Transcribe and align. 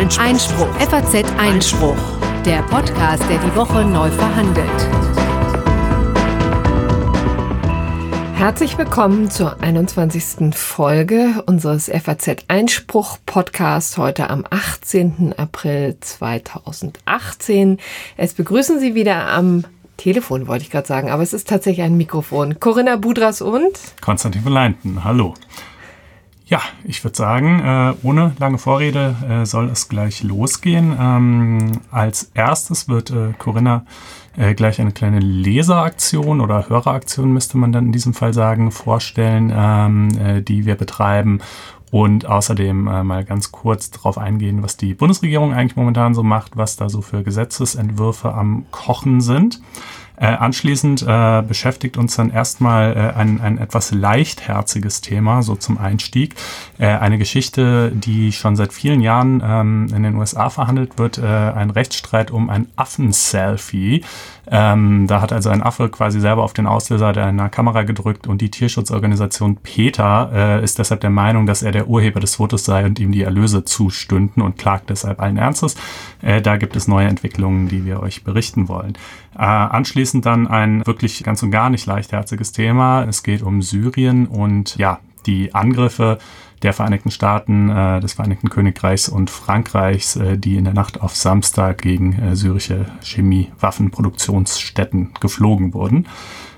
Einspruch. 0.00 0.24
Einspruch. 0.24 0.74
FAZ 0.76 1.24
Einspruch. 1.36 1.96
Der 2.46 2.62
Podcast, 2.62 3.22
der 3.28 3.36
die 3.36 3.54
Woche 3.54 3.84
neu 3.84 4.08
verhandelt. 4.10 4.66
Herzlich 8.32 8.78
willkommen 8.78 9.30
zur 9.30 9.62
21. 9.62 10.54
Folge 10.54 11.42
unseres 11.44 11.90
FAZ 11.90 12.44
Einspruch 12.48 13.18
Podcasts 13.26 13.98
heute 13.98 14.30
am 14.30 14.46
18. 14.48 15.34
April 15.36 15.98
2018. 16.00 17.76
Es 18.16 18.32
begrüßen 18.32 18.80
Sie 18.80 18.94
wieder 18.94 19.26
am 19.26 19.66
Telefon, 19.98 20.46
wollte 20.46 20.64
ich 20.64 20.70
gerade 20.70 20.88
sagen, 20.88 21.10
aber 21.10 21.22
es 21.22 21.34
ist 21.34 21.46
tatsächlich 21.46 21.84
ein 21.84 21.98
Mikrofon. 21.98 22.58
Corinna 22.58 22.96
Budras 22.96 23.42
und 23.42 23.78
Konstantin 24.00 24.44
Leinten. 24.44 25.04
Hallo. 25.04 25.34
Ja, 26.50 26.60
ich 26.82 27.04
würde 27.04 27.16
sagen, 27.16 27.60
äh, 27.60 27.94
ohne 28.02 28.32
lange 28.40 28.58
Vorrede 28.58 29.14
äh, 29.28 29.46
soll 29.46 29.68
es 29.68 29.88
gleich 29.88 30.24
losgehen. 30.24 30.96
Ähm, 30.98 31.80
als 31.92 32.32
erstes 32.34 32.88
wird 32.88 33.10
äh, 33.10 33.32
Corinna 33.38 33.84
gleich 34.54 34.80
eine 34.80 34.92
kleine 34.92 35.18
Leseraktion 35.18 36.40
oder 36.40 36.68
Höreraktion, 36.68 37.32
müsste 37.32 37.58
man 37.58 37.72
dann 37.72 37.86
in 37.86 37.92
diesem 37.92 38.14
Fall 38.14 38.32
sagen, 38.32 38.70
vorstellen, 38.70 39.52
ähm, 39.52 40.08
äh, 40.18 40.40
die 40.40 40.66
wir 40.66 40.76
betreiben 40.76 41.40
und 41.90 42.26
außerdem 42.26 42.84
mal 42.84 43.24
ganz 43.24 43.50
kurz 43.50 43.90
darauf 43.90 44.16
eingehen, 44.16 44.62
was 44.62 44.76
die 44.76 44.94
Bundesregierung 44.94 45.52
eigentlich 45.52 45.74
momentan 45.74 46.14
so 46.14 46.22
macht, 46.22 46.56
was 46.56 46.76
da 46.76 46.88
so 46.88 47.02
für 47.02 47.24
Gesetzesentwürfe 47.24 48.32
am 48.32 48.66
Kochen 48.70 49.20
sind. 49.20 49.60
Äh, 50.20 50.26
anschließend 50.26 51.02
äh, 51.08 51.42
beschäftigt 51.42 51.96
uns 51.96 52.14
dann 52.14 52.30
erstmal 52.30 52.92
äh, 52.92 53.18
ein, 53.18 53.40
ein 53.40 53.56
etwas 53.56 53.90
leichtherziges 53.90 55.00
Thema, 55.00 55.42
so 55.42 55.56
zum 55.56 55.78
Einstieg. 55.78 56.34
Äh, 56.78 56.88
eine 56.88 57.16
Geschichte, 57.16 57.90
die 57.90 58.30
schon 58.32 58.54
seit 58.54 58.74
vielen 58.74 59.00
Jahren 59.00 59.42
ähm, 59.42 59.86
in 59.96 60.02
den 60.02 60.16
USA 60.16 60.50
verhandelt 60.50 60.98
wird, 60.98 61.16
äh, 61.16 61.24
ein 61.24 61.70
Rechtsstreit 61.70 62.30
um 62.30 62.50
ein 62.50 62.66
Affen-Selfie. 62.76 64.04
Ähm, 64.52 65.06
da 65.06 65.20
hat 65.20 65.32
also 65.32 65.48
ein 65.48 65.62
Affe 65.62 65.88
quasi 65.88 66.20
selber 66.20 66.42
auf 66.42 66.52
den 66.52 66.66
Auslöser 66.66 67.16
einer 67.16 67.48
Kamera 67.48 67.84
gedrückt 67.84 68.26
und 68.26 68.40
die 68.40 68.50
Tierschutzorganisation 68.50 69.56
PETA 69.56 70.30
äh, 70.58 70.64
ist 70.64 70.80
deshalb 70.80 71.00
der 71.02 71.10
Meinung, 71.10 71.46
dass 71.46 71.62
er 71.62 71.70
der 71.70 71.86
Urheber 71.86 72.18
des 72.18 72.34
Fotos 72.34 72.64
sei 72.64 72.84
und 72.84 72.98
ihm 72.98 73.12
die 73.12 73.22
Erlöse 73.22 73.64
zustünden 73.64 74.42
und 74.42 74.58
klagt 74.58 74.90
deshalb 74.90 75.20
allen 75.20 75.36
Ernstes. 75.36 75.76
Äh, 76.20 76.42
da 76.42 76.56
gibt 76.56 76.74
es 76.74 76.88
neue 76.88 77.06
Entwicklungen, 77.06 77.68
die 77.68 77.84
wir 77.84 78.00
euch 78.00 78.24
berichten 78.24 78.68
wollen. 78.68 78.94
Äh, 79.36 79.42
anschließend 79.42 80.26
dann 80.26 80.48
ein 80.48 80.84
wirklich 80.84 81.22
ganz 81.22 81.42
und 81.44 81.52
gar 81.52 81.70
nicht 81.70 81.86
leichtherziges 81.86 82.50
Thema. 82.50 83.04
Es 83.04 83.22
geht 83.22 83.42
um 83.42 83.62
Syrien 83.62 84.26
und 84.26 84.76
ja, 84.76 84.98
die 85.26 85.54
Angriffe 85.54 86.18
der 86.62 86.72
Vereinigten 86.72 87.10
Staaten, 87.10 87.68
äh, 87.70 88.00
des 88.00 88.14
Vereinigten 88.14 88.50
Königreichs 88.50 89.08
und 89.08 89.30
Frankreichs, 89.30 90.16
äh, 90.16 90.38
die 90.38 90.56
in 90.56 90.64
der 90.64 90.74
Nacht 90.74 91.00
auf 91.00 91.16
Samstag 91.16 91.82
gegen 91.82 92.18
äh, 92.18 92.36
syrische 92.36 92.86
Chemiewaffenproduktionsstätten 93.02 95.14
geflogen 95.20 95.74
wurden. 95.74 96.06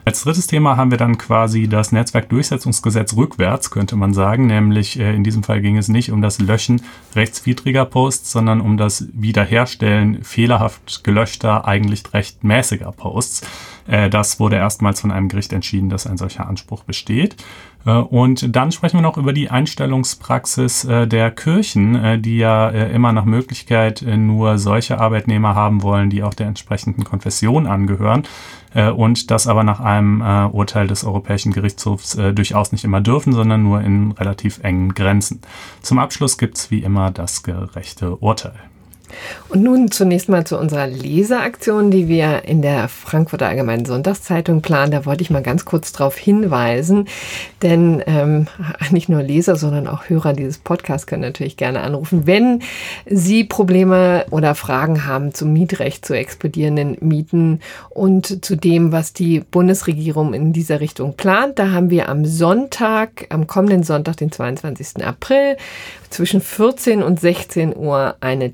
Als 0.05 0.25
drittes 0.25 0.49
Thema 0.49 0.77
haben 0.77 0.91
wir 0.91 0.99
dann 0.99 1.17
quasi 1.17 1.69
das 1.69 1.93
Netzwerkdurchsetzungsgesetz 1.93 3.15
rückwärts, 3.15 3.71
könnte 3.71 3.95
man 3.95 4.15
sagen. 4.15 4.49
Nämlich 4.49 4.99
äh, 4.99 5.15
in 5.15 5.23
diesem 5.23 5.45
Fall 5.45 5.61
ging 5.61 5.77
es 5.77 5.87
nicht 5.87 6.11
um 6.11 6.23
das 6.23 6.41
Löschen 6.41 6.83
rechtswidriger 7.15 7.85
Posts, 7.85 8.33
sondern 8.33 8.61
um 8.61 8.77
das 8.77 9.07
Wiederherstellen 9.13 10.25
fehlerhaft 10.25 11.05
gelöschter, 11.05 11.69
eigentlich 11.69 12.03
rechtmäßiger 12.13 12.91
Posts. 12.91 13.47
Äh, 13.87 14.11
das 14.11 14.41
wurde 14.41 14.57
erstmals 14.57 15.01
von 15.01 15.13
einem 15.13 15.29
Gericht 15.29 15.53
entschieden, 15.53 15.89
dass 15.89 16.09
ein 16.09 16.17
solcher 16.17 16.49
Anspruch 16.49 16.83
besteht. 16.83 17.37
Äh, 17.85 17.93
und 17.93 18.55
dann 18.55 18.73
sprechen 18.73 18.99
wir 18.99 19.03
noch 19.03 19.17
über 19.17 19.33
die 19.33 19.51
Einstellungspraxis 19.51 20.85
äh, 20.85 21.07
der 21.07 21.31
Kirchen, 21.31 21.95
äh, 21.95 22.19
die 22.19 22.39
ja 22.39 22.69
immer 22.71 23.13
nach 23.13 23.25
Möglichkeit 23.25 24.03
nur 24.03 24.59
solche 24.59 24.99
Arbeitnehmer 24.99 25.55
haben 25.55 25.83
wollen, 25.83 26.11
die 26.11 26.23
auch 26.23 26.35
der 26.35 26.47
entsprechenden 26.47 27.05
Konfession 27.05 27.67
angehören 27.67 28.25
und 28.97 29.31
das 29.31 29.47
aber 29.47 29.65
nach 29.65 29.81
einem 29.81 30.23
Urteil 30.53 30.87
des 30.87 31.05
Europäischen 31.05 31.53
Gerichtshofs 31.53 32.17
durchaus 32.35 32.73
nicht 32.73 32.85
immer 32.85 33.01
dürfen, 33.01 33.33
sondern 33.33 33.63
nur 33.63 33.83
in 33.83 34.13
relativ 34.13 34.61
engen 34.63 34.95
Grenzen. 34.95 35.41
Zum 35.83 35.99
Abschluss 35.99 36.39
gibt's 36.39 36.71
wie 36.71 36.83
immer 36.83 37.11
das 37.11 37.43
gerechte 37.43 38.17
Urteil. 38.17 38.72
Und 39.49 39.63
nun 39.63 39.91
zunächst 39.91 40.29
mal 40.29 40.45
zu 40.45 40.59
unserer 40.59 40.87
Leseaktion, 40.87 41.91
die 41.91 42.09
wir 42.09 42.45
in 42.45 42.63
der 42.63 42.89
Frankfurter 42.89 43.49
Allgemeinen 43.49 43.85
Sonntagszeitung 43.85 44.63
planen. 44.63 44.93
Da 44.93 45.05
wollte 45.05 45.23
ich 45.23 45.31
mal 45.31 45.43
ganz 45.43 45.65
kurz 45.65 45.93
darauf 45.93 46.17
hinweisen, 46.17 47.09
denn 47.63 48.03
ähm, 48.07 48.47
nicht 48.91 49.09
nur 49.09 49.23
Leser, 49.23 49.57
sondern 49.57 49.87
auch 49.87 50.09
Hörer 50.09 50.33
dieses 50.33 50.59
Podcasts 50.59 51.07
können 51.07 51.23
natürlich 51.23 51.57
gerne 51.57 51.81
anrufen, 51.81 52.27
wenn 52.27 52.63
Sie 53.07 53.45
Probleme 53.45 54.25
oder 54.31 54.55
Fragen 54.55 55.07
haben 55.07 55.35
zum 55.35 55.53
Mietrecht, 55.53 56.07
zu 56.07 56.15
explodierenden 56.15 56.97
Mieten 57.01 57.61
und 57.91 58.45
zu 58.45 58.57
dem, 58.57 58.93
was 58.93 59.13
die 59.13 59.41
Bundesregierung 59.41 60.35
in 60.35 60.53
dieser 60.53 60.81
Richtung 60.81 61.15
plant. 61.15 61.59
Da 61.59 61.71
haben 61.71 61.91
wir 61.91 62.09
am 62.09 62.25
Sonntag, 62.25 63.27
am 63.31 63.47
kommenden 63.47 63.83
Sonntag, 63.83 64.17
den 64.17 64.33
22. 64.33 65.05
April, 65.05 65.57
zwischen 66.11 66.41
14 66.41 67.03
und 67.03 67.21
16 67.21 67.75
Uhr 67.77 68.17
eine 68.21 68.51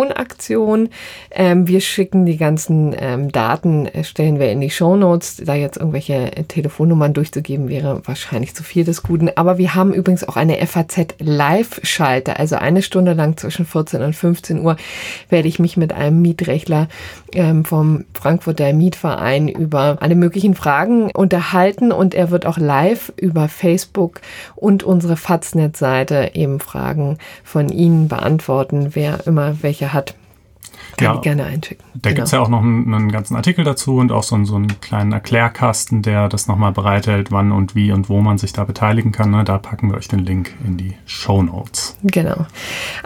Telefonaktion. 0.00 0.88
Ähm, 1.30 1.66
wir 1.68 1.80
schicken 1.80 2.26
die 2.26 2.36
ganzen 2.36 2.94
ähm, 2.98 3.30
Daten, 3.30 3.86
äh, 3.86 4.04
stellen 4.04 4.38
wir 4.38 4.50
in 4.50 4.60
die 4.60 4.70
Show 4.70 4.96
Notes. 4.96 5.42
Da 5.44 5.54
jetzt 5.54 5.76
irgendwelche 5.76 6.30
Telefonnummern 6.48 7.12
durchzugeben, 7.12 7.68
wäre 7.68 8.02
wahrscheinlich 8.04 8.54
zu 8.54 8.62
viel 8.62 8.84
des 8.84 9.02
Guten. 9.02 9.30
Aber 9.36 9.58
wir 9.58 9.74
haben 9.74 9.92
übrigens 9.92 10.26
auch 10.26 10.36
eine 10.36 10.64
FAZ 10.66 11.14
Live-Schalte. 11.18 12.38
Also 12.38 12.56
eine 12.56 12.82
Stunde 12.82 13.12
lang 13.12 13.36
zwischen 13.36 13.66
14 13.66 14.02
und 14.02 14.16
15 14.16 14.60
Uhr 14.60 14.76
werde 15.28 15.48
ich 15.48 15.58
mich 15.58 15.76
mit 15.76 15.92
einem 15.92 16.22
Mietrechtler 16.22 16.88
ähm, 17.32 17.64
vom 17.64 18.04
Frankfurter 18.14 18.72
Mietverein 18.72 19.48
über 19.48 19.98
alle 20.00 20.14
möglichen 20.14 20.54
Fragen 20.54 21.10
unterhalten 21.10 21.92
und 21.92 22.14
er 22.14 22.30
wird 22.30 22.46
auch 22.46 22.58
live 22.58 23.12
über 23.16 23.48
Facebook 23.48 24.20
und 24.56 24.82
unsere 24.82 25.16
Faznet-Seite 25.16 26.30
eben 26.34 26.60
Fragen 26.60 26.80
Fragen 26.80 27.18
von 27.44 27.68
Ihnen 27.68 28.08
beantworten, 28.08 28.90
wer 28.94 29.26
immer 29.26 29.62
welche 29.62 29.89
hat. 29.92 30.14
Kann 30.96 31.04
ja, 31.06 31.14
ich 31.14 31.20
gerne 31.22 31.44
einschicken. 31.44 31.84
Da 31.94 32.10
genau. 32.10 32.14
gibt 32.16 32.26
es 32.26 32.32
ja 32.32 32.40
auch 32.40 32.48
noch 32.48 32.62
einen, 32.62 32.92
einen, 32.92 33.12
ganzen 33.12 33.36
Artikel 33.36 33.64
dazu 33.64 33.96
und 33.96 34.12
auch 34.12 34.22
so, 34.22 34.42
so 34.44 34.56
einen 34.56 34.80
kleinen 34.80 35.12
Erklärkasten, 35.12 36.02
der 36.02 36.28
das 36.28 36.46
nochmal 36.46 36.72
bereithält, 36.72 37.30
wann 37.30 37.52
und 37.52 37.74
wie 37.74 37.92
und 37.92 38.08
wo 38.08 38.20
man 38.20 38.38
sich 38.38 38.52
da 38.52 38.64
beteiligen 38.64 39.12
kann. 39.12 39.30
Ne? 39.30 39.44
Da 39.44 39.58
packen 39.58 39.90
wir 39.90 39.96
euch 39.96 40.08
den 40.08 40.20
Link 40.20 40.52
in 40.66 40.76
die 40.76 40.94
Show 41.06 41.42
Notes. 41.42 41.96
Genau. 42.02 42.46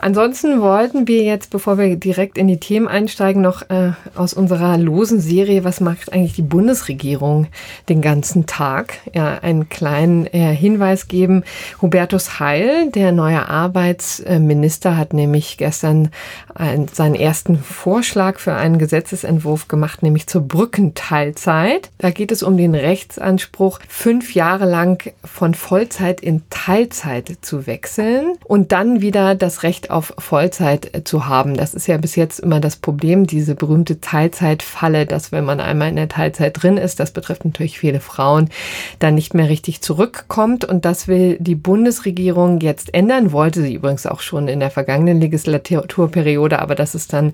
Ansonsten 0.01 0.61
wollten 0.61 1.07
wir 1.07 1.23
jetzt, 1.23 1.51
bevor 1.51 1.79
wir 1.79 1.97
direkt 1.97 2.39
in 2.39 2.49
die 2.49 2.59
Themen 2.59 2.89
einsteigen, 2.89 3.43
noch 3.43 3.63
äh, 3.71 3.93
aus 4.15 4.35
unserer 4.35 4.77
losen 4.79 5.21
Serie, 5.21 5.65
was 5.65 5.81
macht 5.81 6.13
eigentlich 6.13 6.35
die 6.35 6.43
Bundesregierung 6.43 7.47
den 7.89 8.01
ganzen 8.03 8.47
Tag, 8.47 8.95
ja, 9.13 9.39
einen 9.39 9.69
kleinen 9.69 10.27
äh, 10.27 10.55
Hinweis 10.55 11.09
geben. 11.09 11.45
Hubertus 11.81 12.41
Heil, 12.41 12.91
der 12.91 13.13
neue 13.13 13.49
Arbeitsminister, 13.49 14.97
hat 14.97 15.13
nämlich 15.13 15.59
gestern 15.59 16.11
ein, 16.55 16.89
seinen 16.89 17.15
ersten 17.15 17.44
Vorschlag 17.63 18.39
für 18.39 18.55
einen 18.55 18.79
Gesetzesentwurf 18.79 19.69
gemacht, 19.69 20.03
nämlich 20.03 20.27
zur 20.27 20.43
Brückenteilzeit. 20.43 21.91
Da 21.99 22.11
geht 22.11 22.33
es 22.33 22.43
um 22.43 22.57
den 22.57 22.75
Rechtsanspruch, 22.75 23.81
fünf 23.89 24.35
Jahre 24.35 24.65
lang 24.65 25.13
von 25.25 25.55
Vollzeit 25.55 26.21
in 26.21 26.43
Teilzeit 26.51 27.31
zu 27.43 27.67
wechseln 27.67 28.33
und 28.45 28.73
dann 28.73 29.01
wieder 29.03 29.35
das 29.35 29.63
Recht 29.63 29.91
auf 29.91 30.15
Vollzeit 30.19 31.03
zu 31.05 31.27
haben. 31.27 31.55
Das 31.57 31.75
ist 31.75 31.87
ja 31.87 31.99
bis 31.99 32.17
jetzt 32.17 32.41
immer 32.41 32.61
das 32.61 32.77
Problem, 32.77 33.27
diese 33.27 33.55
berühmte 33.55 34.01
Teilzeitfalle, 34.01 35.05
dass 35.05 35.31
wenn 35.31 35.45
man 35.45 35.61
einmal 35.61 35.91
in 35.91 35.97
der 35.97 36.09
Teilzeit 36.09 36.63
drin 36.63 36.79
ist, 36.79 36.99
das 36.99 37.11
betrifft 37.11 37.45
natürlich 37.45 37.79
viele 37.79 38.01
Frauen, 38.01 38.49
dann 39.01 39.15
nicht 39.15 39.35
mehr 39.35 39.51
richtig 39.51 39.83
zurückkommt. 39.83 40.65
Und 40.65 40.85
das 40.87 41.09
will 41.09 41.37
die 41.41 41.55
Bundesregierung 41.55 42.61
jetzt 42.61 42.95
ändern, 42.95 43.33
wollte 43.33 43.61
sie 43.61 43.75
übrigens 43.75 44.07
auch 44.07 44.21
schon 44.21 44.49
in 44.49 44.61
der 44.61 44.71
vergangenen 44.71 45.21
Legislaturperiode, 45.21 46.59
aber 46.61 46.75
das 46.75 46.95
ist 46.95 47.13
dann 47.13 47.34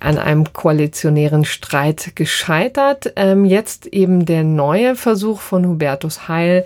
an 0.00 0.18
einem 0.18 0.52
koalitionären 0.52 1.44
Streit 1.44 2.12
gescheitert. 2.14 3.12
Ähm, 3.16 3.44
jetzt 3.44 3.86
eben 3.86 4.24
der 4.26 4.44
neue 4.44 4.96
Versuch 4.96 5.40
von 5.40 5.66
Hubertus 5.66 6.26
Heil 6.28 6.64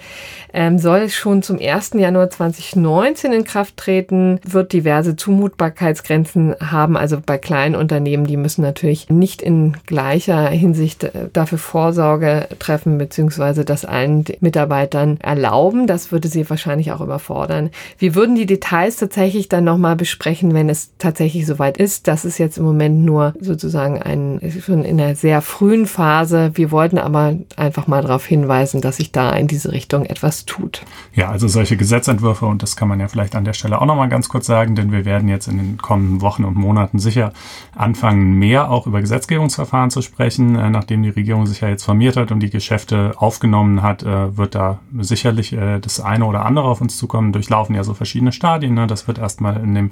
ähm, 0.53 0.79
soll 0.79 1.09
schon 1.09 1.43
zum 1.43 1.59
1. 1.59 1.95
Januar 1.95 2.31
2019 2.31 3.33
in 3.33 3.45
Kraft 3.45 3.77
treten, 3.77 4.41
wird 4.47 4.73
diverse 4.73 5.17
Zumutbarkeitsgrenzen 5.17 6.55
haben. 6.61 6.97
Also 6.97 7.19
bei 7.25 7.39
kleinen 7.39 7.75
Unternehmen, 7.75 8.25
die 8.27 8.37
müssen 8.37 8.63
natürlich 8.63 9.11
nicht 9.11 9.43
in 9.43 9.77
gleicher 9.87 10.49
Hinsicht 10.49 11.05
äh, 11.05 11.29
dafür 11.33 11.59
Vorsorge 11.59 12.47
treffen, 12.61 12.99
beziehungsweise 12.99 13.65
das 13.65 13.85
allen 13.85 14.25
Mitarbeitern 14.41 15.19
erlauben. 15.21 15.89
Das 15.89 16.13
würde 16.13 16.29
sie 16.29 16.49
wahrscheinlich 16.49 16.93
auch 16.93 17.01
überfordern. 17.01 17.71
Wir 17.99 18.15
würden 18.15 18.37
die 18.37 18.47
Details 18.47 18.97
tatsächlich 18.97 19.49
dann 19.49 19.65
nochmal 19.65 19.97
besprechen, 19.97 20.55
wenn 20.55 20.69
es 20.69 20.93
tatsächlich 20.99 21.47
soweit 21.47 21.79
ist. 21.79 22.07
Das 22.07 22.25
ist 22.25 22.39
jetzt 22.39 22.59
im 22.59 22.65
Moment 22.65 23.05
nur 23.05 23.24
nur 23.33 23.35
sozusagen 23.41 24.03
ein, 24.03 24.41
schon 24.61 24.85
in 24.85 25.01
einer 25.01 25.15
sehr 25.15 25.41
frühen 25.41 25.87
Phase. 25.87 26.53
Wir 26.55 26.71
wollten 26.71 26.99
aber 26.99 27.35
einfach 27.57 27.87
mal 27.87 28.03
darauf 28.03 28.27
hinweisen, 28.27 28.81
dass 28.81 28.97
sich 28.97 29.13
da 29.13 29.31
in 29.31 29.47
diese 29.47 29.73
Richtung 29.73 30.05
etwas 30.05 30.45
tut. 30.45 30.83
Ja, 31.15 31.31
also 31.31 31.49
solche 31.49 31.77
Gesetzentwürfe, 31.77 32.47
und 32.47 32.63
das 32.63 32.77
kann 32.77 32.89
man 32.89 33.01
ja 33.01 33.09
vielleicht 33.09 33.35
an 33.37 33.45
der 33.45 33.53
Stelle 33.53 33.81
auch 33.81 33.87
nochmal 33.87 34.09
ganz 34.09 34.29
kurz 34.29 34.47
sagen, 34.47 34.75
denn 34.75 34.93
wir 34.93 35.05
werden 35.05 35.29
jetzt 35.29 35.49
in 35.49 35.59
den 35.59 35.79
kommenden 35.79 36.21
Wochen 36.21 36.45
und 36.45 36.57
Monaten 36.57 36.99
sicher 36.99 37.33
anfangen, 37.75 38.35
mehr 38.39 38.71
auch 38.71 38.87
über 38.87 39.01
Gesetzgebungsverfahren 39.01 39.91
zu 39.91 40.03
sprechen. 40.03 40.57
Äh, 40.57 40.71
nachdem 40.71 41.03
die 41.03 41.11
Regierung 41.11 41.47
sich 41.47 41.61
ja 41.61 41.69
jetzt 41.69 41.85
formiert 41.85 42.17
hat 42.17 42.33
und 42.33 42.41
die 42.41 42.51
Geschäfte 42.51 43.15
aufgenommen 43.17 43.83
hat, 43.83 44.03
äh, 44.03 44.37
wird 44.37 44.55
da 44.55 44.79
sicherlich 44.99 45.53
äh, 45.53 45.79
das 45.81 46.01
eine 46.01 46.25
oder 46.27 46.45
andere 46.45 46.67
auf 46.67 46.81
uns 46.81 46.97
zukommen. 46.97 47.33
Durchlaufen 47.33 47.75
ja 47.75 47.85
so 47.85 47.95
verschiedene 47.95 48.33
Stadien. 48.33 48.75
Ne? 48.75 48.87
Das 48.87 49.07
wird 49.07 49.19
erstmal 49.19 49.57
in 49.63 49.75
dem 49.75 49.91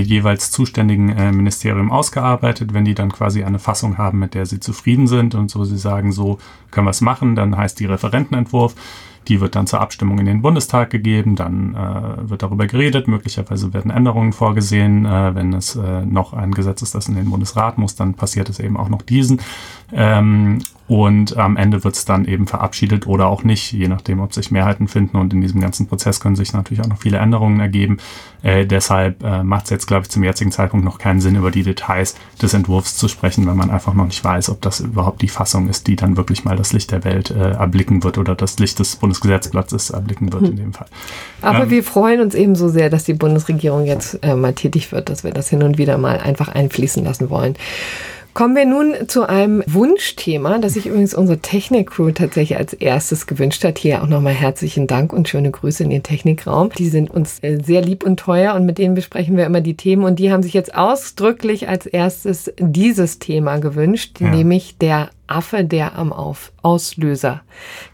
jeweils 0.00 0.50
zuständigen 0.50 1.10
äh, 1.10 1.32
Ministerium 1.32 1.90
ausgearbeitet. 1.90 2.72
Wenn 2.72 2.84
die 2.84 2.94
dann 2.94 3.12
quasi 3.12 3.44
eine 3.44 3.58
Fassung 3.58 3.98
haben, 3.98 4.18
mit 4.18 4.34
der 4.34 4.46
sie 4.46 4.60
zufrieden 4.60 5.06
sind 5.06 5.34
und 5.34 5.50
so 5.50 5.64
sie 5.64 5.78
sagen, 5.78 6.12
so 6.12 6.38
können 6.70 6.86
wir 6.86 6.90
es 6.90 7.00
machen, 7.00 7.36
dann 7.36 7.56
heißt 7.56 7.78
die 7.78 7.86
Referentenentwurf. 7.86 8.74
Die 9.28 9.40
wird 9.40 9.54
dann 9.54 9.68
zur 9.68 9.80
Abstimmung 9.80 10.18
in 10.18 10.26
den 10.26 10.42
Bundestag 10.42 10.90
gegeben, 10.90 11.36
dann 11.36 11.74
äh, 11.74 12.28
wird 12.28 12.42
darüber 12.42 12.66
geredet, 12.66 13.06
möglicherweise 13.06 13.72
werden 13.72 13.90
Änderungen 13.90 14.32
vorgesehen. 14.32 15.06
Äh, 15.06 15.34
wenn 15.36 15.52
es 15.52 15.76
äh, 15.76 16.04
noch 16.04 16.32
ein 16.32 16.50
Gesetz 16.52 16.82
ist, 16.82 16.94
das 16.94 17.08
in 17.08 17.14
den 17.14 17.30
Bundesrat 17.30 17.78
muss, 17.78 17.94
dann 17.94 18.14
passiert 18.14 18.48
es 18.48 18.58
eben 18.58 18.76
auch 18.76 18.88
noch 18.88 19.02
diesen. 19.02 19.40
Ähm, 19.92 20.58
und 20.92 21.38
am 21.38 21.56
Ende 21.56 21.84
wird 21.84 21.94
es 21.94 22.04
dann 22.04 22.26
eben 22.26 22.46
verabschiedet 22.46 23.06
oder 23.06 23.28
auch 23.28 23.44
nicht, 23.44 23.72
je 23.72 23.88
nachdem, 23.88 24.20
ob 24.20 24.34
sich 24.34 24.50
Mehrheiten 24.50 24.88
finden. 24.88 25.16
Und 25.16 25.32
in 25.32 25.40
diesem 25.40 25.58
ganzen 25.58 25.86
Prozess 25.86 26.20
können 26.20 26.36
sich 26.36 26.52
natürlich 26.52 26.84
auch 26.84 26.88
noch 26.88 26.98
viele 26.98 27.16
Änderungen 27.16 27.60
ergeben. 27.60 27.96
Äh, 28.42 28.66
deshalb 28.66 29.24
äh, 29.24 29.42
macht 29.42 29.64
es 29.64 29.70
jetzt, 29.70 29.86
glaube 29.86 30.02
ich, 30.02 30.10
zum 30.10 30.22
jetzigen 30.22 30.52
Zeitpunkt 30.52 30.84
noch 30.84 30.98
keinen 30.98 31.22
Sinn, 31.22 31.34
über 31.34 31.50
die 31.50 31.62
Details 31.62 32.14
des 32.42 32.52
Entwurfs 32.52 32.94
zu 32.94 33.08
sprechen, 33.08 33.46
wenn 33.46 33.56
man 33.56 33.70
einfach 33.70 33.94
noch 33.94 34.04
nicht 34.04 34.22
weiß, 34.22 34.50
ob 34.50 34.60
das 34.60 34.80
überhaupt 34.80 35.22
die 35.22 35.28
Fassung 35.28 35.70
ist, 35.70 35.86
die 35.86 35.96
dann 35.96 36.18
wirklich 36.18 36.44
mal 36.44 36.56
das 36.56 36.74
Licht 36.74 36.90
der 36.90 37.04
Welt 37.04 37.30
äh, 37.30 37.52
erblicken 37.52 38.04
wird 38.04 38.18
oder 38.18 38.34
das 38.34 38.58
Licht 38.58 38.78
des 38.78 38.96
Bundesgesetzblattes 38.96 39.88
erblicken 39.88 40.30
wird 40.30 40.42
hm. 40.42 40.50
in 40.50 40.56
dem 40.56 40.72
Fall. 40.74 40.88
Aber 41.40 41.62
ähm, 41.62 41.70
wir 41.70 41.84
freuen 41.84 42.20
uns 42.20 42.34
eben 42.34 42.54
so 42.54 42.68
sehr, 42.68 42.90
dass 42.90 43.04
die 43.04 43.14
Bundesregierung 43.14 43.86
jetzt 43.86 44.18
äh, 44.22 44.34
mal 44.34 44.52
tätig 44.52 44.92
wird, 44.92 45.08
dass 45.08 45.24
wir 45.24 45.30
das 45.30 45.48
hin 45.48 45.62
und 45.62 45.78
wieder 45.78 45.96
mal 45.96 46.18
einfach 46.18 46.48
einfließen 46.48 47.02
lassen 47.02 47.30
wollen. 47.30 47.56
Kommen 48.34 48.56
wir 48.56 48.64
nun 48.64 48.94
zu 49.08 49.28
einem 49.28 49.62
Wunschthema, 49.66 50.58
das 50.58 50.74
sich 50.74 50.86
übrigens 50.86 51.14
unsere 51.14 51.38
Technik-Crew 51.38 52.12
tatsächlich 52.12 52.58
als 52.58 52.72
erstes 52.72 53.26
gewünscht 53.26 53.62
hat. 53.62 53.78
Hier 53.78 54.02
auch 54.02 54.08
nochmal 54.08 54.32
herzlichen 54.32 54.86
Dank 54.86 55.12
und 55.12 55.28
schöne 55.28 55.50
Grüße 55.50 55.84
in 55.84 55.90
den 55.90 56.02
Technikraum. 56.02 56.70
Die 56.78 56.88
sind 56.88 57.10
uns 57.10 57.42
äh, 57.42 57.58
sehr 57.62 57.82
lieb 57.82 58.04
und 58.04 58.18
teuer 58.18 58.54
und 58.54 58.64
mit 58.64 58.78
denen 58.78 58.94
besprechen 58.94 59.36
wir 59.36 59.44
immer 59.44 59.60
die 59.60 59.76
Themen 59.76 60.04
und 60.04 60.18
die 60.18 60.32
haben 60.32 60.42
sich 60.42 60.54
jetzt 60.54 60.74
ausdrücklich 60.74 61.68
als 61.68 61.84
erstes 61.84 62.50
dieses 62.58 63.18
Thema 63.18 63.58
gewünscht, 63.58 64.20
ja. 64.20 64.30
nämlich 64.30 64.78
der 64.78 65.10
Affe, 65.26 65.64
der 65.64 65.96
am 65.96 66.12
Auf 66.12 66.52
Auslöser 66.62 67.42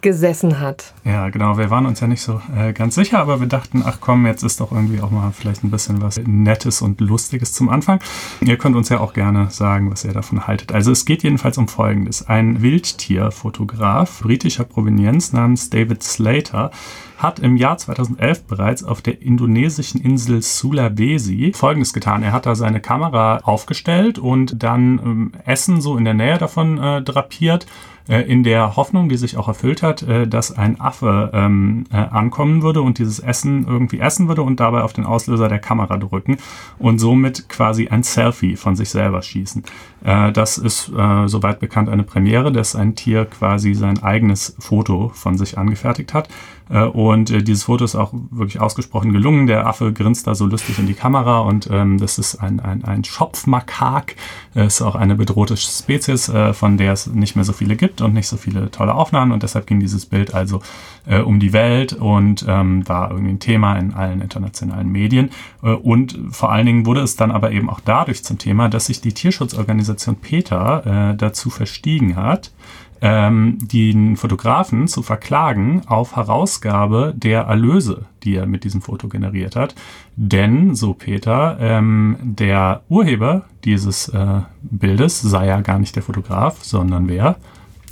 gesessen 0.00 0.60
hat. 0.60 0.94
Ja, 1.04 1.28
genau. 1.30 1.58
Wir 1.58 1.70
waren 1.70 1.86
uns 1.86 2.00
ja 2.00 2.06
nicht 2.06 2.22
so 2.22 2.40
äh, 2.56 2.72
ganz 2.72 2.94
sicher, 2.94 3.18
aber 3.20 3.40
wir 3.40 3.46
dachten, 3.46 3.82
ach 3.84 3.98
komm, 4.00 4.26
jetzt 4.26 4.42
ist 4.42 4.60
doch 4.60 4.72
irgendwie 4.72 5.00
auch 5.00 5.10
mal 5.10 5.30
vielleicht 5.32 5.62
ein 5.64 5.70
bisschen 5.70 6.02
was 6.02 6.18
Nettes 6.24 6.82
und 6.82 7.00
Lustiges 7.00 7.52
zum 7.52 7.68
Anfang. 7.68 8.00
Ihr 8.40 8.56
könnt 8.56 8.76
uns 8.76 8.88
ja 8.88 9.00
auch 9.00 9.12
gerne 9.12 9.50
sagen, 9.50 9.90
was 9.90 10.04
ihr 10.04 10.12
davon 10.12 10.46
haltet. 10.46 10.72
Also 10.72 10.90
es 10.90 11.04
geht 11.04 11.22
jedenfalls 11.22 11.58
um 11.58 11.68
Folgendes. 11.68 12.26
Ein 12.26 12.62
Wildtierfotograf 12.62 14.20
britischer 14.20 14.64
Provenienz 14.64 15.32
namens 15.32 15.70
David 15.70 16.02
Slater 16.02 16.70
hat 17.18 17.40
im 17.40 17.56
Jahr 17.56 17.76
2011 17.76 18.44
bereits 18.44 18.84
auf 18.84 19.02
der 19.02 19.20
indonesischen 19.20 20.00
Insel 20.00 20.40
Sulawesi 20.40 21.52
Folgendes 21.54 21.92
getan. 21.92 22.22
Er 22.22 22.32
hat 22.32 22.46
da 22.46 22.54
seine 22.54 22.80
Kamera 22.80 23.38
aufgestellt 23.38 24.18
und 24.18 24.62
dann 24.62 24.98
ähm, 25.04 25.32
Essen 25.44 25.80
so 25.80 25.96
in 25.96 26.04
der 26.04 26.14
Nähe 26.14 26.38
davon 26.38 26.78
äh, 26.78 27.02
drapiert 27.02 27.66
äh, 28.08 28.22
in 28.22 28.42
der 28.42 28.76
Hoffnung, 28.76 29.08
die 29.08 29.16
sich 29.16 29.36
auch 29.36 29.48
erfüllt 29.48 29.82
hat, 29.82 30.02
äh, 30.02 30.26
dass 30.26 30.56
ein 30.56 30.80
Affe 30.80 31.30
ähm, 31.34 31.84
äh, 31.92 31.96
ankommen 31.96 32.62
würde 32.62 32.82
und 32.82 32.98
dieses 32.98 33.18
Essen 33.18 33.66
irgendwie 33.66 34.00
essen 34.00 34.28
würde 34.28 34.42
und 34.42 34.60
dabei 34.60 34.82
auf 34.82 34.92
den 34.92 35.04
Auslöser 35.04 35.48
der 35.48 35.58
Kamera 35.58 35.98
drücken 35.98 36.38
und 36.78 36.98
somit 36.98 37.48
quasi 37.48 37.88
ein 37.88 38.02
Selfie 38.02 38.56
von 38.56 38.76
sich 38.76 38.90
selber 38.90 39.22
schießen. 39.22 39.62
Äh, 40.04 40.32
das 40.32 40.58
ist 40.58 40.88
äh, 40.88 41.28
soweit 41.28 41.60
bekannt 41.60 41.88
eine 41.88 42.02
Premiere, 42.02 42.50
dass 42.50 42.74
ein 42.74 42.94
Tier 42.94 43.26
quasi 43.26 43.74
sein 43.74 44.02
eigenes 44.02 44.56
Foto 44.58 45.10
von 45.14 45.36
sich 45.36 45.58
angefertigt 45.58 46.14
hat. 46.14 46.28
Äh, 46.70 46.82
und 46.82 47.30
äh, 47.30 47.42
dieses 47.42 47.64
Foto 47.64 47.84
ist 47.84 47.94
auch 47.94 48.12
wirklich 48.30 48.60
ausgesprochen 48.60 49.12
gelungen. 49.12 49.46
Der 49.46 49.66
Affe 49.66 49.92
grinst 49.92 50.26
da 50.26 50.34
so 50.34 50.46
lustig 50.46 50.78
in 50.78 50.86
die 50.86 50.94
Kamera 50.94 51.40
und 51.40 51.68
ähm, 51.70 51.98
das 51.98 52.18
ist 52.18 52.36
ein, 52.36 52.60
ein, 52.60 52.84
ein 52.84 53.04
Schopfmakak. 53.04 54.16
Es 54.54 54.76
ist 54.76 54.82
auch 54.82 54.94
eine 54.94 55.14
bedrohte 55.14 55.56
Spezies, 55.56 56.28
äh, 56.28 56.52
von 56.52 56.76
der 56.76 56.92
es 56.92 57.06
nicht 57.06 57.36
mehr 57.36 57.44
so 57.44 57.52
viele 57.52 57.76
gibt 57.76 58.00
und 58.00 58.14
nicht 58.14 58.28
so 58.28 58.36
viele 58.36 58.70
tolle 58.70 58.94
Aufnahmen. 58.94 59.32
Und 59.32 59.42
deshalb 59.42 59.66
ging 59.66 59.80
dieses 59.80 60.06
Bild 60.06 60.34
also 60.34 60.60
äh, 61.06 61.20
um 61.20 61.40
die 61.40 61.52
Welt 61.52 61.92
und 61.92 62.44
ähm, 62.48 62.88
war 62.88 63.10
irgendwie 63.10 63.32
ein 63.32 63.40
Thema 63.40 63.76
in 63.76 63.94
allen 63.94 64.20
internationalen 64.20 64.90
Medien. 64.90 65.30
Äh, 65.62 65.70
und 65.70 66.18
vor 66.30 66.52
allen 66.52 66.66
Dingen 66.66 66.86
wurde 66.86 67.00
es 67.00 67.16
dann 67.16 67.30
aber 67.30 67.52
eben 67.52 67.70
auch 67.70 67.80
dadurch 67.80 68.24
zum 68.24 68.38
Thema, 68.38 68.68
dass 68.68 68.86
sich 68.86 69.00
die 69.00 69.12
Tierschutzorganisation 69.12 70.16
PETA 70.16 71.12
äh, 71.12 71.16
dazu 71.16 71.50
verstiegen 71.50 72.16
hat, 72.16 72.52
ähm, 73.00 73.58
den 73.60 74.16
Fotografen 74.16 74.88
zu 74.88 75.02
verklagen 75.02 75.82
auf 75.86 76.16
Herausgabe 76.16 77.14
der 77.16 77.42
Erlöse, 77.42 78.06
die 78.22 78.36
er 78.36 78.46
mit 78.46 78.64
diesem 78.64 78.82
Foto 78.82 79.08
generiert 79.08 79.56
hat. 79.56 79.74
Denn, 80.16 80.74
so 80.74 80.94
Peter, 80.94 81.56
ähm, 81.60 82.16
der 82.22 82.82
Urheber 82.88 83.44
dieses 83.64 84.08
äh, 84.08 84.40
Bildes 84.62 85.20
sei 85.20 85.46
ja 85.46 85.60
gar 85.60 85.78
nicht 85.78 85.96
der 85.96 86.02
Fotograf, 86.02 86.62
sondern 86.62 87.08
wer? 87.08 87.36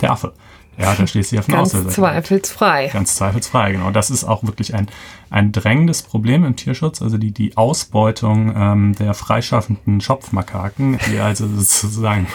Der 0.01 0.11
Affe. 0.11 0.33
Ja, 0.77 0.91
auf 0.91 0.97
den 0.97 1.07
Ganz 1.07 1.51
Auslöser. 1.53 1.89
zweifelsfrei. 1.89 2.89
Ganz 2.93 3.15
zweifelsfrei, 3.15 3.71
genau. 3.71 3.89
Das 3.89 4.11
ist 4.11 4.23
auch 4.23 4.43
wirklich 4.43 4.75
ein, 4.75 4.87
ein 5.31 5.51
drängendes 5.51 6.03
Problem 6.03 6.43
im 6.43 6.55
Tierschutz, 6.55 7.01
also 7.01 7.17
die, 7.17 7.31
die 7.31 7.57
Ausbeutung 7.57 8.53
ähm, 8.55 8.93
der 8.93 9.15
freischaffenden 9.15 10.01
Schopfmakaken, 10.01 10.99
die 11.09 11.19
also 11.19 11.47
sozusagen 11.57 12.27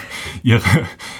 ihre 0.42 0.62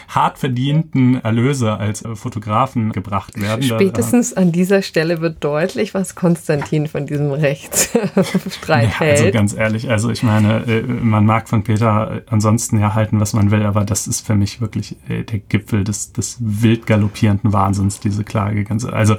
hart 0.09 0.39
verdienten 0.39 1.23
Erlöse 1.23 1.75
als 1.75 2.05
äh, 2.05 2.17
Fotografen 2.17 2.91
gebracht 2.91 3.41
werden. 3.41 3.63
Spätestens 3.63 4.35
da, 4.35 4.41
äh, 4.41 4.45
an 4.45 4.51
dieser 4.53 4.83
Stelle 4.83 5.21
wird 5.21 5.45
deutlich, 5.45 5.95
was 5.95 6.17
Konstantin 6.17 6.89
von 6.89 7.07
diesem 7.07 7.31
Rechtsstreit 7.31 8.89
ja, 8.89 8.99
hält. 8.99 9.21
Also 9.21 9.31
ganz 9.31 9.55
ehrlich, 9.55 9.89
also 9.89 10.11
ich 10.11 10.25
meine, 10.25 10.65
äh, 10.67 10.83
man 10.83 11.25
mag 11.25 11.49
von 11.49 11.63
Peter 11.63 12.23
ansonsten 12.27 12.81
ja 12.81 12.95
halten, 12.95 13.21
was 13.21 13.33
man 13.33 13.53
will, 13.53 13.63
aber 13.63 13.85
das 13.85 14.09
ist 14.09 14.27
für 14.27 14.35
mich 14.35 14.61
wirklich 14.61 14.97
äh, 15.09 15.23
der 15.23 15.39
Gipfel 15.39 15.85
des, 15.85 16.13
des 16.13 16.32
wild 16.41 16.87
galoppierenden 16.87 17.53
Wahnsinns, 17.53 18.01
diese 18.01 18.25
Klage. 18.25 18.65
Also 18.93 19.17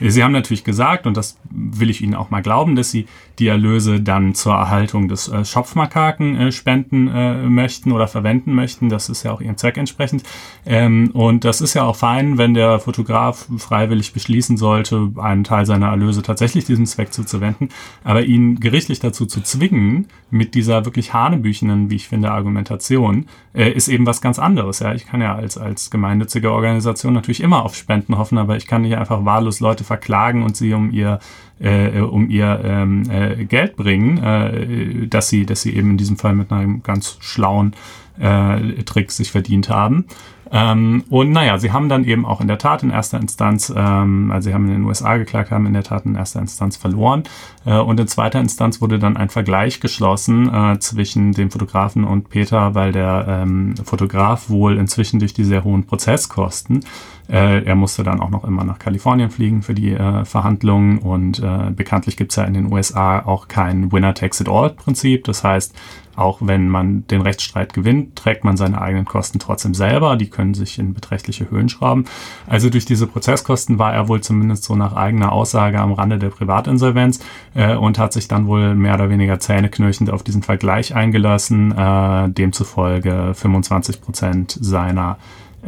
sie 0.00 0.22
haben 0.22 0.32
natürlich 0.32 0.64
gesagt, 0.64 1.06
und 1.06 1.16
das 1.16 1.38
will 1.50 1.90
ich 1.90 2.02
Ihnen 2.02 2.14
auch 2.14 2.30
mal 2.30 2.42
glauben, 2.42 2.76
dass 2.76 2.90
Sie 2.90 3.06
die 3.38 3.48
Erlöse 3.48 4.00
dann 4.00 4.34
zur 4.34 4.54
Erhaltung 4.54 5.08
des 5.08 5.28
äh, 5.28 5.44
Schopfmakaken 5.44 6.36
äh, 6.36 6.52
spenden 6.52 7.08
äh, 7.08 7.42
möchten 7.42 7.92
oder 7.92 8.08
verwenden 8.08 8.54
möchten. 8.54 8.88
Das 8.88 9.08
ist 9.08 9.22
ja 9.22 9.32
auch 9.32 9.40
Ihrem 9.40 9.56
Zweck 9.56 9.76
entsprechend. 9.76 10.22
Ähm, 10.64 11.10
und 11.12 11.44
das 11.44 11.60
ist 11.60 11.74
ja 11.74 11.84
auch 11.84 11.96
fein, 11.96 12.38
wenn 12.38 12.54
der 12.54 12.78
Fotograf 12.78 13.46
freiwillig 13.58 14.12
beschließen 14.12 14.56
sollte, 14.56 15.12
einen 15.16 15.44
Teil 15.44 15.66
seiner 15.66 15.88
Erlöse 15.88 16.22
tatsächlich 16.22 16.64
diesem 16.64 16.86
Zweck 16.86 17.12
zuzuwenden. 17.12 17.68
Aber 18.04 18.22
ihn 18.22 18.60
gerichtlich 18.60 19.00
dazu 19.00 19.26
zu 19.26 19.42
zwingen, 19.42 20.08
mit 20.30 20.54
dieser 20.54 20.84
wirklich 20.84 21.12
hanebüchenen, 21.12 21.90
wie 21.90 21.96
ich 21.96 22.08
finde, 22.08 22.30
Argumentation, 22.30 23.26
äh, 23.56 23.70
ist 23.70 23.88
eben 23.88 24.06
was 24.06 24.20
ganz 24.20 24.38
anderes. 24.38 24.80
Ja, 24.80 24.94
ich 24.94 25.06
kann 25.06 25.20
ja 25.20 25.34
als, 25.34 25.56
als 25.56 25.90
gemeinnützige 25.90 26.52
Organisation 26.52 27.14
natürlich 27.14 27.40
immer 27.40 27.64
auf 27.64 27.74
Spenden 27.74 28.18
hoffen, 28.18 28.38
aber 28.38 28.56
ich 28.56 28.66
kann 28.66 28.82
nicht 28.82 28.96
einfach 28.96 29.24
wahllos 29.24 29.60
Leute 29.60 29.82
verklagen 29.82 30.42
und 30.42 30.56
sie 30.56 30.74
um 30.74 30.90
ihr 30.92 31.18
äh, 31.58 32.00
um 32.00 32.28
ihr 32.28 32.60
ähm, 32.64 33.10
äh, 33.10 33.44
Geld 33.46 33.76
bringen, 33.76 34.22
äh, 34.22 35.06
dass 35.06 35.30
sie, 35.30 35.46
dass 35.46 35.62
sie 35.62 35.74
eben 35.74 35.92
in 35.92 35.96
diesem 35.96 36.18
Fall 36.18 36.34
mit 36.34 36.52
einem 36.52 36.82
ganz 36.82 37.16
schlauen 37.20 37.72
äh, 38.20 38.82
Trick 38.82 39.10
sich 39.10 39.30
verdient 39.30 39.70
haben. 39.70 40.04
Ähm, 40.50 41.04
und 41.10 41.32
naja, 41.32 41.58
sie 41.58 41.72
haben 41.72 41.88
dann 41.88 42.04
eben 42.04 42.24
auch 42.24 42.40
in 42.40 42.48
der 42.48 42.58
Tat 42.58 42.82
in 42.82 42.90
erster 42.90 43.18
Instanz, 43.18 43.72
ähm, 43.74 44.30
also 44.30 44.48
sie 44.48 44.54
haben 44.54 44.66
in 44.66 44.74
den 44.74 44.84
USA 44.84 45.16
geklagt, 45.16 45.50
haben 45.50 45.66
in 45.66 45.72
der 45.72 45.82
Tat 45.82 46.06
in 46.06 46.14
erster 46.14 46.40
Instanz 46.40 46.76
verloren. 46.76 47.24
Äh, 47.64 47.78
und 47.78 47.98
in 47.98 48.06
zweiter 48.06 48.40
Instanz 48.40 48.80
wurde 48.80 48.98
dann 48.98 49.16
ein 49.16 49.28
Vergleich 49.28 49.80
geschlossen 49.80 50.52
äh, 50.52 50.78
zwischen 50.78 51.32
dem 51.32 51.50
Fotografen 51.50 52.04
und 52.04 52.28
Peter, 52.28 52.74
weil 52.74 52.92
der 52.92 53.26
ähm, 53.28 53.74
Fotograf 53.84 54.48
wohl 54.48 54.78
inzwischen 54.78 55.18
durch 55.18 55.34
die 55.34 55.44
sehr 55.44 55.64
hohen 55.64 55.86
Prozesskosten 55.86 56.84
äh, 57.28 57.64
er 57.64 57.74
musste 57.74 58.04
dann 58.04 58.20
auch 58.20 58.30
noch 58.30 58.44
immer 58.44 58.64
nach 58.64 58.78
Kalifornien 58.78 59.30
fliegen 59.30 59.62
für 59.62 59.74
die 59.74 59.92
äh, 59.92 60.24
Verhandlungen 60.24 60.98
und 60.98 61.40
äh, 61.40 61.70
bekanntlich 61.70 62.16
gibt 62.16 62.32
es 62.32 62.36
ja 62.36 62.44
in 62.44 62.54
den 62.54 62.72
USA 62.72 63.24
auch 63.24 63.48
kein 63.48 63.90
Winner-Takes-it-all-Prinzip. 63.90 65.24
Das 65.24 65.42
heißt, 65.42 65.74
auch 66.16 66.38
wenn 66.40 66.68
man 66.68 67.06
den 67.06 67.20
Rechtsstreit 67.20 67.74
gewinnt, 67.74 68.16
trägt 68.16 68.44
man 68.44 68.56
seine 68.56 68.80
eigenen 68.80 69.04
Kosten 69.04 69.38
trotzdem 69.38 69.74
selber. 69.74 70.16
Die 70.16 70.30
können 70.30 70.54
sich 70.54 70.78
in 70.78 70.94
beträchtliche 70.94 71.50
Höhen 71.50 71.68
schrauben. 71.68 72.06
Also 72.46 72.70
durch 72.70 72.84
diese 72.84 73.06
Prozesskosten 73.06 73.78
war 73.78 73.92
er 73.92 74.08
wohl 74.08 74.20
zumindest 74.22 74.64
so 74.64 74.74
nach 74.74 74.94
eigener 74.94 75.32
Aussage 75.32 75.78
am 75.78 75.92
Rande 75.92 76.18
der 76.18 76.30
Privatinsolvenz 76.30 77.20
äh, 77.54 77.74
und 77.74 77.98
hat 77.98 78.12
sich 78.12 78.28
dann 78.28 78.46
wohl 78.46 78.74
mehr 78.74 78.94
oder 78.94 79.10
weniger 79.10 79.38
zähneknirschend 79.38 80.10
auf 80.10 80.22
diesen 80.22 80.42
Vergleich 80.42 80.94
eingelassen, 80.94 81.72
äh, 81.72 82.28
demzufolge 82.30 83.32
25 83.34 84.00
Prozent 84.00 84.58
seiner 84.60 85.18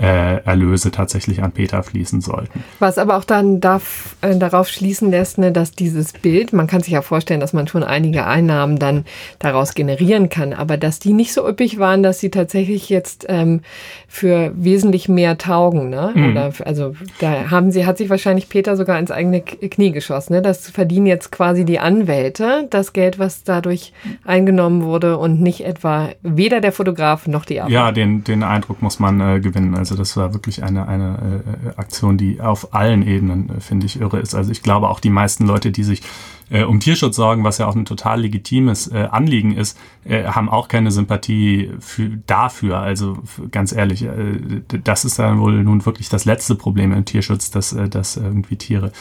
äh, 0.01 0.43
Erlöse 0.45 0.91
tatsächlich 0.91 1.43
an 1.43 1.53
Peter 1.53 1.83
fließen 1.83 2.21
sollten. 2.21 2.63
Was 2.79 2.99
aber 2.99 3.17
auch 3.17 3.25
dann 3.25 3.61
darf, 3.61 4.17
äh, 4.21 4.37
darauf 4.37 4.69
schließen 4.69 5.11
lässt, 5.11 5.39
ne, 5.39 5.51
dass 5.51 5.73
dieses 5.73 6.13
Bild, 6.13 6.53
man 6.53 6.67
kann 6.67 6.81
sich 6.83 6.93
ja 6.93 7.03
vorstellen, 7.03 7.41
dass 7.41 7.53
man 7.53 7.67
schon 7.67 7.83
einige 7.83 8.27
Einnahmen 8.27 8.79
dann 8.79 9.05
daraus 9.39 9.75
generieren 9.75 10.29
kann, 10.29 10.53
aber 10.53 10.77
dass 10.77 11.01
die 11.01 11.13
nicht 11.13 11.33
so 11.33 11.49
üppig 11.49 11.79
waren, 11.79 12.03
dass 12.03 12.21
sie 12.21 12.31
tatsächlich 12.31 12.89
jetzt 12.89 13.27
ähm, 13.29 13.61
für 14.07 14.53
wesentlich 14.55 15.09
mehr 15.09 15.37
taugen. 15.37 15.91
Ne? 15.91 16.13
Mhm. 16.15 16.31
Oder, 16.31 16.53
also 16.65 16.95
da 17.19 17.51
haben 17.51 17.73
sie, 17.73 17.85
hat 17.85 17.99
sich 17.99 18.09
wahrscheinlich 18.09 18.49
Peter 18.49 18.77
sogar 18.77 18.99
ins 18.99 19.11
eigene 19.11 19.41
Knie 19.41 19.91
geschossen. 19.91 20.35
Ne? 20.35 20.43
Das 20.43 20.71
verdienen 20.71 21.07
jetzt 21.07 21.33
quasi 21.33 21.65
die 21.65 21.81
Anwälte, 21.81 22.67
das 22.71 22.93
Geld, 22.93 23.19
was 23.19 23.43
dadurch 23.45 23.93
eingenommen 24.25 24.83
wurde 24.83 25.19
und 25.19 25.41
nicht 25.41 25.65
etwa 25.65 26.11
weder 26.23 26.61
der 26.61 26.73
Fotograf 26.73 27.27
noch 27.27 27.45
die 27.45 27.61
Arbeit. 27.61 27.73
Ja, 27.73 27.93
den, 27.93 28.23
den 28.25 28.43
Eindruck 28.43 28.81
muss 28.83 29.01
man 29.01 29.21
äh, 29.21 29.41
gewinnen. 29.41 29.75
Also 29.75 29.88
das 29.95 30.17
war 30.17 30.33
wirklich 30.33 30.63
eine, 30.63 30.89
eine 30.89 31.43
äh, 31.67 31.79
Aktion, 31.79 32.19
die 32.19 32.41
auf 32.41 32.75
allen 32.75 33.07
Ebenen, 33.07 33.51
äh, 33.51 33.61
finde 33.61 33.87
ich, 33.87 34.01
irre 34.01 34.19
ist. 34.21 34.35
Also 34.35 34.51
ich 34.51 34.63
glaube 34.63 34.89
auch 34.89 35.01
die 35.01 35.11
meisten 35.11 35.47
Leute, 35.47 35.71
die 35.71 35.85
sich 35.85 36.03
äh, 36.51 36.63
um 36.63 36.81
Tierschutz 36.81 37.17
sorgen, 37.17 37.45
was 37.45 37.59
ja 37.59 37.67
auch 37.67 37.77
ein 37.77 37.85
total 37.85 38.21
legitimes 38.21 38.89
äh, 38.89 39.09
Anliegen 39.11 39.57
ist, 39.57 39.79
äh, 40.05 40.25
haben 40.25 40.49
auch 40.49 40.69
keine 40.69 40.91
Sympathie 40.91 41.71
für, 41.81 42.11
dafür. 42.27 42.79
Also 42.79 43.19
ganz 43.51 43.73
ehrlich, 43.73 44.05
äh, 44.05 44.63
das 44.85 45.05
ist 45.05 45.19
dann 45.19 45.41
wohl 45.41 45.63
nun 45.63 45.85
wirklich 45.85 46.09
das 46.09 46.25
letzte 46.25 46.55
Problem 46.55 46.93
im 46.93 47.05
Tierschutz, 47.05 47.51
dass, 47.51 47.73
äh, 47.73 47.89
dass 47.89 48.17
irgendwie 48.17 48.57
Tiere 48.57 48.93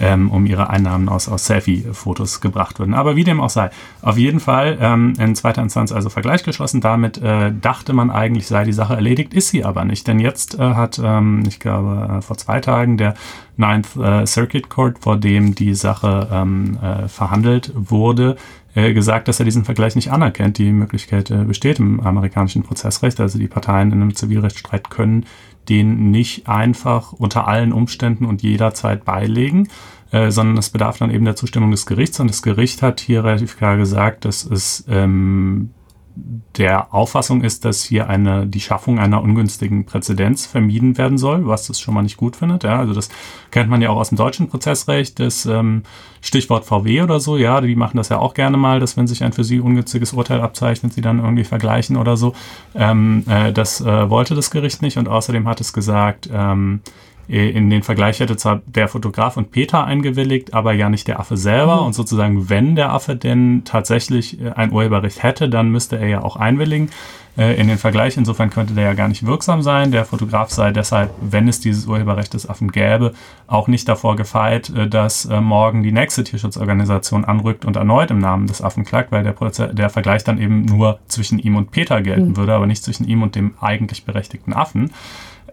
ähm, 0.00 0.30
um 0.30 0.46
ihre 0.46 0.70
Einnahmen 0.70 1.08
aus, 1.08 1.28
aus 1.28 1.46
Selfie-Fotos 1.46 2.40
gebracht 2.40 2.78
würden. 2.78 2.94
Aber 2.94 3.16
wie 3.16 3.24
dem 3.24 3.40
auch 3.40 3.50
sei, 3.50 3.70
auf 4.02 4.18
jeden 4.18 4.40
Fall 4.40 4.78
ähm, 4.80 5.14
in 5.18 5.34
zweiter 5.36 5.62
Instanz 5.62 5.92
also 5.92 6.10
Vergleich 6.10 6.42
geschlossen. 6.42 6.80
Damit 6.80 7.18
äh, 7.18 7.52
dachte 7.52 7.92
man 7.92 8.10
eigentlich, 8.10 8.46
sei 8.46 8.64
die 8.64 8.72
Sache 8.72 8.94
erledigt, 8.94 9.34
ist 9.34 9.48
sie 9.48 9.64
aber 9.64 9.84
nicht. 9.84 10.06
Denn 10.06 10.18
jetzt 10.18 10.58
äh, 10.58 10.62
hat, 10.62 11.00
ähm, 11.02 11.44
ich 11.46 11.60
glaube, 11.60 12.18
äh, 12.18 12.22
vor 12.22 12.36
zwei 12.36 12.60
Tagen 12.60 12.96
der 12.96 13.14
Ninth 13.56 13.96
äh, 13.96 14.26
Circuit 14.26 14.68
Court, 14.68 14.98
vor 14.98 15.16
dem 15.16 15.54
die 15.54 15.74
Sache 15.74 16.28
ähm, 16.30 16.78
äh, 16.82 17.08
verhandelt 17.08 17.72
wurde, 17.74 18.36
äh, 18.74 18.92
gesagt, 18.92 19.28
dass 19.28 19.38
er 19.38 19.44
diesen 19.44 19.64
Vergleich 19.64 19.94
nicht 19.94 20.10
anerkennt. 20.10 20.58
Die 20.58 20.72
Möglichkeit 20.72 21.30
äh, 21.30 21.44
besteht 21.44 21.78
im 21.78 22.00
amerikanischen 22.00 22.62
Prozessrecht. 22.62 23.20
Also 23.20 23.38
die 23.38 23.46
Parteien 23.46 23.92
in 23.92 24.02
einem 24.02 24.14
Zivilrechtsstreit 24.14 24.90
können 24.90 25.26
den 25.68 26.10
nicht 26.10 26.48
einfach 26.48 27.12
unter 27.12 27.48
allen 27.48 27.72
Umständen 27.72 28.26
und 28.26 28.42
jederzeit 28.42 29.04
beilegen, 29.04 29.68
äh, 30.10 30.30
sondern 30.30 30.58
es 30.58 30.70
bedarf 30.70 30.98
dann 30.98 31.10
eben 31.10 31.24
der 31.24 31.36
Zustimmung 31.36 31.70
des 31.70 31.86
Gerichts. 31.86 32.20
Und 32.20 32.28
das 32.28 32.42
Gericht 32.42 32.82
hat 32.82 33.00
hier 33.00 33.24
relativ 33.24 33.56
klar 33.56 33.76
gesagt, 33.76 34.24
dass 34.24 34.44
es 34.44 34.84
ähm, 34.88 35.70
der 36.16 36.94
Auffassung 36.94 37.42
ist, 37.42 37.64
dass 37.64 37.82
hier 37.82 38.08
eine, 38.08 38.46
die 38.46 38.60
Schaffung 38.60 39.00
einer 39.00 39.20
ungünstigen 39.22 39.84
Präzedenz 39.84 40.46
vermieden 40.46 40.96
werden 40.96 41.18
soll, 41.18 41.46
was 41.46 41.66
das 41.66 41.80
schon 41.80 41.94
mal 41.94 42.02
nicht 42.02 42.16
gut 42.16 42.36
findet. 42.36 42.62
Ja, 42.62 42.78
also 42.78 42.94
das 42.94 43.08
kennt 43.50 43.68
man 43.68 43.82
ja 43.82 43.90
auch 43.90 43.96
aus 43.96 44.10
dem 44.10 44.18
deutschen 44.18 44.48
Prozessrecht, 44.48 45.18
das 45.18 45.44
ähm, 45.46 45.82
Stichwort 46.20 46.64
VW 46.64 47.02
oder 47.02 47.18
so, 47.18 47.36
ja, 47.36 47.60
die 47.60 47.74
machen 47.74 47.96
das 47.96 48.08
ja 48.10 48.18
auch 48.18 48.34
gerne 48.34 48.56
mal, 48.56 48.78
dass 48.78 48.96
wenn 48.96 49.08
sich 49.08 49.24
ein 49.24 49.32
für 49.32 49.42
sie 49.42 49.58
ungünstiges 49.58 50.12
Urteil 50.12 50.40
abzeichnet, 50.40 50.92
sie 50.92 51.00
dann 51.00 51.18
irgendwie 51.18 51.44
vergleichen 51.44 51.96
oder 51.96 52.16
so. 52.16 52.34
Ähm, 52.76 53.24
äh, 53.28 53.52
das 53.52 53.80
äh, 53.80 54.08
wollte 54.08 54.36
das 54.36 54.52
Gericht 54.52 54.82
nicht 54.82 54.96
und 54.96 55.08
außerdem 55.08 55.48
hat 55.48 55.60
es 55.60 55.72
gesagt, 55.72 56.30
ähm, 56.32 56.80
äh, 56.84 57.13
in 57.26 57.70
den 57.70 57.82
Vergleich 57.82 58.20
hätte 58.20 58.36
zwar 58.36 58.60
der 58.66 58.88
Fotograf 58.88 59.36
und 59.36 59.50
Peter 59.50 59.84
eingewilligt, 59.84 60.52
aber 60.52 60.72
ja 60.72 60.90
nicht 60.90 61.08
der 61.08 61.20
Affe 61.20 61.36
selber. 61.36 61.80
Mhm. 61.80 61.86
Und 61.86 61.92
sozusagen, 61.94 62.50
wenn 62.50 62.76
der 62.76 62.92
Affe 62.92 63.16
denn 63.16 63.62
tatsächlich 63.64 64.40
äh, 64.40 64.50
ein 64.50 64.72
Urheberrecht 64.72 65.22
hätte, 65.22 65.48
dann 65.48 65.70
müsste 65.70 65.96
er 65.96 66.06
ja 66.06 66.22
auch 66.22 66.36
einwilligen 66.36 66.90
äh, 67.38 67.58
in 67.58 67.68
den 67.68 67.78
Vergleich. 67.78 68.18
Insofern 68.18 68.50
könnte 68.50 68.74
der 68.74 68.84
ja 68.84 68.92
gar 68.92 69.08
nicht 69.08 69.24
wirksam 69.24 69.62
sein. 69.62 69.90
Der 69.90 70.04
Fotograf 70.04 70.50
sei 70.50 70.70
deshalb, 70.70 71.10
wenn 71.22 71.48
es 71.48 71.60
dieses 71.60 71.86
Urheberrecht 71.86 72.34
des 72.34 72.46
Affen 72.46 72.70
gäbe, 72.70 73.14
auch 73.46 73.68
nicht 73.68 73.88
davor 73.88 74.16
gefeit, 74.16 74.72
dass 74.90 75.26
morgen 75.28 75.82
die 75.82 75.92
nächste 75.92 76.24
Tierschutzorganisation 76.24 77.24
anrückt 77.24 77.64
und 77.64 77.76
erneut 77.76 78.10
im 78.10 78.18
Namen 78.18 78.46
des 78.46 78.62
Affen 78.62 78.84
klagt, 78.84 79.12
weil 79.12 79.22
der, 79.22 79.32
Proze 79.32 79.72
der 79.72 79.90
Vergleich 79.90 80.24
dann 80.24 80.38
eben 80.38 80.64
nur 80.64 80.98
zwischen 81.08 81.38
ihm 81.38 81.56
und 81.56 81.70
Peter 81.70 82.02
gelten 82.02 82.30
mhm. 82.30 82.36
würde, 82.36 82.54
aber 82.54 82.66
nicht 82.66 82.84
zwischen 82.84 83.06
ihm 83.06 83.22
und 83.22 83.34
dem 83.34 83.54
eigentlich 83.60 84.04
berechtigten 84.04 84.52
Affen. 84.52 84.90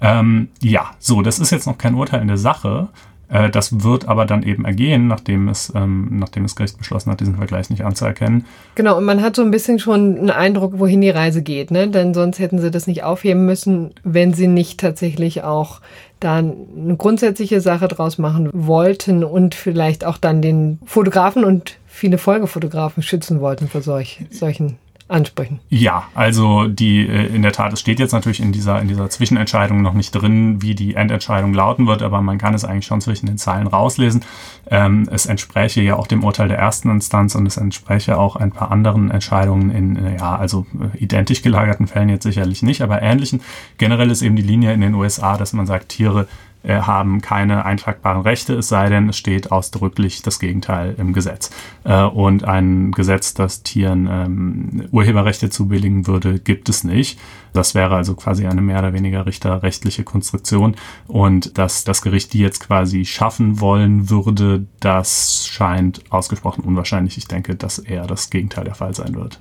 Ähm, 0.01 0.49
ja, 0.61 0.91
so, 0.99 1.21
das 1.21 1.39
ist 1.39 1.51
jetzt 1.51 1.67
noch 1.67 1.77
kein 1.77 1.95
Urteil 1.95 2.21
in 2.21 2.27
der 2.27 2.37
Sache. 2.37 2.89
Äh, 3.31 3.49
das 3.49 3.83
wird 3.83 4.07
aber 4.07 4.25
dann 4.25 4.43
eben 4.43 4.65
ergehen, 4.65 5.07
nachdem 5.07 5.47
es, 5.47 5.71
ähm, 5.75 6.09
nachdem 6.11 6.43
das 6.43 6.55
Gericht 6.55 6.77
beschlossen 6.77 7.11
hat, 7.11 7.21
diesen 7.21 7.37
Vergleich 7.37 7.69
nicht 7.69 7.85
anzuerkennen. 7.85 8.45
Genau, 8.75 8.97
und 8.97 9.05
man 9.05 9.21
hat 9.21 9.35
so 9.35 9.41
ein 9.41 9.51
bisschen 9.51 9.79
schon 9.79 10.17
einen 10.17 10.29
Eindruck, 10.29 10.79
wohin 10.79 11.01
die 11.01 11.09
Reise 11.09 11.41
geht, 11.41 11.71
ne? 11.71 11.87
Denn 11.87 12.13
sonst 12.13 12.39
hätten 12.39 12.59
sie 12.59 12.71
das 12.71 12.87
nicht 12.87 13.03
aufheben 13.03 13.45
müssen, 13.45 13.91
wenn 14.03 14.33
sie 14.33 14.47
nicht 14.47 14.79
tatsächlich 14.79 15.43
auch 15.43 15.81
da 16.19 16.37
eine 16.37 16.95
grundsätzliche 16.97 17.61
Sache 17.61 17.87
draus 17.87 18.17
machen 18.17 18.49
wollten 18.53 19.23
und 19.23 19.55
vielleicht 19.55 20.05
auch 20.05 20.17
dann 20.17 20.41
den 20.41 20.79
Fotografen 20.85 21.45
und 21.45 21.77
viele 21.87 22.17
Folgefotografen 22.17 23.01
schützen 23.01 23.39
wollten 23.39 23.67
vor 23.67 23.81
solch, 23.81 24.25
solchen 24.29 24.77
ansprechen. 25.11 25.59
Ja, 25.69 26.07
also 26.15 26.67
die 26.67 27.05
äh, 27.07 27.27
in 27.27 27.41
der 27.41 27.51
Tat, 27.51 27.73
es 27.73 27.79
steht 27.79 27.99
jetzt 27.99 28.13
natürlich 28.13 28.39
in 28.39 28.51
dieser, 28.51 28.81
in 28.81 28.87
dieser 28.87 29.09
Zwischenentscheidung 29.09 29.81
noch 29.81 29.93
nicht 29.93 30.11
drin, 30.11 30.61
wie 30.61 30.75
die 30.75 30.95
Endentscheidung 30.95 31.53
lauten 31.53 31.87
wird, 31.87 32.01
aber 32.01 32.21
man 32.21 32.37
kann 32.37 32.53
es 32.53 32.65
eigentlich 32.65 32.85
schon 32.85 33.01
zwischen 33.01 33.25
den 33.25 33.37
Zeilen 33.37 33.67
rauslesen. 33.67 34.23
Ähm, 34.69 35.07
es 35.11 35.25
entspräche 35.25 35.81
ja 35.81 35.95
auch 35.95 36.07
dem 36.07 36.23
Urteil 36.23 36.47
der 36.47 36.57
ersten 36.57 36.89
Instanz 36.89 37.35
und 37.35 37.45
es 37.45 37.57
entspräche 37.57 38.17
auch 38.17 38.35
ein 38.35 38.51
paar 38.51 38.71
anderen 38.71 39.11
Entscheidungen 39.11 39.69
in, 39.69 39.95
äh, 39.97 40.17
ja, 40.17 40.35
also 40.35 40.65
äh, 40.79 40.97
identisch 40.97 41.41
gelagerten 41.41 41.87
Fällen 41.87 42.09
jetzt 42.09 42.23
sicherlich 42.23 42.63
nicht, 42.63 42.81
aber 42.81 43.01
ähnlichen. 43.01 43.41
Generell 43.77 44.11
ist 44.11 44.21
eben 44.21 44.35
die 44.35 44.41
Linie 44.41 44.73
in 44.73 44.81
den 44.81 44.93
USA, 44.93 45.37
dass 45.37 45.53
man 45.53 45.65
sagt, 45.65 45.89
Tiere 45.89 46.27
haben 46.69 47.21
keine 47.21 47.65
eintragbaren 47.65 48.21
Rechte, 48.21 48.53
es 48.53 48.67
sei 48.67 48.89
denn, 48.89 49.09
es 49.09 49.17
steht 49.17 49.51
ausdrücklich 49.51 50.21
das 50.21 50.39
Gegenteil 50.39 50.95
im 50.97 51.13
Gesetz. 51.13 51.49
Äh, 51.83 52.03
und 52.03 52.43
ein 52.43 52.91
Gesetz, 52.91 53.33
das 53.33 53.63
Tieren 53.63 54.07
ähm, 54.11 54.87
Urheberrechte 54.91 55.49
zubilligen 55.49 56.07
würde, 56.07 56.39
gibt 56.39 56.69
es 56.69 56.83
nicht. 56.83 57.19
Das 57.53 57.75
wäre 57.75 57.95
also 57.95 58.15
quasi 58.15 58.45
eine 58.45 58.61
mehr 58.61 58.79
oder 58.79 58.93
weniger 58.93 59.25
richterrechtliche 59.25 60.03
Konstruktion. 60.03 60.75
Und 61.07 61.57
dass 61.57 61.83
das 61.83 62.01
Gericht 62.01 62.33
die 62.33 62.39
jetzt 62.39 62.59
quasi 62.59 63.05
schaffen 63.05 63.59
wollen 63.59 64.09
würde, 64.09 64.65
das 64.79 65.47
scheint 65.47 66.03
ausgesprochen 66.11 66.63
unwahrscheinlich. 66.63 67.17
Ich 67.17 67.27
denke, 67.27 67.55
dass 67.55 67.79
eher 67.79 68.07
das 68.07 68.29
Gegenteil 68.29 68.65
der 68.65 68.75
Fall 68.75 68.93
sein 68.93 69.15
wird. 69.15 69.39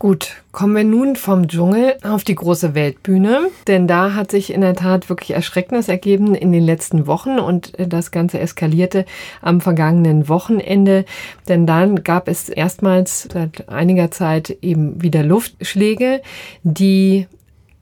Gut, 0.00 0.42
kommen 0.50 0.74
wir 0.74 0.84
nun 0.84 1.14
vom 1.14 1.46
Dschungel 1.46 1.94
auf 2.02 2.24
die 2.24 2.34
große 2.34 2.74
Weltbühne, 2.74 3.48
denn 3.68 3.86
da 3.86 4.14
hat 4.14 4.32
sich 4.32 4.52
in 4.52 4.60
der 4.60 4.74
Tat 4.74 5.08
wirklich 5.08 5.30
Erschreckendes 5.30 5.88
ergeben 5.88 6.34
in 6.34 6.50
den 6.50 6.64
letzten 6.64 7.06
Wochen 7.06 7.38
und 7.38 7.72
das 7.78 8.10
Ganze 8.10 8.40
eskalierte 8.40 9.04
am 9.40 9.60
vergangenen 9.60 10.28
Wochenende, 10.28 11.04
denn 11.48 11.64
dann 11.66 12.02
gab 12.02 12.28
es 12.28 12.48
erstmals 12.48 13.28
seit 13.32 13.68
einiger 13.68 14.10
Zeit 14.10 14.50
eben 14.62 15.00
wieder 15.00 15.22
Luftschläge, 15.22 16.22
die 16.64 17.28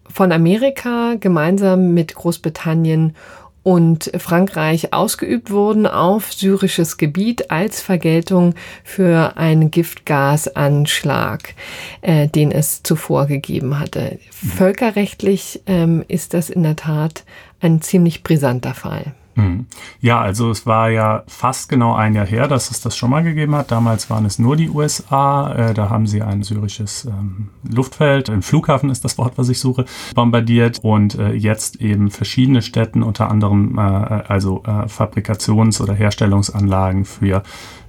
von 0.09 0.33
Amerika 0.33 1.15
gemeinsam 1.19 1.95
mit 1.95 2.15
Großbritannien 2.15 3.17
und 3.63 4.11
Frankreich 4.17 4.93
ausgeübt 4.93 5.51
wurden 5.51 5.87
auf 5.87 6.33
syrisches 6.33 6.97
Gebiet 6.97 7.51
als 7.51 7.81
Vergeltung 7.81 8.55
für 8.85 9.37
einen 9.37 9.71
Giftgasanschlag, 9.71 11.55
äh, 12.01 12.29
den 12.29 12.51
es 12.51 12.83
zuvor 12.83 13.27
gegeben 13.27 13.79
hatte. 13.79 14.19
Völkerrechtlich 14.31 15.63
ähm, 15.67 16.05
ist 16.09 16.35
das 16.35 16.51
in 16.51 16.63
der 16.63 16.77
Tat 16.77 17.25
ein 17.61 17.81
ziemlich 17.81 18.23
brisanter 18.23 18.75
Fall. 18.75 19.15
Mhm. 19.35 19.67
Ja, 20.01 20.21
also 20.21 20.51
es 20.51 20.67
war 20.67 20.91
ja 20.91 21.23
fast 21.27 21.69
genau 21.69 21.95
ein 21.95 22.15
Jahr 22.15 22.27
her, 22.27 22.49
dass 22.49 22.71
es 22.71 22.81
das 22.81 22.97
schon 22.97 23.11
mal 23.11 23.23
gegeben 23.23 23.55
hat. 23.55 23.71
Damals 23.71 24.11
waren 24.11 24.27
es 24.27 24.39
nur 24.39 24.57
die 24.57 24.69
USA. 24.69 25.53
Äh, 25.53 25.75
da 25.75 25.89
haben 25.89 26.07
sie 26.07 26.23
ein 26.23 26.43
syrisches 26.43 27.07
ähm, 27.07 27.49
Luftfeld, 27.69 28.29
ein 28.29 28.43
Flughafen 28.43 28.91
ist 28.91 29.05
das 29.05 29.19
Wort, 29.19 29.35
was 29.37 29.49
ich 29.49 29.59
suche, 29.59 29.87
bombardiert 30.15 30.81
und 30.83 31.19
äh, 31.19 31.33
jetzt 31.33 31.77
eben 31.77 32.11
verschiedene 32.11 32.63
Städten, 32.63 33.03
unter 33.03 33.31
anderem 33.31 33.79
äh, 33.79 33.81
also 33.81 34.63
Fabrikations- 34.63 35.81
oder 35.81 35.95
Herstellungsanlagen 35.95 37.05
für 37.05 37.43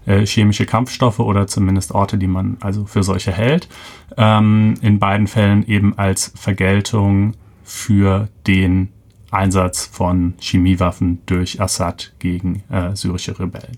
chemische 0.06 0.66
Kampfstoffe 0.66 1.20
oder 1.20 1.48
zumindest 1.48 1.94
Orte, 1.94 2.18
die 2.18 2.28
man 2.28 2.58
also 2.60 2.86
für 2.86 3.04
solche 3.04 3.32
hält. 3.32 3.70
Ähm, 4.18 4.74
in 4.82 5.00
beiden 5.00 5.28
Fällen 5.28 5.66
eben 5.66 5.98
als 5.98 6.34
Vergeltung 6.36 7.36
für 7.64 8.28
den 8.46 8.90
Einsatz 9.34 9.86
von 9.86 10.34
Chemiewaffen 10.40 11.20
durch 11.26 11.62
Assad 11.62 12.14
gegen 12.20 12.64
äh, 12.70 12.96
syrische 12.96 13.40
Rebellen. 13.40 13.78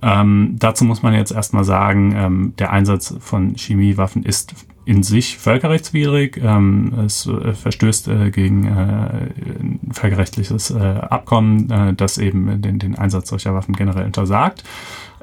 Ähm, 0.00 0.56
dazu 0.58 0.84
muss 0.84 1.02
man 1.02 1.14
jetzt 1.14 1.32
erstmal 1.32 1.64
sagen, 1.64 2.12
ähm, 2.14 2.52
der 2.58 2.72
Einsatz 2.72 3.14
von 3.20 3.54
Chemiewaffen 3.56 4.22
ist 4.22 4.54
in 4.84 5.02
sich 5.02 5.36
völkerrechtswidrig. 5.36 6.40
Ähm, 6.42 6.94
es 7.04 7.26
äh, 7.26 7.52
verstößt 7.52 8.08
äh, 8.08 8.30
gegen 8.30 8.64
äh, 8.64 9.92
völkerrechtliches 9.92 10.70
äh, 10.70 10.78
Abkommen, 10.78 11.70
äh, 11.70 11.94
das 11.94 12.16
eben 12.16 12.62
den, 12.62 12.78
den 12.78 12.96
Einsatz 12.96 13.28
solcher 13.28 13.54
Waffen 13.54 13.74
generell 13.74 14.06
untersagt. 14.06 14.64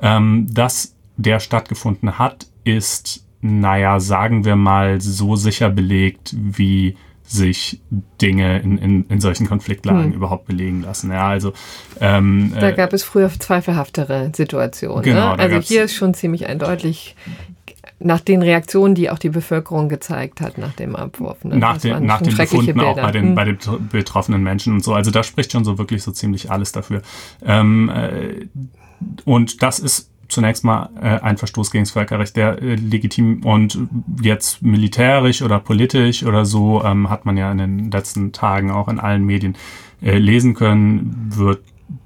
Ähm, 0.01 0.47
dass 0.51 0.93
der 1.17 1.39
stattgefunden 1.39 2.19
hat, 2.19 2.47
ist, 2.63 3.25
naja, 3.41 3.99
sagen 3.99 4.45
wir 4.45 4.55
mal, 4.55 5.01
so 5.01 5.35
sicher 5.35 5.69
belegt, 5.69 6.35
wie 6.37 6.97
sich 7.25 7.81
Dinge 8.21 8.59
in, 8.59 8.77
in, 8.77 9.05
in 9.07 9.19
solchen 9.19 9.47
Konfliktlagen 9.47 10.05
hm. 10.05 10.13
überhaupt 10.13 10.45
belegen 10.45 10.81
lassen. 10.81 11.11
Ja, 11.11 11.27
also 11.27 11.53
ähm, 11.99 12.53
da 12.59 12.71
gab 12.71 12.93
es 12.93 13.03
früher 13.03 13.29
zweifelhaftere 13.29 14.31
Situationen. 14.33 15.03
Genau, 15.03 15.35
ne? 15.35 15.39
Also 15.39 15.59
hier 15.59 15.83
ist 15.83 15.95
schon 15.95 16.13
ziemlich 16.13 16.47
eindeutig 16.47 17.15
nach 17.99 18.19
den 18.19 18.41
Reaktionen, 18.41 18.93
die 18.93 19.09
auch 19.09 19.17
die 19.17 19.29
Bevölkerung 19.29 19.89
gezeigt 19.89 20.41
hat 20.41 20.57
nach 20.57 20.73
dem 20.73 20.95
Abwurf. 20.95 21.43
Ne? 21.43 21.57
Nach, 21.57 21.77
den, 21.77 22.05
nach 22.05 22.21
den 22.21 22.35
Befunden 22.35 22.73
Bilder. 22.73 22.87
auch 22.87 22.95
bei 22.95 23.11
den, 23.11 23.29
hm. 23.29 23.35
bei 23.35 23.45
den 23.45 23.57
betroffenen 23.89 24.43
Menschen 24.43 24.73
und 24.73 24.83
so. 24.83 24.93
Also 24.93 25.11
da 25.11 25.23
spricht 25.23 25.51
schon 25.51 25.63
so 25.63 25.77
wirklich 25.77 26.03
so 26.03 26.11
ziemlich 26.11 26.51
alles 26.51 26.71
dafür. 26.71 27.01
Ähm, 27.43 27.89
äh, 27.89 28.47
und 29.23 29.61
das 29.63 29.79
ist 29.79 30.11
zunächst 30.27 30.63
mal 30.63 30.89
äh, 31.01 31.19
ein 31.21 31.37
Verstoß 31.37 31.71
gegen 31.71 31.83
das 31.83 31.91
Völkerrecht, 31.91 32.35
der 32.35 32.61
äh, 32.61 32.75
legitim 32.75 33.43
und 33.43 33.77
jetzt 34.21 34.61
militärisch 34.61 35.41
oder 35.41 35.59
politisch 35.59 36.23
oder 36.23 36.45
so 36.45 36.83
ähm, 36.83 37.09
hat 37.09 37.25
man 37.25 37.37
ja 37.37 37.51
in 37.51 37.57
den 37.57 37.91
letzten 37.91 38.31
Tagen 38.31 38.71
auch 38.71 38.87
in 38.87 38.99
allen 38.99 39.25
Medien 39.25 39.55
äh, 40.01 40.17
lesen 40.17 40.53
können, 40.53 41.31
wird 41.35 41.61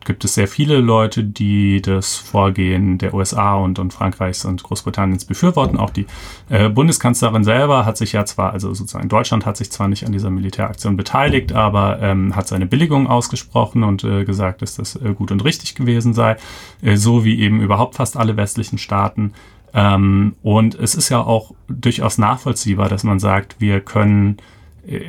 gibt 0.06 0.26
es 0.26 0.34
sehr 0.34 0.48
viele 0.48 0.78
Leute, 0.78 1.24
die 1.24 1.82
das 1.82 2.16
Vorgehen 2.16 2.98
der 2.98 3.14
USA 3.14 3.56
und, 3.56 3.80
und 3.80 3.94
Frankreichs 3.94 4.44
und 4.44 4.64
Großbritanniens 4.64 5.26
befürworten. 5.26 5.78
Auch 5.78 5.90
die 5.90 6.06
äh, 6.50 6.70
Bundeskanzlerin 6.70 7.44
selber 7.44 7.86
hat 7.86 7.98
sich 7.98 8.14
ja 8.14 8.26
zwar, 8.26 8.52
also 8.52 8.74
sozusagen 8.74 9.10
Deutschland 9.10 9.46
hat 9.46 9.58
sich 9.58 9.72
zwar 9.72 9.88
nicht 9.88 10.06
an 10.06 10.12
dieser 10.12 10.30
Militäraktion 10.30 10.98
beteiligt, 10.98 11.54
aber 11.54 12.00
ähm, 12.02 12.36
hat 12.36 12.48
seine 12.48 12.66
Billigung 12.66 13.08
ausgesprochen 13.08 13.84
und 13.84 14.04
äh, 14.04 14.26
gesagt, 14.26 14.62
dass 14.62 14.76
das 14.76 14.96
äh, 14.96 15.14
gut 15.14 15.32
und 15.32 15.44
richtig 15.44 15.76
gewesen 15.76 16.14
sei, 16.14 16.38
äh, 16.82 16.96
so 16.96 17.24
wie 17.24 17.40
eben 17.40 17.62
überhaupt 17.62 17.96
fast 17.96 18.18
alle 18.18 18.36
westlichen 18.36 18.78
Staaten. 18.78 19.34
Ähm, 19.74 20.36
und 20.42 20.76
es 20.76 20.96
ist 20.96 21.10
ja 21.10 21.22
auch 21.22 21.54
durchaus 21.68 22.18
nachvollziehbar, 22.18 22.90
dass 22.90 23.04
man 23.04 23.20
sagt, 23.20 23.58
wir 23.60 23.82
können 23.82 24.38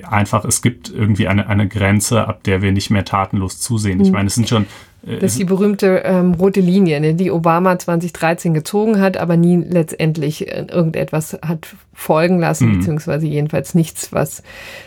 einfach, 0.03 0.45
es 0.45 0.63
gibt 0.63 0.91
irgendwie 0.91 1.29
eine, 1.29 1.49
eine 1.49 1.69
Grenze, 1.69 2.27
ab 2.27 2.43
der 2.45 2.63
wir 2.63 2.73
nicht 2.73 2.91
mehr 2.91 3.05
tatenlos 3.05 3.61
zusehen. 3.61 4.01
Ich 4.01 4.09
hm. 4.09 4.15
meine, 4.15 4.27
es 4.27 4.35
sind 4.35 4.49
schon 4.49 4.65
äh, 4.65 4.67
das 5.03 5.33
ist 5.33 5.39
die 5.39 5.45
berühmte 5.45 6.03
ähm, 6.05 6.35
rote 6.35 6.61
Linie, 6.61 7.01
ne, 7.01 7.15
die 7.15 7.31
Obama 7.31 7.79
2013 7.79 8.53
gezogen 8.53 9.01
hat, 9.01 9.17
aber 9.17 9.37
nie 9.37 9.57
letztendlich 9.57 10.49
äh, 10.49 10.67
irgendetwas 10.71 11.39
hat 11.43 11.75
folgen 11.95 12.39
lassen, 12.39 12.69
mhm. 12.69 12.79
beziehungsweise 12.79 13.27
jedenfalls 13.27 13.75
nichts, 13.75 14.13
was 14.13 14.43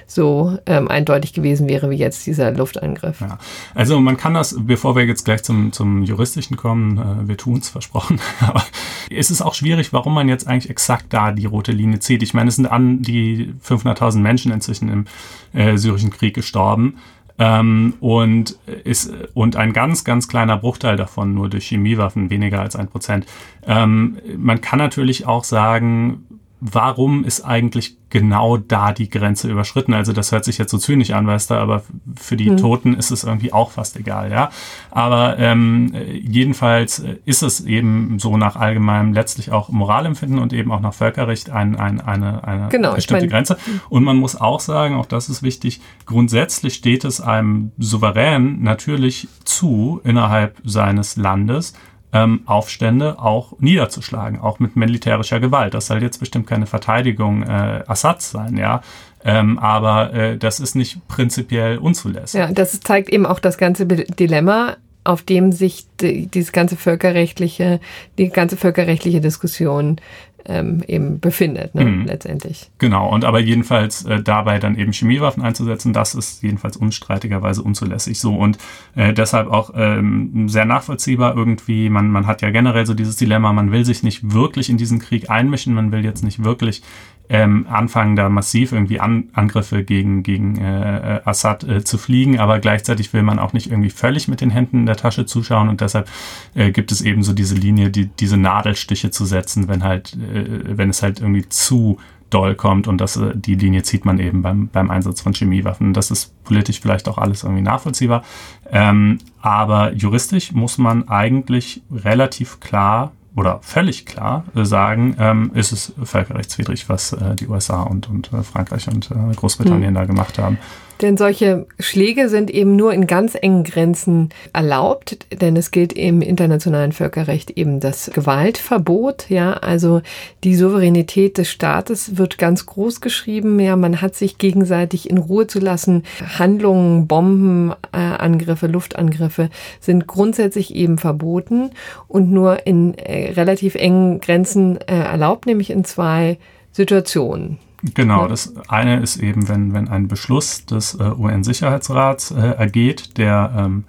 so 0.06 0.58
ähm, 0.66 0.88
eindeutig 0.88 1.34
gewesen 1.34 1.68
wäre 1.68 1.90
wie 1.90 1.96
jetzt 1.96 2.26
dieser 2.28 2.52
Luftangriff. 2.52 3.22
Ja. 3.22 3.40
Also 3.74 4.00
man 4.00 4.18
kann 4.18 4.34
das, 4.34 4.56
bevor 4.60 4.96
wir 4.96 5.06
jetzt 5.06 5.24
gleich 5.24 5.44
zum, 5.44 5.72
zum 5.72 6.04
Juristischen 6.04 6.58
kommen, 6.58 6.98
äh, 6.98 7.28
wir 7.28 7.38
tun 7.38 7.58
es 7.58 7.70
versprochen, 7.70 8.20
aber 8.40 8.64
es 9.10 9.32
ist 9.32 9.42
auch 9.42 9.56
schwierig, 9.56 9.94
warum 9.94 10.14
man 10.14 10.30
jetzt 10.30 10.48
eigentlich 10.48 10.70
exakt 10.70 11.08
da 11.10 11.32
die 11.32 11.46
rote 11.46 11.72
Linie 11.72 12.00
zieht. 12.00 12.22
Ich 12.22 12.34
meine, 12.36 12.50
es 12.50 12.56
sind 12.56 12.68
an 12.68 13.02
die 13.02 13.54
500.000 13.68 14.20
Menschen 14.20 14.52
inzwischen 14.52 14.90
im 14.90 15.06
äh, 15.54 15.78
syrischen 15.78 16.12
Krieg 16.12 16.36
gestorben. 16.36 16.98
Ähm, 17.40 17.96
und, 18.00 18.60
ist, 18.84 19.12
und 19.34 19.56
ein 19.56 19.74
ganz, 19.74 20.04
ganz 20.04 20.28
kleiner 20.28 20.58
Bruchteil 20.58 20.98
davon 20.98 21.34
nur 21.34 21.50
durch 21.50 21.68
Chemiewaffen, 21.68 22.30
weniger 22.30 22.62
als 22.62 22.76
ein 22.76 22.88
Prozent. 22.88 23.26
Ähm, 23.66 24.18
man 24.38 24.62
kann 24.62 24.78
natürlich 24.80 25.26
auch 25.26 25.44
sagen, 25.44 26.26
warum 26.66 27.26
ist 27.26 27.42
eigentlich 27.42 27.98
genau 28.10 28.56
da 28.58 28.94
die 28.94 29.10
Grenze 29.10 29.52
überschritten? 29.52 29.94
Also 29.94 30.14
das 30.14 30.32
hört 30.32 30.46
sich 30.46 30.58
jetzt 30.58 30.72
so 30.72 30.78
zynisch 30.78 31.12
an, 31.12 31.28
weißt 31.28 31.52
du, 31.52 31.56
aber 31.56 31.84
für 32.16 32.38
die 32.38 32.50
hm. 32.50 32.58
Toten 32.58 32.94
ist 32.94 33.12
es 33.12 33.26
irgendwie 33.26 33.52
auch 33.52 33.72
fast 33.72 33.98
egal, 33.98 34.32
ja. 34.32 34.50
Aber 34.92 35.38
ähm, 35.40 35.94
jedenfalls 36.14 37.04
ist 37.26 37.44
es 37.44 37.62
eben 37.62 38.18
so 38.18 38.38
nach 38.38 38.56
allgemeinem 38.56 39.12
letztlich 39.12 39.52
auch 39.52 39.70
Moralempfinden 39.70 40.40
und 40.40 40.54
eben 40.54 40.72
auch 40.72 40.80
nach 40.80 40.94
Völkerrecht 40.94 41.50
ein, 41.50 41.76
ein, 41.76 42.00
eine, 42.00 42.46
eine 42.46 42.70
genau, 42.70 42.94
bestimmte 42.94 43.26
ich 43.26 43.32
mein, 43.32 43.46
Grenze. 43.46 43.58
Und 43.90 44.06
man 44.06 44.16
muss 44.16 44.40
auch 44.40 44.62
sagen, 44.62 44.96
auch 44.96 45.06
das 45.06 45.28
ist 45.28 45.44
wichtig, 45.44 45.82
grundsätzlich 46.06 46.76
steht 46.76 47.04
es 47.04 47.20
einem 47.20 47.74
Souverän 47.78 48.64
natürlich 48.64 49.28
zu, 49.44 50.00
innerhalb 50.06 50.62
seines 50.64 51.18
Landes 51.18 51.74
ähm, 52.14 52.42
Aufstände 52.46 53.20
auch 53.20 53.60
niederzuschlagen, 53.60 54.40
auch 54.40 54.60
mit 54.60 54.76
militärischer 54.76 55.40
Gewalt. 55.40 55.74
Das 55.74 55.88
soll 55.88 56.02
jetzt 56.02 56.20
bestimmt 56.20 56.48
keine 56.48 56.68
Verteidigung 56.68 57.44
äh, 57.44 57.84
Assads 57.88 58.32
sein, 58.32 58.56
ja. 58.56 58.82
Ähm, 59.26 59.58
aber 59.58 60.14
äh, 60.14 60.38
das 60.38 60.60
ist 60.60 60.76
nicht 60.76 61.08
prinzipiell 61.08 61.78
unzulässig. 61.78 62.40
Ja, 62.40 62.52
das 62.52 62.80
zeigt 62.82 63.10
eben 63.10 63.26
auch 63.26 63.40
das 63.40 63.58
ganze 63.58 63.86
Dilemma, 63.86 64.76
auf 65.04 65.22
dem 65.24 65.52
sich 65.52 65.86
die, 66.00 66.28
dieses 66.28 66.52
ganze 66.52 66.78
völkerrechtliche, 66.78 67.80
die 68.18 68.30
ganze 68.30 68.58
völkerrechtliche 68.58 69.22
Diskussion 69.22 69.98
ähm, 70.46 70.84
eben 70.88 71.20
befindet, 71.20 71.74
ne, 71.76 71.86
mhm. 71.86 72.06
letztendlich. 72.06 72.70
Genau, 72.78 73.10
und 73.10 73.26
aber 73.26 73.40
jedenfalls 73.40 74.06
äh, 74.06 74.22
dabei 74.22 74.60
dann 74.60 74.78
eben 74.78 74.92
Chemiewaffen 74.92 75.44
einzusetzen, 75.44 75.94
das 75.94 76.16
ist 76.16 76.44
jedenfalls 76.44 76.78
unstreitigerweise 76.78 77.62
unzulässig 77.62 78.20
so 78.20 78.36
und 78.36 78.58
äh, 78.96 79.14
deshalb 79.14 79.50
auch 79.50 79.72
ähm, 79.76 80.50
sehr 80.50 80.66
nachvollziehbar 80.66 81.36
irgendwie. 81.36 81.90
Man, 81.90 82.10
man 82.10 82.28
hat 82.28 82.42
ja 82.42 82.50
generell 82.52 82.86
so 82.86 82.94
dieses 82.94 83.16
Dilemma, 83.16 83.54
man 83.54 83.72
will 83.72 83.86
sich 83.86 84.04
nicht 84.04 84.34
wirklich 84.34 84.70
in 84.70 84.78
diesen 84.78 85.00
Krieg 85.00 85.30
einmischen, 85.30 85.74
man 85.74 85.92
will 85.92 86.04
jetzt 86.04 86.24
nicht 86.24 86.44
wirklich 86.44 86.82
ähm, 87.30 87.66
anfangen, 87.70 88.16
da 88.16 88.30
massiv 88.30 88.74
irgendwie 88.74 89.00
An 89.00 89.30
Angriffe 89.34 89.84
gegen, 89.84 90.24
gegen 90.24 90.58
äh, 90.58 91.22
Assad 91.24 91.64
äh, 91.64 91.84
zu 91.84 91.98
fliegen, 91.98 92.40
aber 92.40 92.60
gleichzeitig 92.60 93.14
will 93.14 93.24
man 93.24 93.40
auch 93.40 93.54
nicht 93.54 93.72
irgendwie 93.72 93.90
völlig 93.90 94.28
mit 94.28 94.42
den 94.42 94.50
Händen 94.50 94.80
in 94.80 94.86
der 94.86 94.98
Tasche 94.98 95.26
zuschauen. 95.26 95.70
Und 95.70 95.82
deshalb 95.82 96.10
äh, 96.54 96.72
gibt 96.72 96.92
es 96.92 97.02
eben 97.02 97.24
so 97.24 97.34
diese 97.34 97.56
Linie, 97.56 97.90
die, 97.90 98.08
diese 98.08 98.38
Nadelstiche 98.38 99.10
zu 99.10 99.26
setzen, 99.26 99.68
wenn 99.68 99.84
halt, 99.84 100.14
äh, 100.14 100.78
wenn 100.78 100.90
es 100.90 101.02
halt 101.02 101.22
irgendwie 101.22 101.48
zu 101.48 101.98
doll 102.30 102.56
kommt. 102.56 102.88
Und 102.88 103.00
das, 103.00 103.16
äh, 103.16 103.32
die 103.36 103.56
Linie 103.56 103.84
zieht 103.84 104.06
man 104.06 104.20
eben 104.20 104.42
beim, 104.42 104.68
beim 104.68 104.92
Einsatz 104.92 105.22
von 105.22 105.34
Chemiewaffen. 105.34 105.94
Das 105.94 106.12
ist 106.12 106.44
politisch 106.44 106.82
vielleicht 106.82 107.08
auch 107.08 107.18
alles 107.18 107.44
irgendwie 107.44 107.62
nachvollziehbar, 107.62 108.24
ähm, 108.70 109.20
aber 109.42 109.94
juristisch 109.94 110.52
muss 110.52 110.78
man 110.78 111.08
eigentlich 111.08 111.84
relativ 111.92 112.60
klar 112.60 113.12
oder 113.36 113.60
völlig 113.62 114.06
klar 114.06 114.44
sagen, 114.54 115.16
ähm, 115.20 115.52
ist 115.54 115.72
es 115.72 115.94
völkerrechtswidrig, 116.04 116.88
was 116.90 117.14
äh, 117.14 117.36
die 117.36 117.48
USA 117.48 117.82
und, 117.84 118.10
und 118.10 118.32
äh, 118.32 118.44
Frankreich 118.44 118.88
und 118.88 119.10
äh, 119.12 119.36
Großbritannien 119.36 119.90
hm. 119.90 119.96
da 119.96 120.06
gemacht 120.06 120.38
haben. 120.38 120.58
Denn 121.04 121.18
solche 121.18 121.66
Schläge 121.80 122.30
sind 122.30 122.50
eben 122.50 122.78
nur 122.78 122.94
in 122.94 123.08
ganz 123.08 123.36
engen 123.36 123.66
Grenzen 123.66 124.30
erlaubt, 124.54 125.18
denn 125.42 125.58
es 125.58 125.72
gilt 125.72 125.92
im 125.92 126.22
internationalen 126.22 126.94
Völkerrecht 126.94 127.52
eben 127.52 127.82
das 127.82 128.10
Gewaltverbot, 128.14 129.30
ja, 129.30 129.52
also 129.52 130.02
die 130.46 130.56
Souveränität 130.56 131.38
des 131.38 131.52
Staates 131.52 132.16
wird 132.16 132.38
ganz 132.38 132.66
groß 132.68 133.02
geschrieben, 133.02 133.60
ja, 133.60 133.76
man 133.76 134.00
hat 134.00 134.16
sich 134.16 134.38
gegenseitig 134.38 135.10
in 135.10 135.18
Ruhe 135.18 135.46
zu 135.46 135.60
lassen. 135.60 136.04
Handlungen, 136.40 137.06
Bombenangriffe, 137.06 138.68
Luftangriffe 138.68 139.50
sind 139.82 140.08
grundsätzlich 140.08 140.74
eben 140.74 140.98
verboten 140.98 141.72
und 142.08 142.32
nur 142.32 142.66
in 142.66 142.98
äh, 142.98 143.34
relativ 143.34 143.76
engen 143.76 144.22
Grenzen 144.22 144.80
äh, 144.88 144.96
erlaubt, 145.00 145.48
nämlich 145.48 145.70
in 145.70 145.84
zwei 145.84 146.38
Situationen. 146.72 147.60
Genau, 147.84 148.28
das 148.28 148.54
eine 148.70 149.02
ist 149.02 149.18
eben, 149.18 149.50
wenn, 149.50 149.74
wenn 149.74 149.90
ein 149.90 150.08
Beschluss 150.08 150.66
des 150.66 150.96
äh, 150.96 151.04
UN-Sicherheitsrats 151.04 152.32
äh, 152.32 152.40
ergeht, 152.40 153.18
der 153.18 153.54
ähm, 153.58 153.84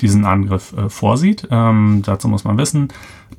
diesen 0.00 0.24
Angriff 0.24 0.72
äh, 0.76 0.88
vorsieht. 0.88 1.48
Ähm, 1.50 2.02
dazu 2.04 2.28
muss 2.28 2.44
man 2.44 2.56
wissen, 2.56 2.88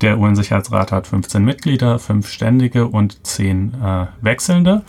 der 0.02 0.20
UN-Sicherheitsrat 0.20 0.92
hat 0.92 1.08
15 1.08 1.46
Mitglieder, 1.46 2.00
5 2.00 2.28
ständige 2.28 2.88
und 2.88 3.26
10 3.26 3.76
äh, 3.82 4.08
wechselnde. 4.20 4.82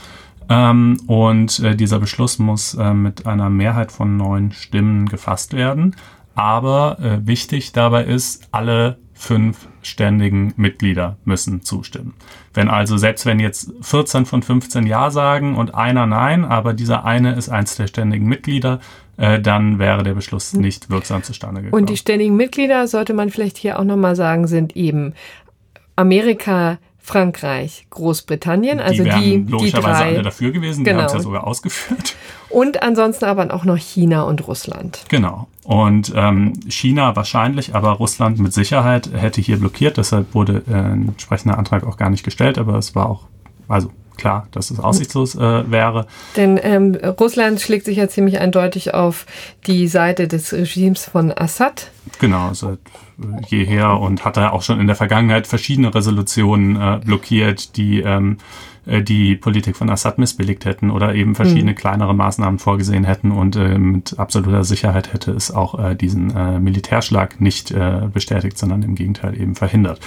Ähm, 0.49 0.99
und 1.07 1.61
äh, 1.61 1.77
dieser 1.77 2.01
Beschluss 2.01 2.41
muss 2.41 2.75
äh, 2.75 2.93
mit 2.93 3.25
einer 3.25 3.51
Mehrheit 3.51 3.93
von 3.93 4.17
neun 4.17 4.51
Stimmen 4.51 5.09
gefasst 5.09 5.53
werden. 5.53 5.95
Aber 6.35 6.97
wichtig 7.23 7.71
dabei 7.71 8.03
ist, 8.03 8.49
alle 8.51 8.99
fünf 9.15 9.69
ständigen 9.83 10.53
Mitglieder 10.57 11.17
müssen 11.25 11.63
zustimmen. 11.63 12.15
Wenn 12.53 12.69
also, 12.69 12.97
selbst 12.97 13.27
wenn 13.27 13.39
jetzt 13.39 13.73
14 13.81 14.27
von 14.27 14.43
15 14.43 14.87
Ja 14.87 15.11
sagen 15.11 15.57
und 15.57 15.75
einer 15.75 16.07
Nein, 16.07 16.45
aber 16.45 16.75
dieser 16.75 17.05
eine 17.05 17.35
ist 17.35 17.49
eins 17.49 17.77
der 17.77 17.87
ständigen 17.87 18.27
Mitglieder, 18.27 18.81
äh, 19.17 19.41
dann 19.41 19.79
wäre 19.79 20.03
der 20.03 20.15
Beschluss 20.15 20.53
nicht 20.53 20.91
wirksam 20.91 21.23
zustande 21.23 21.63
gekommen. 21.63 21.81
Und 21.83 21.91
die 21.91 21.97
ständigen 21.97 22.37
Mitglieder, 22.37 22.89
sollte 22.89 23.15
man 23.15 23.31
vielleicht 23.31 23.57
hier 23.57 23.79
auch 23.79 23.85
nochmal 23.85 24.17
sagen, 24.17 24.47
sind 24.47 24.77
eben 24.77 25.15
Amerika, 25.97 26.79
Frankreich, 26.99 27.87
Großbritannien, 27.91 28.81
also 28.81 29.05
die, 29.05 29.11
die, 29.45 29.51
logischerweise 29.51 29.89
die 29.89 30.05
drei. 30.05 30.15
alle 30.15 30.23
dafür 30.23 30.51
gewesen, 30.53 30.85
genau. 30.85 30.97
die 30.97 31.03
haben 31.03 31.07
es 31.09 31.13
ja 31.13 31.21
sogar 31.21 31.47
ausgeführt. 31.47 32.17
Und 32.55 32.85
ansonsten 32.85 33.25
aber 33.25 33.53
auch 33.53 33.65
noch 33.65 33.77
China 33.77 34.23
und 34.23 34.47
Russland. 34.47 35.01
Genau. 35.09 35.49
Und 35.65 36.13
ähm, 36.15 36.53
China 36.69 37.17
wahrscheinlich, 37.17 37.75
aber 37.75 37.91
Russland 37.91 38.39
mit 38.39 38.53
Sicherheit 38.53 39.11
hätte 39.13 39.41
hier 39.41 39.59
blockiert. 39.59 39.97
Deshalb 39.97 40.35
wurde 40.35 40.63
äh, 40.69 40.75
ein 40.75 41.09
entsprechender 41.09 41.59
Antrag 41.59 41.85
auch 41.85 41.97
gar 41.97 42.11
nicht 42.11 42.23
gestellt, 42.23 42.57
aber 42.57 42.77
es 42.79 42.95
war 42.95 43.11
auch, 43.11 43.23
also 43.67 43.91
klar, 44.17 44.47
dass 44.53 44.71
es 44.71 44.79
aussichtslos 44.79 45.35
äh, 45.35 45.69
wäre. 45.69 46.07
Denn 46.37 46.61
ähm, 46.63 46.97
Russland 47.19 47.61
schlägt 47.61 47.87
sich 47.87 47.97
ja 47.97 48.09
ziemlich 48.09 48.39
eindeutig 48.39 48.95
auf 48.95 49.27
die 49.67 49.89
Seite 49.89 50.29
des 50.29 50.53
Regimes 50.53 51.07
von 51.07 51.33
Assad. 51.37 51.91
Genau, 52.21 52.55
seit 52.55 52.79
jeher 53.49 53.99
und 53.99 54.25
hat 54.25 54.37
da 54.37 54.51
auch 54.51 54.63
schon 54.63 54.79
in 54.79 54.87
der 54.87 54.95
Vergangenheit 54.95 55.49
verschiedene 55.49 55.93
Resolutionen 55.93 56.77
äh, 56.77 57.01
blockiert, 57.05 57.77
die 57.77 58.01
ähm, 58.01 58.37
äh, 58.37 58.65
die 58.87 59.37
Politik 59.37 59.77
von 59.77 59.89
Assad 59.91 60.19
missbilligt 60.19 60.65
hätten 60.65 60.91
oder 60.91 61.15
eben 61.15 61.35
verschiedene 61.35 61.73
mhm. 61.73 61.77
kleinere 61.77 62.15
Maßnahmen 62.15 62.59
vorgesehen 62.59 63.05
hätten 63.05 63.31
und 63.31 63.57
äh, 63.57 63.79
mit 63.79 64.19
absoluter 64.19 64.65
Sicherheit 64.65 65.13
hätte 65.13 65.33
es 65.33 65.51
auch 65.51 65.79
äh, 65.79 65.95
diesen 65.95 66.35
äh, 66.37 66.59
Militärschlag 66.61 67.41
nicht 67.41 67.71
äh, 67.71 68.09
bestätigt, 68.13 68.59
sondern 68.59 68.83
im 68.83 68.95
Gegenteil 68.95 69.41
eben 69.41 69.55
verhindert. 69.55 70.01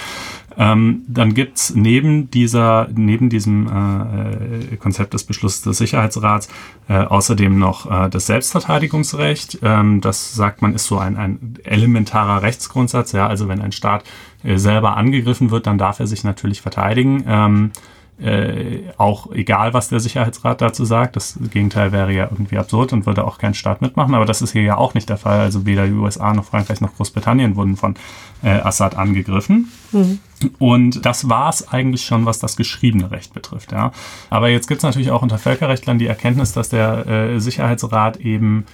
Ähm, 0.60 1.04
dann 1.08 1.36
gibt's 1.36 1.74
neben 1.76 2.32
dieser, 2.32 2.88
neben 2.94 3.30
diesem 3.30 3.68
äh, 3.68 4.76
Konzept 4.78 5.14
des 5.14 5.24
Beschlusses 5.24 5.62
des 5.62 5.78
Sicherheitsrats 5.78 6.50
äh, 6.90 6.98
außerdem 6.98 7.60
noch 7.60 7.90
äh, 7.90 8.10
das 8.10 8.26
Selbstverteidigungsrecht. 8.26 9.60
Ähm, 9.62 10.02
das 10.02 10.34
sagt 10.34 10.64
man 10.64 10.74
ist 10.74 10.86
so 10.86 10.98
ein, 10.98 11.16
ein 11.16 11.56
elementarer 11.64 12.42
Rechtsgrundsatz. 12.42 13.12
Ja, 13.12 13.28
also 13.28 13.48
wenn 13.48 13.62
ein 13.62 13.72
Staat 13.72 14.04
äh, 14.44 14.58
selber 14.58 14.98
angegriffen 14.98 15.52
wird, 15.52 15.68
dann 15.68 15.78
darf 15.78 16.00
er 16.00 16.08
sich 16.08 16.24
natürlich 16.24 16.62
verteidigen. 16.62 17.24
Ähm, 17.28 17.72
äh, 18.20 18.80
auch 18.98 19.32
egal, 19.32 19.74
was 19.74 19.90
der 19.90 20.00
Sicherheitsrat 20.00 20.62
dazu 20.62 20.86
sagt. 20.86 21.16
Das 21.16 21.38
Gegenteil 21.52 21.92
wäre 21.92 22.12
ja 22.12 22.24
irgendwie 22.24 22.58
absurd 22.58 22.92
und 22.94 23.06
würde 23.06 23.24
auch 23.24 23.38
kein 23.38 23.54
Staat 23.54 23.82
mitmachen. 23.82 24.16
Aber 24.16 24.26
das 24.26 24.42
ist 24.42 24.54
hier 24.54 24.64
ja 24.64 24.78
auch 24.78 24.96
nicht 24.96 25.08
der 25.10 25.18
Fall. 25.18 25.40
Also 25.40 25.66
weder 25.66 25.86
die 25.86 25.94
USA 25.94 26.34
noch 26.34 26.46
Frankreich 26.46 26.82
noch 26.82 26.96
Großbritannien 26.96 27.56
wurden 27.56 27.78
von 27.78 27.96
äh, 28.42 28.50
Assad 28.50 28.96
angegriffen. 28.98 29.72
Mhm. 29.92 30.20
Und 30.58 31.06
das 31.06 31.30
war 31.30 31.50
es 31.50 31.68
eigentlich 31.68 32.06
schon, 32.06 32.26
was 32.26 32.40
das 32.40 32.56
geschriebene 32.56 33.12
Recht 33.12 33.34
betrifft. 33.34 33.72
Ja. 33.72 33.92
Aber 34.30 34.50
jetzt 34.50 34.68
gibt 34.68 34.80
es 34.80 34.84
natürlich 34.84 35.12
auch 35.12 35.22
unter 35.22 35.38
Völkerrechtlern 35.38 36.00
die 36.00 36.08
Erkenntnis, 36.08 36.54
dass 36.54 36.70
der 36.70 37.08
äh, 37.08 37.40
Sicherheitsrat 37.40 38.18
eben 38.18 38.66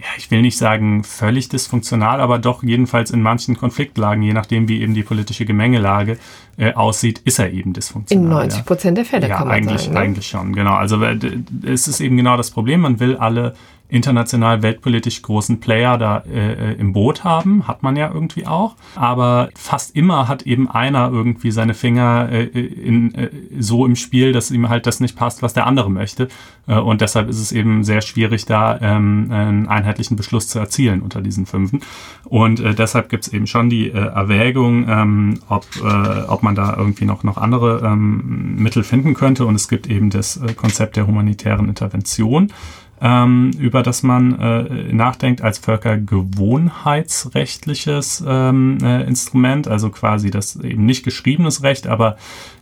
ja, 0.00 0.06
ich 0.16 0.30
will 0.30 0.40
nicht 0.40 0.56
sagen 0.56 1.04
völlig 1.04 1.50
dysfunktional, 1.50 2.22
aber 2.22 2.38
doch 2.38 2.62
jedenfalls 2.62 3.10
in 3.10 3.20
manchen 3.20 3.58
Konfliktlagen, 3.58 4.22
je 4.22 4.32
nachdem 4.32 4.66
wie 4.66 4.80
eben 4.80 4.94
die 4.94 5.02
politische 5.02 5.44
Gemengelage 5.44 6.16
äh, 6.56 6.72
aussieht, 6.72 7.20
ist 7.26 7.38
er 7.38 7.52
eben 7.52 7.74
dysfunktional. 7.74 8.24
In 8.24 8.30
90 8.30 8.64
Prozent 8.64 8.96
der 8.96 9.04
Fälle 9.04 9.28
ja, 9.28 9.36
kann 9.36 9.48
man 9.48 9.56
eigentlich, 9.56 9.82
sagen. 9.82 9.94
Ne? 9.94 10.00
Eigentlich 10.00 10.26
schon, 10.26 10.54
genau. 10.54 10.74
Also 10.74 11.02
äh, 11.02 11.18
es 11.66 11.86
ist 11.86 12.00
eben 12.00 12.16
genau 12.16 12.38
das 12.38 12.50
Problem, 12.50 12.80
man 12.80 12.98
will 12.98 13.16
alle 13.16 13.54
international 13.90 14.62
weltpolitisch 14.62 15.22
großen 15.22 15.60
Player 15.60 15.98
da 15.98 16.18
äh, 16.18 16.74
im 16.74 16.92
Boot 16.92 17.24
haben, 17.24 17.66
hat 17.66 17.82
man 17.82 17.96
ja 17.96 18.10
irgendwie 18.12 18.46
auch. 18.46 18.76
Aber 18.94 19.50
fast 19.54 19.94
immer 19.96 20.28
hat 20.28 20.42
eben 20.42 20.70
einer 20.70 21.10
irgendwie 21.10 21.50
seine 21.50 21.74
Finger 21.74 22.28
äh, 22.30 22.44
in, 22.44 23.14
äh, 23.14 23.30
so 23.58 23.86
im 23.86 23.96
Spiel, 23.96 24.32
dass 24.32 24.50
ihm 24.50 24.68
halt 24.68 24.86
das 24.86 25.00
nicht 25.00 25.16
passt, 25.16 25.42
was 25.42 25.52
der 25.52 25.66
andere 25.66 25.90
möchte. 25.90 26.28
Äh, 26.66 26.78
und 26.78 27.00
deshalb 27.00 27.28
ist 27.28 27.40
es 27.40 27.52
eben 27.52 27.84
sehr 27.84 28.00
schwierig, 28.00 28.46
da 28.46 28.78
ähm, 28.80 29.28
einen 29.30 29.68
einheitlichen 29.68 30.16
Beschluss 30.16 30.48
zu 30.48 30.58
erzielen 30.58 31.02
unter 31.02 31.20
diesen 31.20 31.46
Fünfen. 31.46 31.80
Und 32.24 32.60
äh, 32.60 32.74
deshalb 32.74 33.08
gibt 33.08 33.26
es 33.26 33.32
eben 33.32 33.46
schon 33.46 33.68
die 33.68 33.88
äh, 33.88 33.98
Erwägung, 33.98 34.88
ähm, 34.88 35.40
ob, 35.48 35.66
äh, 35.82 36.22
ob 36.28 36.42
man 36.42 36.54
da 36.54 36.76
irgendwie 36.76 37.04
noch, 37.04 37.24
noch 37.24 37.36
andere 37.36 37.82
ähm, 37.84 38.56
Mittel 38.56 38.84
finden 38.84 39.14
könnte. 39.14 39.46
Und 39.46 39.54
es 39.54 39.68
gibt 39.68 39.88
eben 39.88 40.10
das 40.10 40.36
äh, 40.36 40.54
Konzept 40.54 40.96
der 40.96 41.06
humanitären 41.06 41.68
Intervention 41.68 42.52
ähm, 43.00 43.52
über 43.58 43.82
das 43.82 44.02
man 44.02 44.38
äh, 44.38 44.92
nachdenkt 44.92 45.40
als 45.42 45.56
völkergewohnheitsrechtliches 45.58 48.22
ähm, 48.26 48.78
äh, 48.82 49.04
Instrument, 49.04 49.68
also 49.68 49.90
quasi 49.90 50.30
das 50.30 50.56
eben 50.56 50.84
nicht 50.84 51.04
geschriebenes 51.04 51.62
Recht, 51.62 51.86
aber 51.86 52.16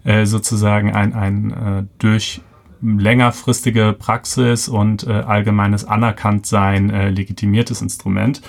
äh, 0.04 0.26
sozusagen 0.26 0.94
ein, 0.94 1.14
ein 1.14 1.50
äh, 1.50 1.84
durch 1.98 2.42
längerfristige 2.80 3.94
Praxis 3.98 4.68
und 4.68 5.04
äh, 5.06 5.10
allgemeines 5.10 5.84
Anerkanntsein 5.84 6.90
äh, 6.90 7.10
legitimiertes 7.10 7.82
Instrument. 7.82 8.40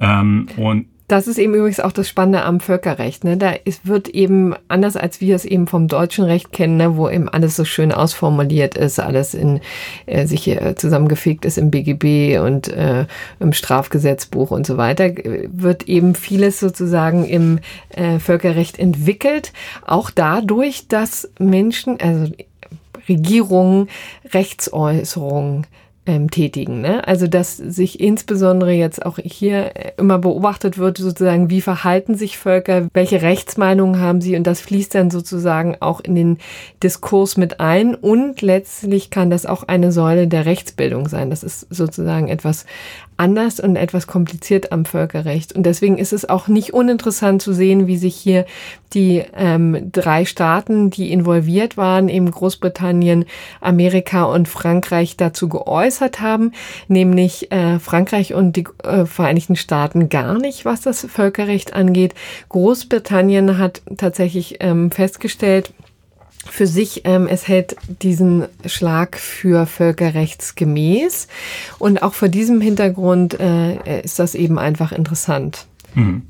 Ähm, 0.00 0.46
und 0.56 0.86
das 1.06 1.26
ist 1.26 1.38
eben 1.38 1.54
übrigens 1.54 1.80
auch 1.80 1.92
das 1.92 2.08
Spannende 2.08 2.42
am 2.42 2.60
Völkerrecht. 2.60 3.24
Ne? 3.24 3.36
Da 3.36 3.50
ist, 3.50 3.86
wird 3.86 4.08
eben 4.08 4.54
anders 4.68 4.96
als 4.96 5.20
wir 5.20 5.36
es 5.36 5.44
eben 5.44 5.66
vom 5.66 5.86
deutschen 5.86 6.24
Recht 6.24 6.52
kennen, 6.52 6.78
ne? 6.78 6.96
wo 6.96 7.10
eben 7.10 7.28
alles 7.28 7.56
so 7.56 7.64
schön 7.64 7.92
ausformuliert 7.92 8.74
ist, 8.76 8.98
alles 8.98 9.34
in 9.34 9.60
äh, 10.06 10.26
sich 10.26 10.48
äh, 10.48 10.74
zusammengefegt 10.76 11.44
ist 11.44 11.58
im 11.58 11.70
BGB 11.70 12.38
und 12.38 12.68
äh, 12.68 13.06
im 13.38 13.52
Strafgesetzbuch 13.52 14.50
und 14.50 14.66
so 14.66 14.78
weiter, 14.78 15.10
wird 15.48 15.88
eben 15.88 16.14
vieles 16.14 16.58
sozusagen 16.58 17.24
im 17.26 17.58
äh, 17.90 18.18
Völkerrecht 18.18 18.78
entwickelt. 18.78 19.52
Auch 19.86 20.10
dadurch, 20.10 20.88
dass 20.88 21.30
Menschen, 21.38 22.00
also 22.00 22.32
Regierungen 23.08 23.88
Rechtsäußerungen 24.32 25.66
ähm, 26.06 26.30
tätigen. 26.30 26.80
Ne? 26.80 27.06
Also 27.06 27.26
dass 27.26 27.56
sich 27.56 28.00
insbesondere 28.00 28.72
jetzt 28.72 29.04
auch 29.04 29.18
hier 29.22 29.76
äh, 29.76 29.92
immer 29.96 30.18
beobachtet 30.18 30.76
wird, 30.76 30.98
sozusagen, 30.98 31.50
wie 31.50 31.60
verhalten 31.60 32.14
sich 32.14 32.36
Völker, 32.36 32.88
welche 32.92 33.22
Rechtsmeinungen 33.22 34.00
haben 34.00 34.20
sie 34.20 34.36
und 34.36 34.46
das 34.46 34.60
fließt 34.60 34.94
dann 34.94 35.10
sozusagen 35.10 35.76
auch 35.80 36.00
in 36.00 36.14
den 36.14 36.38
Diskurs 36.82 37.36
mit 37.36 37.60
ein 37.60 37.94
und 37.94 38.42
letztlich 38.42 39.10
kann 39.10 39.30
das 39.30 39.46
auch 39.46 39.62
eine 39.64 39.92
Säule 39.92 40.28
der 40.28 40.44
Rechtsbildung 40.44 41.08
sein. 41.08 41.30
Das 41.30 41.42
ist 41.42 41.66
sozusagen 41.70 42.28
etwas 42.28 42.66
anders 43.16 43.60
und 43.60 43.76
etwas 43.76 44.06
kompliziert 44.06 44.72
am 44.72 44.84
Völkerrecht. 44.84 45.52
Und 45.52 45.64
deswegen 45.64 45.98
ist 45.98 46.12
es 46.12 46.28
auch 46.28 46.48
nicht 46.48 46.74
uninteressant 46.74 47.42
zu 47.42 47.52
sehen, 47.52 47.86
wie 47.86 47.96
sich 47.96 48.16
hier 48.16 48.44
die 48.92 49.22
ähm, 49.36 49.90
drei 49.92 50.24
Staaten, 50.24 50.90
die 50.90 51.12
involviert 51.12 51.76
waren, 51.76 52.08
eben 52.08 52.30
Großbritannien, 52.30 53.24
Amerika 53.60 54.24
und 54.24 54.48
Frankreich 54.48 55.16
dazu 55.16 55.48
geäußert 55.48 56.20
haben, 56.20 56.52
nämlich 56.88 57.50
äh, 57.50 57.78
Frankreich 57.78 58.34
und 58.34 58.56
die 58.56 58.66
äh, 58.82 59.04
Vereinigten 59.04 59.56
Staaten 59.56 60.08
gar 60.08 60.38
nicht, 60.38 60.64
was 60.64 60.80
das 60.80 61.04
Völkerrecht 61.04 61.74
angeht. 61.74 62.14
Großbritannien 62.48 63.58
hat 63.58 63.82
tatsächlich 63.96 64.58
ähm, 64.60 64.90
festgestellt, 64.90 65.72
für 66.50 66.66
sich, 66.66 67.02
ähm, 67.04 67.26
es 67.26 67.48
hält 67.48 67.76
diesen 68.02 68.46
Schlag 68.66 69.16
für 69.16 69.66
völkerrechtsgemäß. 69.66 71.28
Und 71.78 72.02
auch 72.02 72.14
vor 72.14 72.28
diesem 72.28 72.60
Hintergrund 72.60 73.38
äh, 73.40 74.02
ist 74.02 74.18
das 74.18 74.34
eben 74.34 74.58
einfach 74.58 74.92
interessant. 74.92 75.66
Mhm. 75.94 76.22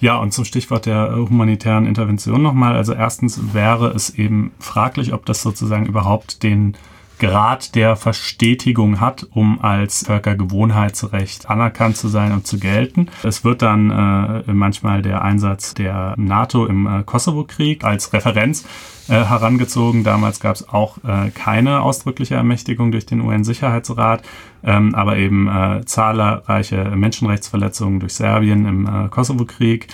Ja, 0.00 0.16
und 0.16 0.32
zum 0.32 0.44
Stichwort 0.44 0.86
der 0.86 1.14
humanitären 1.14 1.86
Intervention 1.86 2.42
nochmal. 2.42 2.74
Also 2.74 2.92
erstens 2.92 3.40
wäre 3.52 3.88
es 3.88 4.10
eben 4.10 4.52
fraglich, 4.58 5.12
ob 5.12 5.26
das 5.26 5.42
sozusagen 5.42 5.86
überhaupt 5.86 6.42
den 6.42 6.76
Grad 7.20 7.74
der 7.74 7.94
Verstetigung 7.94 8.98
hat, 8.98 9.26
um 9.32 9.60
als 9.62 10.06
Völkergewohnheitsrecht 10.06 11.48
anerkannt 11.48 11.96
zu 11.96 12.08
sein 12.08 12.32
und 12.32 12.46
zu 12.46 12.58
gelten. 12.58 13.08
Es 13.22 13.44
wird 13.44 13.62
dann 13.62 13.90
äh, 13.90 14.52
manchmal 14.52 15.02
der 15.02 15.22
Einsatz 15.22 15.74
der 15.74 16.14
NATO 16.16 16.66
im 16.66 16.86
äh, 16.86 17.02
Kosovo-Krieg 17.04 17.84
als 17.84 18.12
Referenz 18.12 18.64
äh, 19.08 19.24
herangezogen. 19.24 20.02
Damals 20.02 20.40
gab 20.40 20.56
es 20.56 20.68
auch 20.68 20.98
äh, 20.98 21.30
keine 21.30 21.82
ausdrückliche 21.82 22.36
Ermächtigung 22.36 22.90
durch 22.90 23.06
den 23.06 23.20
UN-Sicherheitsrat, 23.20 24.22
ähm, 24.64 24.94
aber 24.94 25.16
eben 25.16 25.48
äh, 25.48 25.84
zahlreiche 25.84 26.84
Menschenrechtsverletzungen 26.96 28.00
durch 28.00 28.14
Serbien 28.14 28.66
im 28.66 28.86
äh, 28.86 29.08
Kosovo-Krieg 29.08 29.88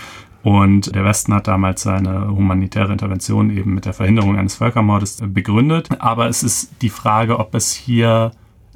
und 0.46 0.94
der 0.94 1.04
Westen 1.04 1.34
hat 1.34 1.48
damals 1.48 1.82
seine 1.82 2.28
humanitäre 2.28 2.92
Intervention 2.92 3.50
eben 3.50 3.74
mit 3.74 3.84
der 3.84 3.92
Verhinderung 3.92 4.38
eines 4.38 4.54
Völkermordes 4.54 5.20
begründet. 5.26 5.88
Aber 5.98 6.28
es 6.28 6.44
ist 6.44 6.70
die 6.82 6.88
Frage, 6.88 7.40
ob 7.40 7.52
es 7.56 7.72
hier, 7.72 8.30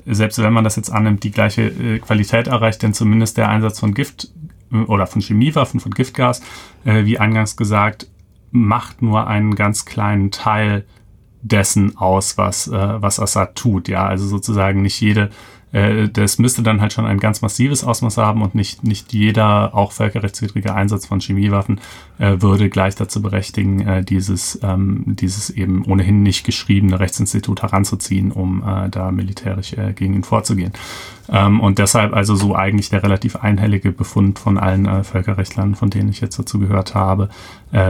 selbst 0.05 0.43
wenn 0.43 0.53
man 0.53 0.65
das 0.65 0.75
jetzt 0.75 0.91
annimmt, 0.91 1.23
die 1.23 1.31
gleiche 1.31 1.69
äh, 1.69 2.01
Qualität 2.01 2.49
erreicht, 2.49 2.83
denn 2.83 2.93
zumindest 2.93 3.37
der 3.37 3.49
Einsatz 3.49 3.79
von 3.79 3.95
Gift 3.95 4.33
äh, 4.73 4.79
oder 4.79 5.07
von 5.07 5.23
Chemiewaffen, 5.23 5.79
von 5.79 5.93
Giftgas, 5.93 6.43
äh, 6.85 7.05
wie 7.05 7.21
eingangs 7.21 7.57
gesagt, 7.57 8.09
macht 8.51 9.01
nur 9.01 9.29
einen 9.29 9.55
ganz 9.55 9.85
kleinen 9.85 10.33
Teil 10.33 10.85
dessen 11.41 11.97
aus, 11.97 12.37
was, 12.37 12.69
was 12.69 13.21
Assad 13.21 13.55
tut. 13.55 13.87
Ja, 13.87 14.07
also 14.07 14.27
sozusagen 14.27 14.83
nicht 14.83 15.01
jede 15.01 15.31
äh, 15.73 16.09
das 16.09 16.39
müsste 16.39 16.63
dann 16.63 16.81
halt 16.81 16.93
schon 16.93 17.07
ein 17.07 17.21
ganz 17.21 17.43
massives 17.43 17.85
Ausmaß 17.85 18.17
haben 18.17 18.43
und 18.43 18.55
nicht, 18.55 18.83
nicht 18.85 19.13
jeder 19.13 19.75
auch 19.75 19.93
völkerrechtswidrige 19.93 20.75
Einsatz 20.75 21.07
von 21.07 21.21
Chemiewaffen 21.21 21.81
äh, 22.19 22.41
würde 22.41 22.69
gleich 22.69 22.95
dazu 22.97 23.23
berechtigen, 23.23 23.81
äh, 23.87 24.05
dieses, 24.05 24.59
ähm, 24.63 25.05
dieses 25.07 25.51
eben 25.51 25.85
ohnehin 25.85 26.23
nicht 26.23 26.45
geschriebene 26.45 26.99
Rechtsinstitut 26.99 27.63
heranzuziehen, 27.63 28.33
um 28.33 28.63
äh, 28.67 28.89
da 28.89 29.11
militärisch 29.13 29.73
äh, 29.75 29.93
gegen 29.93 30.15
ihn 30.15 30.25
vorzugehen. 30.25 30.73
Ähm, 31.29 31.61
und 31.61 31.79
deshalb 31.79 32.15
also 32.15 32.35
so 32.35 32.57
eigentlich 32.57 32.91
der 32.91 33.03
relativ 33.03 33.37
einhellige 33.37 33.93
Befund 33.93 34.39
von 34.39 34.59
allen 34.59 34.87
äh, 34.87 35.05
Völkerrechtlern, 35.05 35.77
von 35.77 35.91
denen 35.91 36.09
ich 36.09 36.21
jetzt 36.21 36.39
dazu 36.39 36.59
gehört 36.59 36.95
habe, 36.95 37.29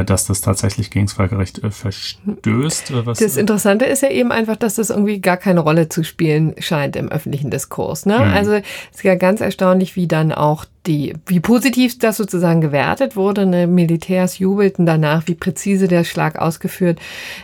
dass 0.04 0.26
das 0.26 0.40
tatsächlich 0.40 0.90
gegen 0.90 1.06
das 1.06 1.14
Völkerrecht 1.14 1.62
äh, 1.62 1.70
verstößt. 1.70 2.90
Äh, 2.90 3.02
das 3.04 3.36
Interessante 3.36 3.86
ist 3.86 4.02
ja 4.02 4.10
eben 4.10 4.30
einfach, 4.30 4.56
dass 4.56 4.74
das 4.74 4.90
irgendwie 4.90 5.20
gar 5.20 5.36
keine 5.36 5.60
Rolle 5.60 5.88
zu 5.88 6.04
spielen 6.04 6.54
scheint 6.58 6.96
im 6.96 7.10
öffentlichen 7.10 7.50
Diskurs. 7.50 8.04
Ne? 8.04 8.18
Mhm. 8.18 8.32
Also 8.32 8.52
es 8.52 8.62
ist 8.96 9.04
ja 9.04 9.14
ganz 9.14 9.40
erstaunlich, 9.40 9.96
wie 9.96 10.06
dann 10.06 10.32
auch 10.32 10.66
die, 10.86 11.14
wie 11.26 11.40
positiv 11.40 11.98
das 11.98 12.16
sozusagen 12.16 12.60
gewertet 12.60 13.14
wurde. 13.14 13.44
Ne? 13.44 13.66
Militärs 13.66 14.38
jubelten 14.38 14.86
danach, 14.86 15.26
wie 15.26 15.34
präzise 15.34 15.88
der 15.88 16.04
Schlag 16.04 16.38
ausgeführt 16.38 16.98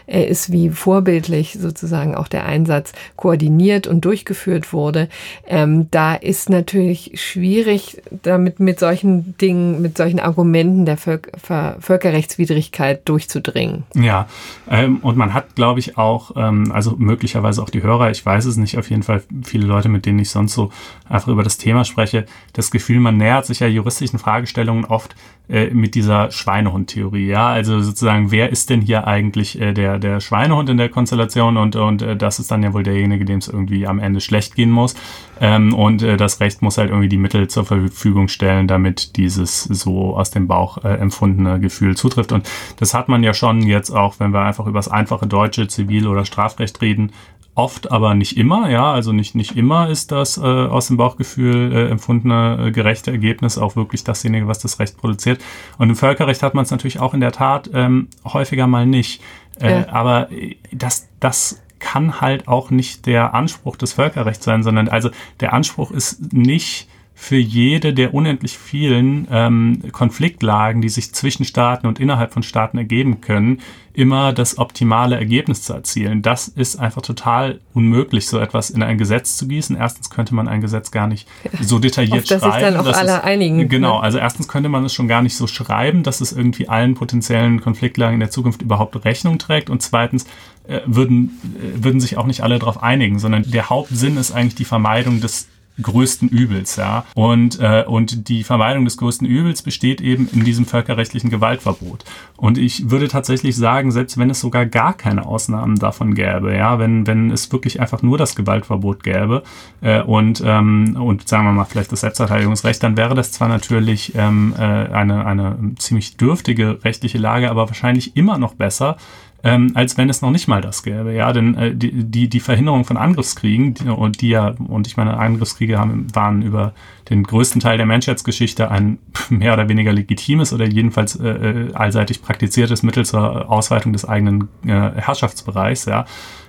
ist, 0.07 0.53
wie 0.53 0.70
vorbildlich 0.70 1.59
sozusagen 1.61 2.14
auch 2.14 2.29
der 2.29 2.46
Einsatz 2.46 2.92
koordiniert 3.16 3.87
und 3.87 4.05
durchgeführt 4.05 4.72
wurde. 4.72 5.09
Ähm, 5.46 5.88
da 5.90 6.14
ist 6.14 6.49
natürlich 6.49 7.12
schwierig, 7.14 8.01
damit 8.22 8.59
mit 8.59 8.81
solchen 8.81 9.37
Dingen, 9.38 9.83
mit 9.83 9.99
solchen 9.99 10.20
Argumenten 10.20 10.87
der 10.87 10.96
Völk 10.96 11.33
Völkerrechtswidrigkeit 11.81 13.07
durchzudringen. 13.09 13.85
Ja, 13.94 14.29
ähm, 14.70 14.99
und 14.99 15.16
man 15.16 15.35
hat, 15.35 15.55
glaube 15.55 15.81
ich, 15.81 15.99
auch, 15.99 16.33
ähm, 16.37 16.72
also 16.72 16.94
möglicherweise 16.96 17.62
auch 17.62 17.70
die 17.70 17.83
Hörer, 17.83 18.11
ich 18.11 18.25
weiß 18.25 18.46
es 18.46 18.57
nicht, 18.57 18.79
auf 18.79 18.90
jeden 18.90 19.03
Fall 19.03 19.22
viele 19.44 19.66
Leute, 19.66 19.88
mit 19.88 20.07
denen 20.07 20.18
ich 20.18 20.31
sonst 20.31 20.55
so 20.55 20.70
einfach 21.09 21.29
über 21.29 21.42
das 21.42 21.59
Thema 21.59 21.85
spreche, 21.85 22.27
das 22.53 22.70
Gefühl, 22.70 23.01
man 23.01 23.16
nähert 23.27 23.47
sich 23.47 23.61
ja 23.61 23.67
juristischen 23.67 24.19
Fragestellungen 24.19 24.85
oft 24.85 25.17
äh, 25.49 25.71
mit 25.71 25.95
dieser 25.95 26.31
Schweinehund-Theorie. 26.31 27.27
Ja, 27.27 27.49
also 27.49 27.81
sozusagen, 27.81 28.31
wer 28.31 28.51
ist 28.51 28.71
denn 28.71 28.81
hier 28.81 29.07
eigentlich 29.07 29.61
äh, 29.61 29.73
der, 29.73 29.99
der 29.99 30.21
Schweinehund 30.21 30.69
in 30.69 30.77
der 30.77 30.89
Konstellation 30.89 31.57
und, 31.57 31.75
und 31.77 32.03
äh, 32.03 32.17
das 32.17 32.39
ist 32.39 32.51
dann 32.51 32.62
ja 32.62 32.73
wohl 32.73 32.85
derjenige, 32.85 33.25
dem 33.25 33.39
es 33.39 33.49
irgendwie 33.49 33.87
am 33.87 33.99
Ende 33.99 34.21
schlecht 34.21 34.55
gehen 34.55 34.71
muss. 34.71 34.95
Ähm, 35.41 35.75
und 35.75 36.03
äh, 36.03 36.17
das 36.17 36.41
Recht 36.41 36.62
muss 36.62 36.79
halt 36.79 36.91
irgendwie 36.91 37.09
die 37.09 37.17
Mittel 37.19 37.49
zur 37.49 37.65
Verfügung 37.65 38.29
stellen, 38.29 38.69
damit 38.69 39.17
dieses 39.17 39.65
so 39.65 40.17
aus 40.17 40.31
dem 40.31 40.47
Bauch 40.47 40.85
äh, 40.85 40.95
empfundene 40.95 41.59
Gefühl 41.61 41.97
zutrifft. 41.97 42.33
Und 42.33 42.49
das 42.79 42.95
hat 42.95 43.09
man 43.09 43.23
ja 43.23 43.35
schon 43.35 43.62
jetzt 43.62 43.91
auch, 43.91 44.19
wenn 44.19 44.33
wir 44.33 44.43
einfach 44.43 44.67
über 44.67 44.79
das 44.79 44.89
einfache 44.89 45.27
deutsche 45.27 45.67
Zivil- 45.67 46.07
oder 46.07 46.25
Strafrecht 46.25 46.81
reden, 46.81 47.12
oft, 47.57 47.90
aber 47.90 48.14
nicht 48.14 48.37
immer, 48.37 48.71
ja, 48.71 48.92
also 48.92 49.12
nicht, 49.12 49.35
nicht 49.35 49.57
immer 49.57 49.88
ist 49.88 50.12
das 50.12 50.37
äh, 50.37 50.42
aus 50.42 50.88
dem 50.88 50.99
Bauchgefühl 50.99 51.73
äh, 51.73 51.90
empfundene 51.90 52.66
äh, 52.66 52.71
gerechte 52.71 53.11
Ergebnis 53.11 53.57
auch 53.57 53.77
wirklich 53.77 54.05
dasjenige, 54.05 54.47
was 54.47 54.59
das 54.59 54.79
Recht 54.79 54.97
produziert. 54.99 55.42
Und 55.79 55.88
im 55.88 55.97
Völkerrecht 55.97 56.42
hat 56.42 56.55
man 56.55 56.64
es 56.64 56.71
natürlich 56.71 57.01
auch 57.01 57.14
in 57.14 57.21
der 57.21 57.33
Tat 57.33 57.71
ähm, 57.73 58.09
häufiger 58.25 58.66
mal 58.66 58.87
nicht. 58.87 59.23
Äh, 59.59 59.81
ja. 59.81 59.88
Aber 59.88 60.31
äh, 60.31 60.57
das, 60.71 61.09
das 61.19 61.62
kann 61.79 62.21
halt 62.21 62.47
auch 62.47 62.71
nicht 62.71 63.07
der 63.07 63.35
Anspruch 63.35 63.77
des 63.77 63.95
Völkerrechts 63.95 64.45
sein, 64.45 64.62
sondern 64.62 64.88
also 64.88 65.11
der 65.40 65.55
Anspruch 65.55 65.90
ist 65.90 66.33
nicht 66.35 66.88
für 67.19 67.37
jede 67.37 67.95
der 67.95 68.12
unendlich 68.12 68.59
vielen 68.59 69.27
ähm, 69.31 69.83
Konfliktlagen, 69.90 70.83
die 70.83 70.90
sich 70.90 71.14
zwischen 71.14 71.47
Staaten 71.47 71.87
und 71.87 71.99
innerhalb 71.99 72.35
von 72.35 72.42
Staaten 72.42 72.77
ergeben 72.77 73.23
können, 73.23 73.61
immer 73.96 74.35
das 74.35 74.59
optimale 74.59 75.16
Ergebnis 75.16 75.62
zu 75.62 75.72
erzielen. 75.72 76.20
Das 76.20 76.48
ist 76.48 76.76
einfach 76.76 77.00
total 77.00 77.61
unmöglich, 77.72 78.28
so 78.28 78.38
etwas 78.38 78.68
in 78.68 78.82
ein 78.82 78.98
Gesetz 78.98 79.38
zu 79.38 79.48
gießen. 79.48 79.74
Erstens 79.74 80.11
könnte 80.11 80.35
man 80.35 80.48
ein 80.48 80.61
Gesetz 80.61 80.90
gar 80.90 81.06
nicht 81.06 81.26
so 81.62 81.78
detailliert 81.78 82.18
Auf 82.18 82.24
das 82.24 82.42
schreiben. 82.42 82.52
Sich 82.52 82.62
dann 82.62 82.76
auch 82.76 82.98
alle 82.98 83.18
es, 83.18 83.24
einigen. 83.24 83.68
Genau, 83.70 83.96
ne? 83.96 84.02
also 84.02 84.18
erstens 84.18 84.48
könnte 84.48 84.68
man 84.68 84.85
es 84.85 84.92
schon 84.92 85.09
gar 85.09 85.22
nicht 85.22 85.35
so 85.35 85.46
schreiben, 85.46 86.02
dass 86.02 86.20
es 86.20 86.32
irgendwie 86.32 86.68
allen 86.68 86.94
potenziellen 86.94 87.62
Konfliktlagen 87.62 88.14
in 88.14 88.20
der 88.20 88.30
Zukunft 88.30 88.61
überhaupt 88.61 89.02
Rechnung 89.06 89.38
trägt. 89.38 89.70
Und 89.70 89.80
zweitens 89.80 90.26
äh, 90.68 90.80
würden, 90.85 91.40
äh, 91.59 91.82
würden 91.82 92.00
sich 92.00 92.18
auch 92.18 92.26
nicht 92.26 92.42
alle 92.42 92.59
darauf 92.59 92.82
einigen, 92.82 93.18
sondern 93.18 93.50
der 93.50 93.70
Hauptsinn 93.70 94.18
ist 94.18 94.30
eigentlich 94.30 94.56
die 94.56 94.66
Vermeidung 94.66 95.22
des 95.22 95.48
größten 95.81 96.29
Übels, 96.29 96.77
ja. 96.77 97.05
Und, 97.15 97.61
äh, 97.61 97.85
und 97.87 98.29
die 98.29 98.45
Vermeidung 98.45 98.85
des 98.85 98.97
größten 98.97 99.27
Übels 99.27 99.62
besteht 99.62 100.01
eben 100.01 100.29
in 100.33 100.45
diesem 100.45 100.65
völkerrechtlichen 100.65 101.31
Gewaltverbot. 101.31 102.05
Und 102.37 102.59
ich 102.59 102.91
würde 102.91 103.09
tatsächlich 103.09 103.57
sagen, 103.57 103.91
selbst 103.91 104.19
wenn 104.19 104.31
es 104.31 104.41
sogar 104.41 104.67
gar 104.67 104.95
keine 104.95 105.27
Ausnahmen 105.27 105.77
davon 105.77 106.15
gäbe, 106.15 106.55
ja, 106.55 106.79
wenn, 106.79 107.07
wenn 107.07 107.31
es 107.31 107.51
wirklich 107.53 107.81
einfach 107.81 108.03
nur 108.03 108.19
das 108.19 108.35
Gewaltverbot 108.35 109.03
gäbe 109.03 109.43
äh, 109.81 110.03
und, 110.03 110.43
ähm, 110.45 110.97
und 110.99 111.29
sagen 111.29 111.45
wir 111.45 111.53
mal 111.53 111.65
vielleicht 111.65 111.93
das 111.93 112.01
Selbstverteidigungsrecht, 112.01 112.83
dann 112.83 112.97
wäre 112.97 113.15
das 113.15 113.33
zwar 113.33 113.49
natürlich 113.49 114.15
ähm, 114.15 114.55
äh, 114.59 114.62
eine, 114.62 115.27
eine 115.27 115.57
ziemlich 115.79 116.17
dürftige 116.17 116.85
rechtliche 116.85 117.19
Lage, 117.19 117.51
aber 117.51 117.69
wahrscheinlich 117.69 118.17
immer 118.17 118.39
noch 118.39 118.55
besser, 118.55 118.97
ähm, 119.46 119.70
als 119.74 119.96
wenn 119.96 120.11
es 120.11 120.22
noch 120.22 120.32
nicht 120.32 120.48
mal 120.48 120.61
das 120.61 120.82
gäbe. 120.82 121.14
Ja, 121.14 121.32
denn 121.32 121.54
äh, 121.54 121.74
die, 121.74 122.04
die, 122.04 122.28
die 122.28 122.40
Verhinderung 122.40 122.85
von 122.85 122.96
Angriffskriegen, 122.96 123.74
die, 123.74 123.88
und 123.88 124.20
die 124.20 124.30
ja, 124.30 124.56
und 124.66 124.88
ich 124.88 124.96
meine, 124.96 125.16
Angriffskriege 125.16 125.78
haben, 125.78 126.12
waren 126.14 126.42
über 126.42 126.74
den 127.11 127.23
größten 127.23 127.61
Teil 127.61 127.77
der 127.77 127.87
Menschheitsgeschichte 127.87 128.71
ein 128.71 128.99
mehr 129.29 129.53
oder 129.53 129.69
weniger 129.69 129.92
legitimes 129.92 130.53
oder 130.53 130.66
jedenfalls 130.66 131.16
äh, 131.16 131.29
äh 131.29 131.75
allseitig 131.75 132.23
praktiziertes 132.23 132.83
Mittel 132.83 133.05
zur 133.05 133.51
Ausweitung 133.51 133.92
des 133.92 134.05
eigenen 134.05 134.49
äh, 134.64 134.71
Herrschaftsbereichs, 134.71 135.87
ja, 135.87 136.05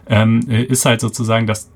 ähm, 0.08 0.42
ist 0.48 0.86
halt 0.86 1.02
sozusagen 1.02 1.48
das 1.48 1.70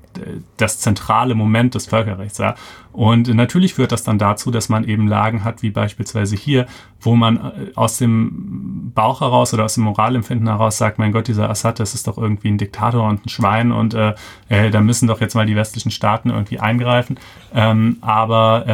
das 0.56 0.78
zentrale 0.78 1.34
Moment 1.34 1.74
des 1.74 1.86
Völkerrechts. 1.86 2.38
Ja. 2.38 2.54
Und 2.92 3.32
natürlich 3.34 3.74
führt 3.74 3.92
das 3.92 4.04
dann 4.04 4.18
dazu, 4.18 4.50
dass 4.50 4.68
man 4.68 4.84
eben 4.84 5.08
Lagen 5.08 5.44
hat, 5.44 5.62
wie 5.62 5.70
beispielsweise 5.70 6.36
hier, 6.36 6.66
wo 7.00 7.16
man 7.16 7.36
äh, 7.36 7.50
aus 7.74 7.98
dem 7.98 8.92
Bauch 8.94 9.22
heraus 9.22 9.54
oder 9.54 9.64
aus 9.64 9.74
dem 9.74 9.84
Moralempfinden 9.84 10.48
heraus 10.48 10.76
sagt, 10.76 10.98
mein 10.98 11.12
Gott, 11.12 11.28
dieser 11.28 11.48
Assad, 11.48 11.80
das 11.80 11.94
ist 11.94 12.06
doch 12.06 12.18
irgendwie 12.18 12.48
ein 12.48 12.58
Diktator 12.58 13.08
und 13.08 13.24
ein 13.24 13.28
Schwein 13.28 13.72
und 13.72 13.94
äh, 13.94 14.14
äh, 14.48 14.70
da 14.70 14.80
müssen 14.80 15.08
doch 15.08 15.20
jetzt 15.20 15.34
mal 15.34 15.46
die 15.46 15.56
westlichen 15.56 15.90
Staaten 15.90 16.30
irgendwie 16.30 16.60
eingreifen. 16.60 17.18
Ähm, 17.54 17.96
aber 18.02 18.64
äh, 18.66 18.71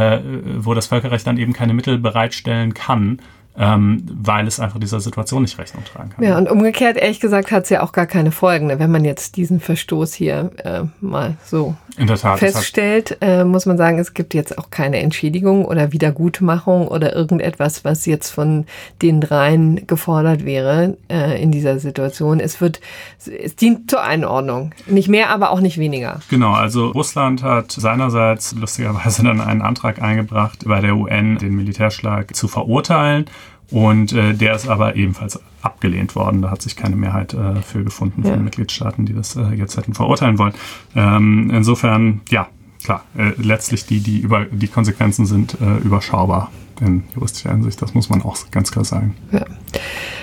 wo 0.59 0.75
das 0.75 0.87
Völkerrecht 0.87 1.27
dann 1.27 1.39
eben 1.39 1.53
keine 1.53 1.75
Mittel 1.75 1.99
bereitstellen 1.99 2.75
kann, 2.75 3.21
ähm, 3.59 4.05
weil 4.09 4.47
es 4.47 4.61
einfach 4.61 4.79
dieser 4.79 5.01
Situation 5.01 5.43
nicht 5.43 5.59
Rechnung 5.59 5.85
tragen 5.85 6.11
kann. 6.11 6.25
Ja, 6.25 6.39
und 6.39 6.49
umgekehrt, 6.49 6.97
ehrlich 6.97 7.19
gesagt, 7.19 7.51
hat 7.51 7.65
es 7.65 7.71
ja 7.71 7.83
auch 7.83 7.93
gar 7.93 8.07
keine 8.07 8.31
Folgen. 8.31 8.69
Ne? 8.69 8.79
Wenn 8.79 8.93
man 8.93 9.05
jetzt 9.05 9.37
diesen 9.37 9.59
Verstoß 9.59 10.15
hier 10.15 10.51
äh, 10.65 10.83
mal 11.01 11.37
so 11.45 11.75
Tat, 12.07 12.39
feststellt, 12.39 13.19
äh, 13.21 13.43
muss 13.43 13.67
man 13.67 13.77
sagen, 13.77 13.99
es 13.99 14.15
gibt 14.15 14.33
jetzt 14.33 14.57
auch 14.59 14.71
keine 14.71 15.01
Entschädigung 15.01 15.65
oder 15.65 15.93
Wiedergutmachung 15.93 16.87
oder 16.87 17.17
irgendetwas, 17.17 17.85
was 17.85 18.07
jetzt 18.07 18.31
von 18.31 18.67
den 19.03 19.21
dreien 19.21 19.89
gefordert 19.89 20.45
wäre 20.45 20.97
äh, 21.11 21.43
in 21.43 21.51
dieser 21.51 21.81
Situation. 21.81 22.39
Es 22.39 22.61
wird, 22.61 22.81
es 23.27 23.57
dient 23.57 23.91
zur 23.91 24.03
Einordnung. 24.03 24.73
Nicht 24.87 25.09
mehr, 25.09 25.31
aber 25.31 25.51
auch 25.51 25.61
nicht 25.61 25.79
weniger. 25.79 26.21
Genau, 26.31 26.53
also 26.53 26.91
Russland 26.91 27.43
hat 27.43 27.73
seinerseits 27.73 28.55
lustigerweise 28.55 29.25
dann 29.25 29.41
einen 29.41 29.63
Antrag 29.63 30.01
eingebracht, 30.01 30.61
bei 30.65 30.81
der 30.81 30.95
UN 30.97 31.39
den 31.39 31.57
Militärschlag 31.57 32.37
zu 32.37 32.47
verurteilen. 32.47 33.25
Und 33.71 34.13
äh, 34.13 34.35
der 34.35 34.55
ist 34.55 34.69
aber 34.69 34.97
ebenfalls 34.97 35.41
abgelehnt 35.63 36.15
worden. 36.15 36.43
Da 36.43 36.51
hat 36.51 36.63
sich 36.63 36.77
keine 36.77 36.97
Mehrheit 36.97 37.35
äh, 37.35 37.57
für 37.63 37.85
gefunden 37.85 38.23
von 38.23 38.33
ja. 38.33 38.37
Mitgliedstaaten, 38.39 39.05
die 39.05 39.15
das 39.15 39.37
äh, 39.37 39.55
jetzt 39.55 39.77
hätten 39.77 39.95
verurteilen 39.95 40.39
wollen. 40.39 40.55
Ähm, 40.95 41.51
insofern, 41.53 42.23
ja, 42.31 42.49
klar, 42.83 43.05
äh, 43.17 43.33
letztlich 43.37 43.87
die, 43.87 44.01
die, 44.01 44.21
über, 44.21 44.47
die 44.47 44.69
Konsequenzen 44.69 45.27
sind 45.27 45.59
äh, 45.61 45.79
überschaubar 45.85 46.51
in 46.81 47.05
juristischer 47.15 47.51
Hinsicht. 47.51 47.83
Das 47.83 47.95
muss 47.95 48.09
man 48.09 48.23
auch 48.23 48.37
ganz 48.51 48.71
klar 48.71 48.85
sagen. 48.85 49.15
Ja. 49.33 49.45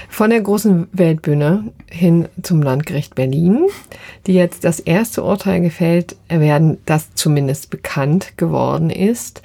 Von 0.10 0.30
der 0.30 0.42
großen 0.42 0.88
Weltbühne 0.94 1.74
hin 1.92 2.30
zum 2.42 2.62
Landgericht 2.62 3.16
Berlin, 3.16 3.66
die 4.26 4.34
jetzt 4.34 4.64
das 4.64 4.80
erste 4.80 5.24
Urteil 5.24 5.60
gefällt 5.60 6.16
werden, 6.30 6.78
das 6.86 7.14
zumindest 7.16 7.70
bekannt 7.70 8.38
geworden 8.38 8.90
ist, 8.90 9.42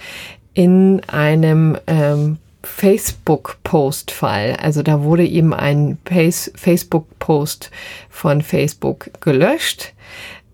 in 0.55 1.03
einem 1.09 1.77
ähm, 1.89 2.39
Facebook-Post-Fall. 2.77 4.57
Also 4.61 4.83
da 4.83 5.03
wurde 5.03 5.27
eben 5.27 5.53
ein 5.53 5.99
Facebook-Post 6.05 7.71
von 8.09 8.41
Facebook 8.43 9.11
gelöscht 9.21 9.93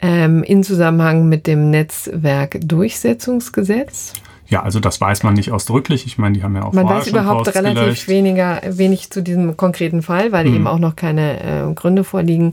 ähm, 0.01 0.43
in 0.43 0.63
Zusammenhang 0.63 1.29
mit 1.29 1.47
dem 1.47 1.71
Netzwerkdurchsetzungsgesetz. 1.71 4.15
Ja, 4.49 4.63
also 4.63 4.81
das 4.81 5.01
weiß 5.01 5.23
man 5.23 5.35
nicht 5.35 5.51
ausdrücklich. 5.51 6.07
Ich 6.07 6.19
meine, 6.19 6.37
die 6.37 6.43
haben 6.43 6.55
ja 6.55 6.65
auch 6.65 6.73
Man 6.73 6.87
weiß 6.87 7.09
überhaupt 7.09 7.53
relativ 7.55 8.09
weniger, 8.09 8.61
wenig 8.69 9.11
zu 9.11 9.23
diesem 9.23 9.57
konkreten 9.57 10.03
Fall, 10.03 10.33
weil 10.33 10.47
hm. 10.47 10.55
eben 10.55 10.67
auch 10.67 10.79
noch 10.79 10.95
keine 10.95 11.71
äh, 11.71 11.75
Gründe 11.75 12.05
vorliegen, 12.05 12.53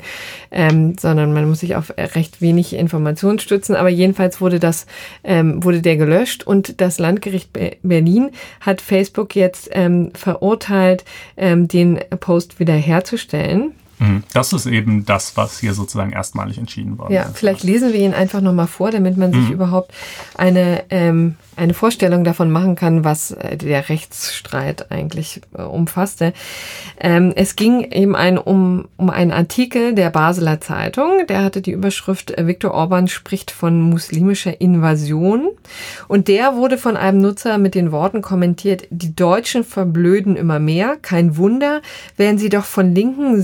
ähm, 0.52 0.96
sondern 1.00 1.34
man 1.34 1.48
muss 1.48 1.60
sich 1.60 1.76
auf 1.76 1.94
recht 1.98 2.42
wenig 2.42 2.74
Informationen 2.74 3.40
stützen. 3.40 3.76
Aber 3.76 3.90
jedenfalls 3.90 4.42
wurde 4.42 4.60
das, 4.60 4.88
ähm, 5.24 5.64
wurde 5.64 5.82
der 5.82 5.98
gelöscht 5.98 6.44
und 6.44 6.82
das 6.82 7.00
Landgericht 7.00 7.54
Be 7.54 7.78
Berlin 7.84 8.32
hat 8.60 8.82
Facebook 8.82 9.36
jetzt 9.36 9.70
ähm, 9.72 10.12
verurteilt, 10.16 11.06
ähm, 11.38 11.68
den 11.68 12.00
Post 12.20 12.60
wiederherzustellen. 12.60 13.74
Mhm. 14.04 14.24
Das 14.34 14.54
ist 14.54 14.66
eben 14.66 15.06
das, 15.06 15.38
was 15.38 15.60
hier 15.60 15.74
sozusagen 15.74 16.12
erstmalig 16.12 16.58
entschieden 16.58 16.98
worden 16.98 17.14
ja, 17.14 17.22
ist. 17.22 17.28
Ja, 17.28 17.34
vielleicht 17.34 17.64
lesen 17.64 17.94
wir 17.94 18.00
ihn 18.00 18.14
einfach 18.14 18.42
nochmal 18.42 18.68
vor, 18.68 18.92
damit 18.92 19.18
man 19.18 19.32
sich 19.32 19.48
mhm. 19.48 19.54
überhaupt 19.54 19.94
eine 20.36 20.84
ähm, 20.90 21.36
eine 21.56 21.74
Vorstellung 21.74 22.24
davon 22.24 22.52
machen 22.52 22.76
kann, 22.76 23.04
was 23.04 23.32
äh, 23.32 23.58
der 23.58 23.90
Rechtsstreit 23.90 24.92
eigentlich 24.92 25.42
äh, 25.58 25.62
umfasste. 25.62 26.34
Ähm, 27.00 27.34
es 27.36 27.56
ging 27.56 27.92
eben 27.92 28.16
ein, 28.16 28.38
um, 28.38 28.86
um 28.98 29.10
einen 29.10 29.32
Artikel 29.32 29.94
der 29.94 30.10
Basler 30.10 30.62
Zeitung, 30.62 31.26
der 31.28 31.44
hatte 31.44 31.62
die 31.62 31.72
Überschrift 31.72 32.32
äh, 32.32 32.48
Viktor 32.48 32.72
Orban 32.72 33.08
spricht 33.08 33.52
von 33.52 33.82
muslimischer 33.82 34.60
Invasion 34.62 35.50
und 36.08 36.28
der 36.28 36.56
wurde 36.56 36.78
von 36.78 36.98
einem 36.98 37.20
Nutzer 37.20 37.58
mit 37.58 37.76
den 37.76 37.92
Worten 37.92 38.22
kommentiert, 38.22 38.88
die 38.90 39.16
Deutschen 39.16 39.64
verblöden 39.64 40.36
immer 40.36 40.60
mehr, 40.60 40.98
kein 41.02 41.38
Wunder, 41.38 41.82
werden 42.18 42.38
sie 42.38 42.50
doch 42.50 42.66
von 42.66 42.94
linken 42.96 43.42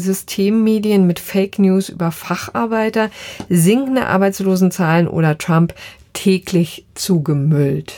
Systemmedien 0.50 1.06
mit 1.06 1.20
Fake 1.20 1.60
News 1.60 1.90
über 1.90 2.12
Facharbeiter, 2.12 3.12
sinkende 3.50 4.08
Arbeitslosenzahlen 4.08 5.08
oder 5.08 5.38
Trump 5.38 5.76
täglich 6.14 6.86
zugemüllt. 6.96 7.94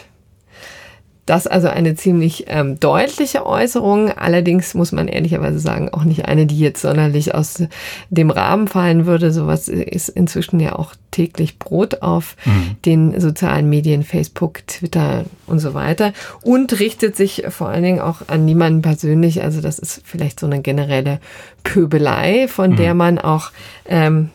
Das 1.26 1.46
also 1.46 1.68
eine 1.68 1.96
ziemlich 1.96 2.46
ähm, 2.48 2.80
deutliche 2.80 3.46
Äußerung, 3.46 4.12
allerdings 4.12 4.74
muss 4.74 4.92
man 4.92 5.08
ehrlicherweise 5.08 5.60
sagen, 5.60 5.90
auch 5.90 6.04
nicht 6.04 6.26
eine, 6.26 6.48
die 6.48 6.58
jetzt 6.58 6.82
sonderlich 6.82 7.36
aus 7.36 7.64
dem 8.10 8.32
Rahmen 8.32 8.68
fallen 8.68 9.06
würde. 9.06 9.32
Sowas 9.32 9.68
ist 9.68 10.10
inzwischen 10.10 10.60
ja 10.60 10.74
auch 10.76 10.96
täglich 11.12 11.60
Brot 11.60 12.02
auf 12.02 12.36
mhm. 12.46 12.76
den 12.86 13.20
sozialen 13.20 13.70
Medien, 13.70 14.04
Facebook, 14.04 14.66
Twitter 14.66 15.26
und 15.46 15.60
so 15.60 15.74
weiter 15.74 16.14
und 16.42 16.80
richtet 16.80 17.16
sich 17.16 17.44
vor 17.50 17.70
allen 17.70 17.84
Dingen 17.84 18.00
auch 18.00 18.28
an 18.28 18.46
niemanden 18.46 18.82
persönlich. 18.82 19.44
Also 19.44 19.62
das 19.62 19.78
ist 19.78 20.02
vielleicht 20.04 20.40
so 20.40 20.48
eine 20.48 20.62
generelle 20.62 21.20
Pöbelei, 21.64 22.48
von 22.48 22.72
mhm. 22.72 22.76
der 22.78 22.94
man 22.96 23.20
auch 23.20 23.52
ähm, 23.86 24.32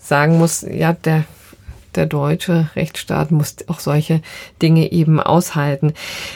sagen 0.00 0.38
muss, 0.38 0.62
ja, 0.62 0.94
der 0.94 1.24
der 1.94 2.06
deutsche 2.06 2.70
Rechtsstaat 2.76 3.30
muss 3.30 3.56
auch 3.66 3.80
solche 3.80 4.20
Dinge 4.62 4.92
eben 4.92 5.20
aushalten. 5.20 5.92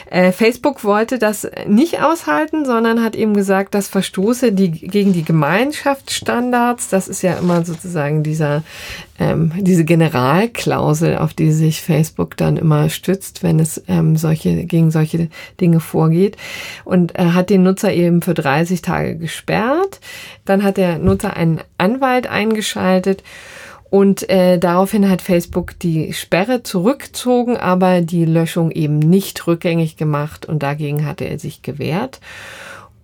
Äh, 0.09 0.31
Facebook 0.31 0.83
wollte 0.83 1.19
das 1.19 1.47
nicht 1.67 2.01
aushalten, 2.01 2.65
sondern 2.65 3.03
hat 3.03 3.15
eben 3.15 3.33
gesagt, 3.33 3.73
das 3.73 3.87
verstoße 3.87 4.51
die, 4.51 4.71
gegen 4.71 5.13
die 5.13 5.23
Gemeinschaftsstandards. 5.23 6.89
Das 6.89 7.07
ist 7.07 7.21
ja 7.21 7.35
immer 7.35 7.63
sozusagen 7.65 8.23
dieser, 8.23 8.63
ähm, 9.19 9.53
diese 9.57 9.85
Generalklausel, 9.85 11.17
auf 11.17 11.33
die 11.33 11.51
sich 11.51 11.81
Facebook 11.81 12.35
dann 12.37 12.57
immer 12.57 12.89
stützt, 12.89 13.43
wenn 13.43 13.59
es 13.59 13.81
ähm, 13.87 14.17
solche, 14.17 14.65
gegen 14.65 14.91
solche 14.91 15.29
Dinge 15.61 15.79
vorgeht. 15.79 16.37
Und 16.83 17.15
er 17.15 17.33
hat 17.33 17.49
den 17.49 17.63
Nutzer 17.63 17.93
eben 17.93 18.21
für 18.21 18.33
30 18.33 18.81
Tage 18.81 19.15
gesperrt. 19.17 19.99
Dann 20.43 20.63
hat 20.63 20.77
der 20.77 20.99
Nutzer 20.99 21.35
einen 21.35 21.61
Anwalt 21.77 22.27
eingeschaltet 22.27 23.23
und 23.89 24.29
äh, 24.29 24.57
daraufhin 24.57 25.09
hat 25.09 25.21
Facebook 25.21 25.77
die 25.79 26.11
Sperre 26.13 26.63
zurückgezogen, 26.63 27.57
aber 27.57 28.01
die 28.01 28.25
Löschung 28.25 28.71
eben 28.71 28.99
nicht 28.99 29.45
rückgängig 29.47 29.95
gemacht 29.95 30.45
und 30.45 30.63
dagegen 30.63 31.05
hatte 31.05 31.25
er 31.25 31.39
sich 31.39 31.61
gewehrt. 31.61 32.19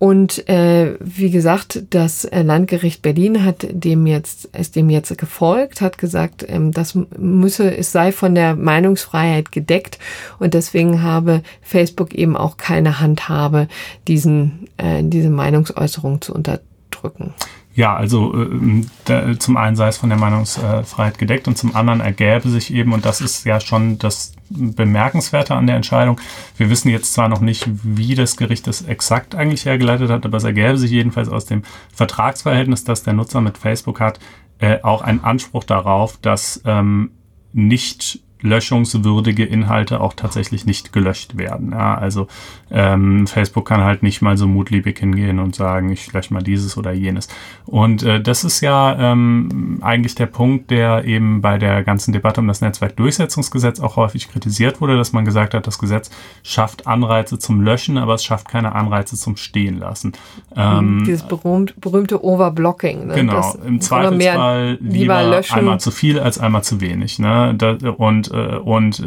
Und 0.02 0.48
äh, 0.48 0.96
wie 0.98 1.30
gesagt, 1.30 1.84
das 1.90 2.28
Landgericht 2.32 3.02
Berlin 3.02 3.44
hat 3.44 3.64
dem 3.70 4.08
jetzt, 4.08 4.46
ist 4.46 4.74
dem 4.74 4.90
jetzt 4.90 5.16
gefolgt, 5.16 5.80
hat 5.80 5.96
gesagt, 5.96 6.44
ähm, 6.48 6.72
das 6.72 6.98
müsse, 7.16 7.76
es 7.76 7.92
sei 7.92 8.10
von 8.10 8.34
der 8.34 8.56
Meinungsfreiheit 8.56 9.52
gedeckt 9.52 10.00
und 10.40 10.54
deswegen 10.54 11.04
habe 11.04 11.42
Facebook 11.60 12.14
eben 12.14 12.36
auch 12.36 12.56
keine 12.56 12.98
Handhabe, 12.98 13.68
diesen, 14.08 14.66
äh, 14.76 15.04
diese 15.04 15.30
Meinungsäußerung 15.30 16.20
zu 16.20 16.34
unterdrücken. 16.34 17.32
Ja, 17.74 17.96
also 17.96 18.34
äh, 18.34 18.84
da, 19.06 19.38
zum 19.38 19.56
einen 19.56 19.76
sei 19.76 19.88
es 19.88 19.96
von 19.96 20.10
der 20.10 20.18
Meinungsfreiheit 20.18 21.18
gedeckt 21.18 21.48
und 21.48 21.56
zum 21.56 21.74
anderen 21.74 22.00
ergäbe 22.00 22.48
sich 22.48 22.72
eben, 22.72 22.92
und 22.92 23.06
das 23.06 23.20
ist 23.20 23.44
ja 23.44 23.60
schon 23.60 23.98
das 23.98 24.34
Bemerkenswerte 24.50 25.54
an 25.54 25.66
der 25.66 25.76
Entscheidung, 25.76 26.20
wir 26.58 26.68
wissen 26.68 26.90
jetzt 26.90 27.14
zwar 27.14 27.28
noch 27.28 27.40
nicht, 27.40 27.66
wie 27.82 28.14
das 28.14 28.36
Gericht 28.36 28.66
das 28.66 28.82
exakt 28.82 29.34
eigentlich 29.34 29.64
hergeleitet 29.64 30.10
hat, 30.10 30.26
aber 30.26 30.36
es 30.36 30.44
ergäbe 30.44 30.76
sich 30.76 30.90
jedenfalls 30.90 31.30
aus 31.30 31.46
dem 31.46 31.62
Vertragsverhältnis, 31.94 32.84
das 32.84 33.04
der 33.04 33.14
Nutzer 33.14 33.40
mit 33.40 33.56
Facebook 33.56 34.00
hat, 34.00 34.18
äh, 34.58 34.78
auch 34.82 35.00
ein 35.00 35.24
Anspruch 35.24 35.64
darauf, 35.64 36.18
dass 36.18 36.60
ähm, 36.66 37.12
nicht 37.54 38.20
löschungswürdige 38.42 39.44
Inhalte 39.44 40.00
auch 40.00 40.12
tatsächlich 40.14 40.66
nicht 40.66 40.92
gelöscht 40.92 41.36
werden. 41.36 41.72
Ja, 41.72 41.94
also 41.94 42.26
ähm, 42.70 43.26
Facebook 43.26 43.66
kann 43.66 43.82
halt 43.82 44.02
nicht 44.02 44.22
mal 44.22 44.36
so 44.36 44.46
mutliebig 44.46 44.98
hingehen 44.98 45.38
und 45.38 45.54
sagen, 45.54 45.90
ich 45.90 46.12
lösche 46.12 46.34
mal 46.34 46.42
dieses 46.42 46.76
oder 46.76 46.92
jenes. 46.92 47.28
Und 47.66 48.02
äh, 48.02 48.20
das 48.20 48.44
ist 48.44 48.60
ja 48.60 49.12
ähm, 49.12 49.78
eigentlich 49.80 50.14
der 50.14 50.26
Punkt, 50.26 50.70
der 50.70 51.04
eben 51.04 51.40
bei 51.40 51.58
der 51.58 51.84
ganzen 51.84 52.12
Debatte 52.12 52.40
um 52.40 52.48
das 52.48 52.60
Netzwerkdurchsetzungsgesetz 52.60 53.80
auch 53.80 53.96
häufig 53.96 54.30
kritisiert 54.30 54.80
wurde, 54.80 54.96
dass 54.96 55.12
man 55.12 55.24
gesagt 55.24 55.54
hat, 55.54 55.66
das 55.66 55.78
Gesetz 55.78 56.10
schafft 56.42 56.86
Anreize 56.86 57.38
zum 57.38 57.60
Löschen, 57.60 57.98
aber 57.98 58.14
es 58.14 58.24
schafft 58.24 58.48
keine 58.48 58.74
Anreize 58.74 59.16
zum 59.16 59.36
Stehen 59.36 59.78
lassen. 59.78 60.12
Ähm, 60.56 61.04
Dieses 61.06 61.22
berühmt, 61.22 61.80
berühmte 61.80 62.24
Overblocking. 62.24 63.06
Ne? 63.06 63.14
Genau, 63.14 63.56
im 63.66 63.80
Zweifelsfall 63.80 64.78
lieber, 64.80 64.92
lieber 64.92 65.22
löschen. 65.22 65.58
einmal 65.58 65.80
zu 65.80 65.90
viel 65.90 66.18
als 66.18 66.38
einmal 66.38 66.64
zu 66.64 66.80
wenig. 66.80 67.18
Ne? 67.18 67.54
Da, 67.56 67.76
und 67.90 68.31
und 68.36 69.00
äh, 69.00 69.04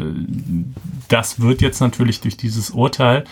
das 1.08 1.40
wird 1.40 1.60
jetzt 1.60 1.80
natürlich 1.80 2.20
durch 2.20 2.36
dieses 2.36 2.70
Urteil 2.70 3.24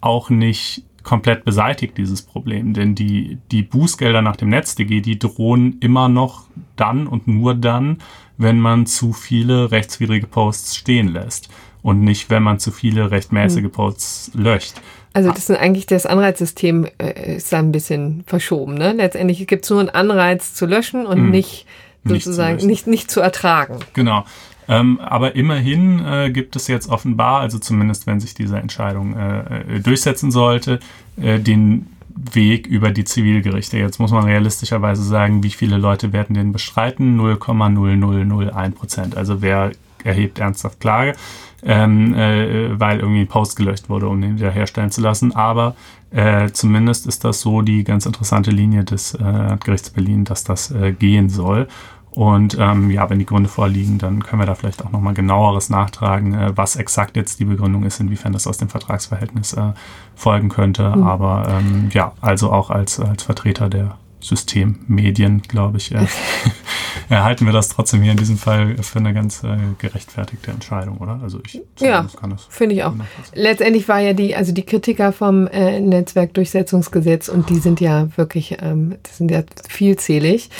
auch 0.00 0.30
nicht 0.30 0.84
komplett 1.02 1.44
beseitigt, 1.44 1.98
dieses 1.98 2.22
Problem. 2.22 2.74
Denn 2.74 2.94
die, 2.94 3.38
die 3.50 3.62
Bußgelder 3.62 4.22
nach 4.22 4.36
dem 4.36 4.48
NetzDG, 4.48 5.00
die 5.00 5.18
drohen 5.18 5.78
immer 5.80 6.08
noch 6.08 6.44
dann 6.76 7.06
und 7.06 7.26
nur 7.26 7.54
dann, 7.54 7.98
wenn 8.38 8.60
man 8.60 8.86
zu 8.86 9.12
viele 9.12 9.70
rechtswidrige 9.70 10.26
Posts 10.26 10.76
stehen 10.76 11.08
lässt 11.08 11.48
und 11.82 12.02
nicht, 12.02 12.30
wenn 12.30 12.42
man 12.42 12.58
zu 12.58 12.70
viele 12.70 13.10
rechtmäßige 13.10 13.64
hm. 13.64 13.70
Posts 13.70 14.32
löscht. 14.34 14.74
Also 15.14 15.30
das 15.30 15.50
ist 15.50 15.58
eigentlich 15.58 15.86
das 15.86 16.06
Anreizsystem 16.06 16.86
äh, 16.98 17.36
ist 17.36 17.52
da 17.52 17.58
ein 17.58 17.72
bisschen 17.72 18.24
verschoben. 18.26 18.74
Ne? 18.74 18.92
Letztendlich 18.92 19.46
gibt 19.46 19.64
es 19.64 19.70
nur 19.70 19.80
einen 19.80 19.90
Anreiz 19.90 20.54
zu 20.54 20.64
löschen 20.64 21.04
und 21.04 21.28
mm. 21.28 21.30
nicht 21.30 21.66
sozusagen 22.04 22.56
nicht, 22.56 22.66
nicht, 22.66 22.86
nicht 22.86 23.10
zu 23.10 23.20
ertragen. 23.20 23.78
Genau. 23.92 24.24
Ähm, 24.68 25.00
aber 25.00 25.34
immerhin 25.34 26.04
äh, 26.04 26.30
gibt 26.30 26.56
es 26.56 26.68
jetzt 26.68 26.88
offenbar, 26.88 27.40
also 27.40 27.58
zumindest 27.58 28.06
wenn 28.06 28.20
sich 28.20 28.34
diese 28.34 28.58
Entscheidung 28.58 29.16
äh, 29.16 29.76
äh 29.76 29.80
durchsetzen 29.80 30.30
sollte, 30.30 30.78
äh, 31.16 31.40
den 31.40 31.86
Weg 32.14 32.66
über 32.66 32.90
die 32.90 33.04
Zivilgerichte. 33.04 33.78
Jetzt 33.78 33.98
muss 33.98 34.12
man 34.12 34.24
realistischerweise 34.24 35.02
sagen, 35.02 35.42
wie 35.42 35.50
viele 35.50 35.78
Leute 35.78 36.12
werden 36.12 36.34
den 36.34 36.52
bestreiten? 36.52 37.18
0,0001 37.18 38.70
Prozent. 38.72 39.16
Also 39.16 39.42
wer 39.42 39.72
erhebt 40.04 40.38
ernsthaft 40.38 40.80
Klage, 40.80 41.14
ähm, 41.62 42.14
äh, 42.14 42.78
weil 42.78 43.00
irgendwie 43.00 43.20
ein 43.20 43.28
Post 43.28 43.56
gelöscht 43.56 43.88
wurde, 43.88 44.08
um 44.08 44.20
den 44.20 44.36
wiederherstellen 44.36 44.90
zu 44.90 45.00
lassen. 45.00 45.34
Aber 45.34 45.74
äh, 46.10 46.50
zumindest 46.50 47.06
ist 47.06 47.24
das 47.24 47.40
so 47.40 47.62
die 47.62 47.84
ganz 47.84 48.04
interessante 48.06 48.50
Linie 48.50 48.84
des 48.84 49.14
äh, 49.14 49.56
Gerichts 49.64 49.90
Berlin, 49.90 50.24
dass 50.24 50.44
das 50.44 50.70
äh, 50.70 50.92
gehen 50.92 51.28
soll. 51.28 51.68
Und 52.14 52.58
ähm, 52.60 52.90
ja, 52.90 53.08
wenn 53.08 53.18
die 53.18 53.26
Gründe 53.26 53.48
vorliegen, 53.48 53.98
dann 53.98 54.22
können 54.22 54.42
wir 54.42 54.46
da 54.46 54.54
vielleicht 54.54 54.84
auch 54.84 54.92
nochmal 54.92 55.14
genaueres 55.14 55.70
nachtragen, 55.70 56.34
äh, 56.34 56.52
was 56.54 56.76
exakt 56.76 57.16
jetzt 57.16 57.40
die 57.40 57.46
Begründung 57.46 57.84
ist, 57.84 58.00
inwiefern 58.00 58.34
das 58.34 58.46
aus 58.46 58.58
dem 58.58 58.68
Vertragsverhältnis 58.68 59.54
äh, 59.54 59.72
folgen 60.14 60.50
könnte. 60.50 60.94
Mhm. 60.94 61.02
Aber 61.04 61.46
ähm, 61.48 61.88
ja, 61.92 62.12
also 62.20 62.52
auch 62.52 62.70
als, 62.70 63.00
als 63.00 63.22
Vertreter 63.22 63.70
der 63.70 63.96
Systemmedien, 64.22 65.42
glaube 65.42 65.78
ich, 65.78 65.92
äh, 65.92 66.06
erhalten 67.08 67.44
wir 67.44 67.52
das 67.52 67.68
trotzdem 67.68 68.02
hier 68.02 68.12
in 68.12 68.18
diesem 68.18 68.38
Fall 68.38 68.76
für 68.82 68.98
eine 68.98 69.12
ganz 69.12 69.42
äh, 69.42 69.56
gerechtfertigte 69.78 70.50
Entscheidung, 70.50 70.98
oder? 70.98 71.20
Also 71.22 71.40
ich 71.44 71.60
ja, 71.78 72.06
finde 72.48 72.74
ich 72.74 72.84
auch. 72.84 72.94
Letztendlich 73.34 73.88
war 73.88 74.00
ja 74.00 74.12
die, 74.12 74.34
also 74.34 74.52
die 74.52 74.64
Kritiker 74.64 75.12
vom 75.12 75.46
äh, 75.48 75.80
Netzwerkdurchsetzungsgesetz 75.80 77.28
und 77.28 77.50
die 77.50 77.58
sind 77.58 77.80
ja 77.80 78.08
wirklich, 78.16 78.56
ähm, 78.60 78.96
das 79.02 79.18
sind 79.18 79.30
ja 79.30 79.42
vielzählig, 79.68 80.50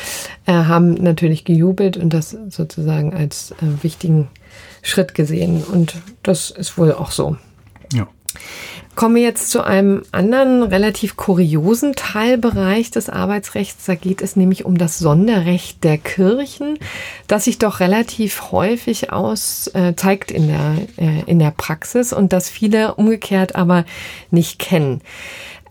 äh, 0.47 0.53
haben 0.53 0.95
natürlich 0.95 1.45
gejubelt 1.45 1.97
und 1.97 2.13
das 2.13 2.37
sozusagen 2.49 3.15
als 3.15 3.53
äh, 3.53 3.83
wichtigen 3.83 4.29
Schritt 4.83 5.15
gesehen 5.15 5.63
und 5.63 5.97
das 6.23 6.51
ist 6.51 6.77
wohl 6.77 6.93
auch 6.93 7.11
so. 7.11 7.37
Ja. 7.93 8.09
Kommen 8.95 9.15
wir 9.15 9.23
jetzt 9.23 9.51
zu 9.51 9.63
einem 9.63 10.03
anderen 10.13 10.63
relativ 10.63 11.17
kuriosen 11.17 11.95
Teilbereich 11.95 12.91
des 12.91 13.09
Arbeitsrechts. 13.09 13.87
Da 13.87 13.95
geht 13.95 14.21
es 14.21 14.37
nämlich 14.37 14.67
um 14.67 14.77
das 14.77 14.99
Sonderrecht 14.99 15.83
der 15.83 15.97
Kirchen, 15.97 16.79
das 17.27 17.45
sich 17.45 17.59
doch 17.59 17.81
relativ 17.81 18.53
häufig 18.53 19.11
aus 19.11 19.69
äh, 19.69 19.95
zeigt 19.97 20.31
in 20.31 20.49
der 20.49 20.77
äh, 20.99 21.23
in 21.25 21.39
der 21.39 21.53
Praxis 21.53 22.13
und 22.13 22.35
das 22.35 22.51
viele 22.51 22.95
umgekehrt 22.95 23.57
aber 23.57 23.87
nicht 24.31 24.59
kennen. 24.59 25.01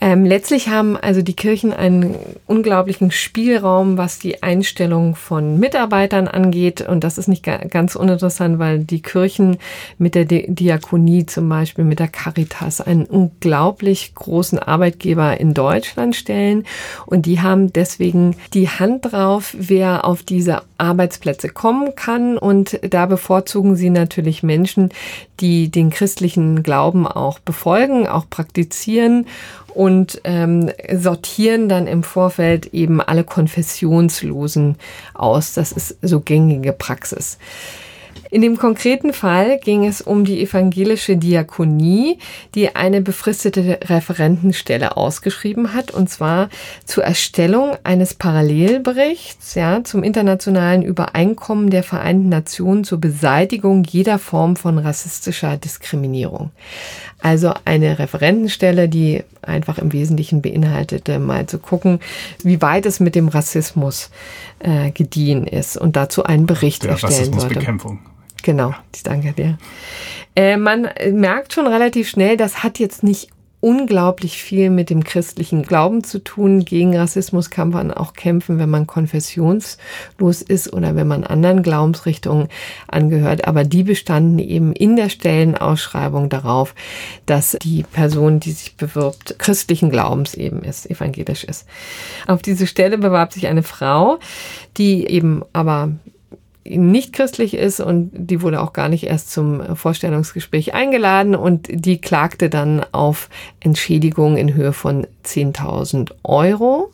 Ähm, 0.03 0.25
letztlich 0.25 0.67
haben 0.67 0.97
also 0.97 1.21
die 1.21 1.35
Kirchen 1.35 1.71
einen 1.71 2.15
unglaublichen 2.47 3.11
Spielraum, 3.11 3.99
was 3.99 4.17
die 4.17 4.41
Einstellung 4.41 5.13
von 5.15 5.59
Mitarbeitern 5.59 6.27
angeht. 6.27 6.81
Und 6.81 7.03
das 7.03 7.19
ist 7.19 7.27
nicht 7.27 7.43
ganz 7.43 7.95
uninteressant, 7.95 8.57
weil 8.57 8.79
die 8.79 9.03
Kirchen 9.03 9.57
mit 9.99 10.15
der 10.15 10.25
Diakonie 10.25 11.27
zum 11.27 11.47
Beispiel, 11.47 11.85
mit 11.85 11.99
der 11.99 12.07
Caritas 12.07 12.81
einen 12.81 13.05
unglaublich 13.05 14.15
großen 14.15 14.57
Arbeitgeber 14.57 15.39
in 15.39 15.53
Deutschland 15.53 16.15
stellen. 16.15 16.65
Und 17.05 17.27
die 17.27 17.41
haben 17.41 17.71
deswegen 17.71 18.35
die 18.55 18.69
Hand 18.69 19.11
drauf, 19.11 19.55
wer 19.55 20.03
auf 20.05 20.23
diese 20.23 20.63
Arbeitsplätze 20.79 21.49
kommen 21.49 21.93
kann. 21.95 22.39
Und 22.39 22.79
da 22.89 23.05
bevorzugen 23.05 23.75
sie 23.75 23.91
natürlich 23.91 24.41
Menschen, 24.41 24.89
die 25.41 25.69
den 25.69 25.91
christlichen 25.91 26.63
Glauben 26.63 27.05
auch 27.05 27.37
befolgen, 27.37 28.07
auch 28.07 28.27
praktizieren 28.29 29.27
und 29.73 30.21
ähm, 30.23 30.71
sortieren 30.93 31.69
dann 31.69 31.87
im 31.87 32.03
Vorfeld 32.03 32.73
eben 32.73 33.01
alle 33.01 33.23
Konfessionslosen 33.23 34.75
aus. 35.13 35.53
Das 35.53 35.71
ist 35.71 35.97
so 36.01 36.19
gängige 36.19 36.73
Praxis. 36.73 37.37
In 38.33 38.41
dem 38.41 38.57
konkreten 38.57 39.11
Fall 39.11 39.59
ging 39.59 39.85
es 39.85 40.01
um 40.01 40.23
die 40.23 40.41
evangelische 40.41 41.17
Diakonie, 41.17 42.17
die 42.55 42.73
eine 42.77 43.01
befristete 43.01 43.79
Referentenstelle 43.83 44.95
ausgeschrieben 44.95 45.73
hat, 45.73 45.91
und 45.91 46.09
zwar 46.09 46.47
zur 46.85 47.03
Erstellung 47.03 47.75
eines 47.83 48.13
Parallelberichts 48.13 49.55
ja, 49.55 49.83
zum 49.83 50.01
internationalen 50.01 50.81
Übereinkommen 50.81 51.71
der 51.71 51.83
Vereinten 51.83 52.29
Nationen 52.29 52.85
zur 52.85 53.01
Beseitigung 53.01 53.83
jeder 53.83 54.17
Form 54.17 54.55
von 54.55 54.77
rassistischer 54.77 55.57
Diskriminierung. 55.57 56.51
Also 57.21 57.53
eine 57.65 57.99
Referentenstelle, 57.99 58.87
die 58.87 59.25
einfach 59.41 59.77
im 59.77 59.93
Wesentlichen 59.93 60.41
beinhaltete, 60.41 61.19
mal 61.19 61.47
zu 61.47 61.59
gucken, 61.59 61.99
wie 62.43 62.61
weit 62.61 62.85
es 62.85 62.99
mit 62.99 63.15
dem 63.15 63.27
Rassismus 63.27 64.09
äh, 64.59 64.91
gediehen 64.91 65.47
ist 65.47 65.77
und 65.77 65.95
dazu 65.95 66.23
einen 66.23 66.45
Bericht 66.45 66.83
Der 66.83 66.91
erstellen 66.91 67.13
sollte. 67.13 67.25
Rassismusbekämpfung. 67.25 67.99
Genau, 68.43 68.73
ich 68.95 69.03
danke 69.03 69.33
dir. 69.33 69.57
Äh, 70.35 70.57
man 70.57 70.89
merkt 71.11 71.53
schon 71.53 71.67
relativ 71.67 72.09
schnell, 72.09 72.37
das 72.37 72.63
hat 72.63 72.79
jetzt 72.79 73.03
nicht 73.03 73.29
unglaublich 73.61 74.41
viel 74.41 74.71
mit 74.71 74.89
dem 74.89 75.03
christlichen 75.03 75.61
Glauben 75.61 76.03
zu 76.03 76.19
tun. 76.19 76.65
Gegen 76.65 76.97
Rassismus 76.97 77.49
kann 77.51 77.69
man 77.69 77.91
auch 77.91 78.13
kämpfen, 78.13 78.57
wenn 78.59 78.69
man 78.69 78.87
konfessionslos 78.87 80.41
ist 80.41 80.73
oder 80.73 80.95
wenn 80.95 81.07
man 81.07 81.23
anderen 81.23 81.63
Glaubensrichtungen 81.63 82.49
angehört. 82.87 83.47
Aber 83.47 83.63
die 83.63 83.83
bestanden 83.83 84.39
eben 84.39 84.73
in 84.73 84.95
der 84.95 85.09
Stellenausschreibung 85.09 86.27
darauf, 86.29 86.73
dass 87.27 87.55
die 87.61 87.83
Person, 87.83 88.39
die 88.39 88.51
sich 88.51 88.75
bewirbt, 88.75 89.37
christlichen 89.37 89.91
Glaubens 89.91 90.33
eben 90.33 90.63
ist, 90.63 90.89
evangelisch 90.89 91.43
ist. 91.43 91.67
Auf 92.27 92.41
diese 92.41 92.65
Stelle 92.65 92.97
bewarb 92.97 93.31
sich 93.31 93.47
eine 93.47 93.63
Frau, 93.63 94.17
die 94.77 95.05
eben 95.05 95.43
aber 95.53 95.91
nicht 96.63 97.13
christlich 97.13 97.55
ist 97.55 97.79
und 97.79 98.11
die 98.13 98.41
wurde 98.41 98.61
auch 98.61 98.73
gar 98.73 98.87
nicht 98.87 99.03
erst 99.03 99.31
zum 99.31 99.75
Vorstellungsgespräch 99.75 100.73
eingeladen 100.73 101.35
und 101.35 101.67
die 101.69 101.99
klagte 101.99 102.49
dann 102.49 102.85
auf 102.91 103.29
Entschädigung 103.59 104.37
in 104.37 104.53
Höhe 104.53 104.73
von 104.73 105.07
10.000 105.25 106.11
Euro. 106.23 106.91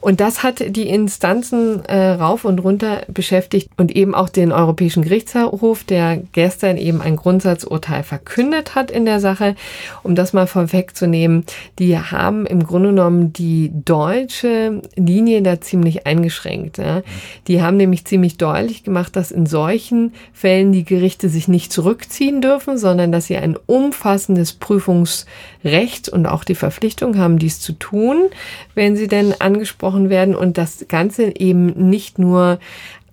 Und 0.00 0.20
das 0.20 0.42
hat 0.42 0.76
die 0.76 0.88
Instanzen 0.88 1.84
äh, 1.84 2.10
rauf 2.10 2.44
und 2.44 2.58
runter 2.58 3.02
beschäftigt 3.08 3.70
und 3.76 3.94
eben 3.94 4.14
auch 4.14 4.28
den 4.28 4.52
Europäischen 4.52 5.02
Gerichtshof, 5.02 5.84
der 5.84 6.22
gestern 6.32 6.76
eben 6.76 7.00
ein 7.00 7.16
Grundsatzurteil 7.16 8.02
verkündet 8.02 8.74
hat 8.74 8.90
in 8.90 9.04
der 9.04 9.20
Sache. 9.20 9.54
Um 10.02 10.14
das 10.14 10.32
mal 10.32 10.46
vorwegzunehmen, 10.46 11.44
die 11.78 11.98
haben 11.98 12.46
im 12.46 12.64
Grunde 12.64 12.90
genommen 12.90 13.32
die 13.32 13.70
deutsche 13.72 14.82
Linie 14.96 15.42
da 15.42 15.60
ziemlich 15.60 16.06
eingeschränkt. 16.06 16.78
Ja. 16.78 17.02
Die 17.48 17.62
haben 17.62 17.76
nämlich 17.76 18.04
ziemlich 18.04 18.36
deutlich 18.36 18.84
gemacht, 18.84 19.16
dass 19.16 19.30
in 19.30 19.46
solchen 19.46 20.12
Fällen 20.32 20.72
die 20.72 20.84
Gerichte 20.84 21.28
sich 21.28 21.48
nicht 21.48 21.72
zurückziehen 21.72 22.40
dürfen, 22.40 22.78
sondern 22.78 23.12
dass 23.12 23.26
sie 23.26 23.36
ein 23.36 23.56
umfassendes 23.66 24.52
Prüfungsrecht 24.52 26.08
und 26.08 26.26
auch 26.26 26.44
die 26.44 26.54
Verpflichtung 26.54 27.16
haben, 27.16 27.38
dies 27.38 27.60
zu 27.62 27.72
tun, 27.72 28.28
wenn 28.74 28.96
sie 28.96 29.08
denn 29.08 29.34
angesprochen 29.40 30.10
werden 30.10 30.34
und 30.34 30.58
das 30.58 30.86
Ganze 30.88 31.36
eben 31.38 31.88
nicht 31.88 32.18
nur 32.18 32.58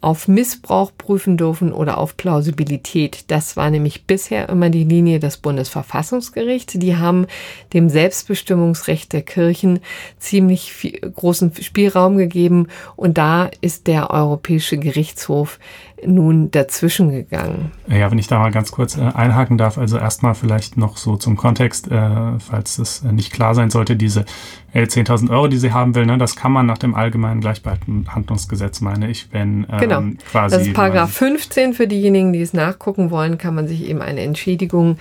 auf 0.02 0.30
Missbrauch 0.30 0.92
prüfen 0.98 1.36
dürfen 1.36 1.74
oder 1.74 1.98
auf 1.98 2.16
Plausibilität. 2.16 3.26
Das 3.28 3.58
war 3.58 3.70
nämlich 3.70 4.06
bisher 4.06 4.48
immer 4.48 4.70
die 4.70 4.86
Linie 4.86 5.20
des 5.20 5.38
Bundesverfassungsgerichts. 5.38 6.74
Die 6.78 6.96
haben 6.96 7.28
dem 7.74 7.90
Selbstbestimmungsrecht 7.90 9.12
der 9.12 9.24
Kirchen 9.24 9.80
ziemlich 10.18 10.72
viel, 10.72 11.00
großen 11.00 11.54
Spielraum 11.62 12.18
gegeben 12.18 12.68
und 12.96 13.18
da 13.18 13.50
ist 13.60 13.88
der 13.88 14.12
Europäische 14.12 14.78
Gerichtshof 14.78 15.60
nun 16.06 16.52
dazwischen 16.52 17.12
gegangen. 17.12 17.72
Ja, 17.88 18.10
wenn 18.12 18.18
ich 18.18 18.28
da 18.28 18.40
mal 18.40 18.52
ganz 18.52 18.72
kurz 18.72 18.98
äh, 18.98 19.02
einhaken 19.02 19.58
darf, 19.58 19.78
also 19.78 19.98
erstmal 19.98 20.36
vielleicht 20.36 20.78
noch 20.78 20.98
so 20.98 21.18
zum 21.18 21.38
Kontext, 21.38 21.90
äh, 21.92 22.40
falls 22.40 22.80
es 22.80 23.04
äh, 23.04 23.12
nicht 23.12 23.34
klar 23.34 23.56
sein 23.56 23.70
sollte, 23.70 23.96
diese 23.96 24.26
äh, 24.74 24.84
10.000 24.84 25.30
Euro, 25.30 25.48
die 25.48 25.58
sie 25.58 25.72
haben 25.72 25.96
will, 25.96 26.06
ne, 26.06 26.18
das 26.18 26.36
kann 26.36 26.52
man 26.52 26.66
nach 26.66 26.78
dem 26.78 26.96
allgemeinen 26.96 27.42
Gleichbehandlungsgesetz, 27.42 28.82
meine 28.82 29.10
ich, 29.10 29.30
wenn 29.32 29.66
ähm, 29.72 29.80
genau. 29.80 30.02
quasi... 30.32 30.56
Das 30.58 30.68
ist 30.68 30.74
Paragraph 30.74 31.12
15 31.12 31.74
für 31.74 31.88
diejenigen, 31.88 32.34
die 32.34 32.42
es 32.42 32.54
nachgucken 32.54 33.12
wollen, 33.12 33.38
kann 33.38 33.56
man 33.56 33.68
sich 33.68 33.88
eben 33.88 34.02
eine 34.02 34.22
Entschädigung 34.22 34.94
äh, 34.94 34.98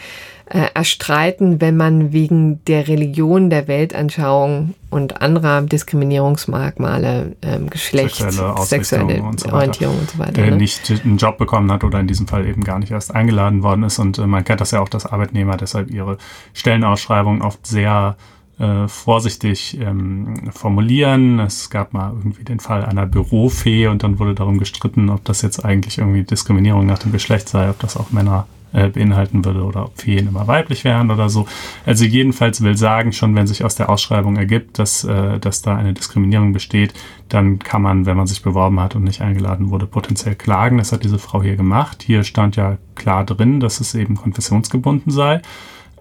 erstreiten, 0.50 1.60
wenn 1.60 1.76
man 1.76 2.12
wegen 2.12 2.64
der 2.64 2.88
Religion, 2.88 3.50
der 3.50 3.68
Weltanschauung 3.68 4.74
und 4.90 5.20
anderer 5.20 5.60
Diskriminierungsmerkmale, 5.62 7.36
ähm, 7.42 7.68
Geschlecht, 7.68 8.16
sexuelle, 8.16 8.54
sexuelle 8.62 9.22
und 9.22 9.40
so 9.40 9.50
Orientierung 9.50 9.98
und 9.98 10.10
so 10.10 10.18
weiter. 10.18 10.42
Äh, 10.42 10.50
ne? 10.50 10.56
nicht 10.56 10.90
einen 11.04 11.18
Job 11.18 11.36
bekommen 11.36 11.70
hat 11.70 11.84
oder 11.84 12.00
in 12.00 12.06
diesem 12.06 12.26
Fall 12.26 12.46
eben 12.46 12.64
gar 12.64 12.78
nicht 12.78 12.90
erst 12.90 13.14
eingeladen 13.14 13.62
worden 13.62 13.82
ist. 13.82 13.98
Und 13.98 14.18
äh, 14.18 14.26
man 14.26 14.44
kennt 14.44 14.60
das 14.62 14.70
ja 14.70 14.80
auch, 14.80 14.88
dass 14.88 15.04
Arbeitnehmer 15.04 15.56
deshalb 15.58 15.90
ihre 15.90 16.16
Stellenausschreibungen 16.54 17.42
oft 17.42 17.66
sehr 17.66 18.16
äh, 18.58 18.88
vorsichtig 18.88 19.78
ähm, 19.80 20.50
formulieren. 20.50 21.38
Es 21.40 21.68
gab 21.68 21.92
mal 21.92 22.12
irgendwie 22.16 22.44
den 22.44 22.60
Fall 22.60 22.84
einer 22.84 23.06
Bürofee 23.06 23.88
und 23.88 24.02
dann 24.02 24.18
wurde 24.18 24.34
darum 24.34 24.58
gestritten, 24.58 25.10
ob 25.10 25.24
das 25.24 25.42
jetzt 25.42 25.64
eigentlich 25.64 25.98
irgendwie 25.98 26.22
Diskriminierung 26.22 26.86
nach 26.86 26.98
dem 26.98 27.12
Geschlecht 27.12 27.48
sei, 27.48 27.68
ob 27.68 27.78
das 27.80 27.96
auch 27.96 28.10
Männer 28.10 28.46
äh, 28.72 28.88
beinhalten 28.88 29.44
würde 29.44 29.62
oder 29.62 29.86
ob 29.86 29.98
Feen 29.98 30.28
immer 30.28 30.46
weiblich 30.46 30.84
wären 30.84 31.10
oder 31.10 31.28
so. 31.28 31.46
Also 31.86 32.04
jedenfalls 32.04 32.62
will 32.62 32.76
sagen, 32.76 33.12
schon 33.12 33.34
wenn 33.34 33.46
sich 33.46 33.64
aus 33.64 33.74
der 33.74 33.88
Ausschreibung 33.88 34.36
ergibt, 34.36 34.78
dass, 34.78 35.04
äh, 35.04 35.38
dass 35.38 35.62
da 35.62 35.76
eine 35.76 35.94
Diskriminierung 35.94 36.52
besteht, 36.52 36.94
dann 37.28 37.58
kann 37.58 37.82
man, 37.82 38.06
wenn 38.06 38.16
man 38.16 38.26
sich 38.26 38.42
beworben 38.42 38.80
hat 38.80 38.96
und 38.96 39.04
nicht 39.04 39.20
eingeladen 39.20 39.70
wurde, 39.70 39.86
potenziell 39.86 40.34
klagen. 40.34 40.78
Das 40.78 40.92
hat 40.92 41.04
diese 41.04 41.18
Frau 41.18 41.42
hier 41.42 41.56
gemacht. 41.56 42.02
Hier 42.02 42.24
stand 42.24 42.56
ja 42.56 42.78
klar 42.94 43.24
drin, 43.24 43.60
dass 43.60 43.80
es 43.80 43.94
eben 43.94 44.16
konfessionsgebunden 44.16 45.12
sei. 45.12 45.42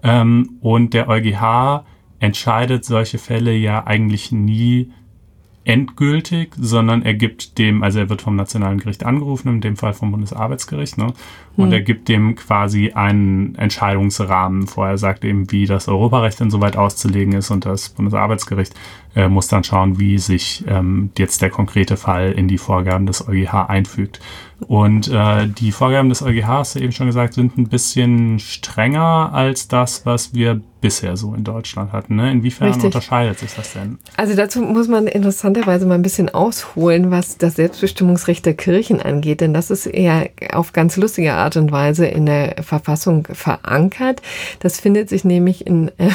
Ähm, 0.02 0.58
und 0.60 0.94
der 0.94 1.08
EuGH 1.08 1.84
entscheidet 2.20 2.84
solche 2.84 3.18
Fälle 3.18 3.54
ja 3.54 3.86
eigentlich 3.86 4.32
nie 4.32 4.92
endgültig, 5.64 6.54
sondern 6.58 7.02
er 7.02 7.14
gibt 7.14 7.58
dem, 7.58 7.82
also 7.82 7.98
er 7.98 8.08
wird 8.08 8.22
vom 8.22 8.36
Nationalen 8.36 8.78
Gericht 8.78 9.04
angerufen, 9.04 9.48
in 9.48 9.60
dem 9.60 9.76
Fall 9.76 9.92
vom 9.92 10.10
Bundesarbeitsgericht, 10.10 10.96
ne? 10.96 11.12
Und 11.58 11.66
hm. 11.66 11.72
er 11.72 11.80
gibt 11.80 12.08
dem 12.08 12.36
quasi 12.36 12.92
einen 12.92 13.56
Entscheidungsrahmen 13.56 14.68
vor. 14.68 14.86
Er 14.86 14.96
sagt 14.96 15.24
eben, 15.24 15.50
wie 15.50 15.66
das 15.66 15.88
Europarecht 15.88 16.40
insoweit 16.40 16.76
auszulegen 16.76 17.32
ist 17.32 17.50
und 17.50 17.66
das 17.66 17.88
Bundesarbeitsgericht 17.88 18.74
äh, 19.16 19.28
muss 19.28 19.48
dann 19.48 19.64
schauen, 19.64 19.98
wie 19.98 20.18
sich 20.18 20.64
ähm, 20.68 21.10
jetzt 21.18 21.42
der 21.42 21.50
konkrete 21.50 21.96
Fall 21.96 22.30
in 22.30 22.46
die 22.46 22.58
Vorgaben 22.58 23.06
des 23.06 23.26
EuGH 23.26 23.68
einfügt. 23.68 24.20
Und 24.66 25.08
äh, 25.08 25.46
die 25.46 25.72
Vorgaben 25.72 26.08
des 26.08 26.22
EuGH, 26.22 26.46
hast 26.46 26.74
du 26.74 26.80
eben 26.80 26.92
schon 26.92 27.06
gesagt, 27.06 27.34
sind 27.34 27.58
ein 27.58 27.68
bisschen 27.68 28.38
strenger 28.38 29.32
als 29.32 29.68
das, 29.68 30.04
was 30.04 30.34
wir 30.34 30.60
bisher 30.80 31.16
so 31.16 31.34
in 31.34 31.44
Deutschland 31.44 31.92
hatten. 31.92 32.16
Ne? 32.16 32.30
Inwiefern 32.30 32.68
Richtig. 32.68 32.86
unterscheidet 32.86 33.38
sich 33.38 33.54
das 33.54 33.72
denn? 33.72 33.98
Also 34.16 34.36
dazu 34.36 34.60
muss 34.62 34.88
man 34.88 35.06
interessanterweise 35.06 35.86
mal 35.86 35.94
ein 35.94 36.02
bisschen 36.02 36.28
ausholen, 36.28 37.10
was 37.10 37.38
das 37.38 37.56
Selbstbestimmungsrecht 37.56 38.46
der 38.46 38.54
Kirchen 38.54 39.00
angeht, 39.00 39.40
denn 39.40 39.54
das 39.54 39.70
ist 39.70 39.86
eher 39.86 40.28
auf 40.52 40.72
ganz 40.72 40.96
lustige 40.96 41.34
Art 41.34 41.47
und 41.56 41.72
Weise 41.72 42.06
in 42.06 42.26
der 42.26 42.62
Verfassung 42.62 43.26
verankert. 43.32 44.22
Das 44.60 44.80
findet 44.80 45.08
sich 45.08 45.24
nämlich 45.24 45.66
in 45.66 45.88
äh, 45.98 46.10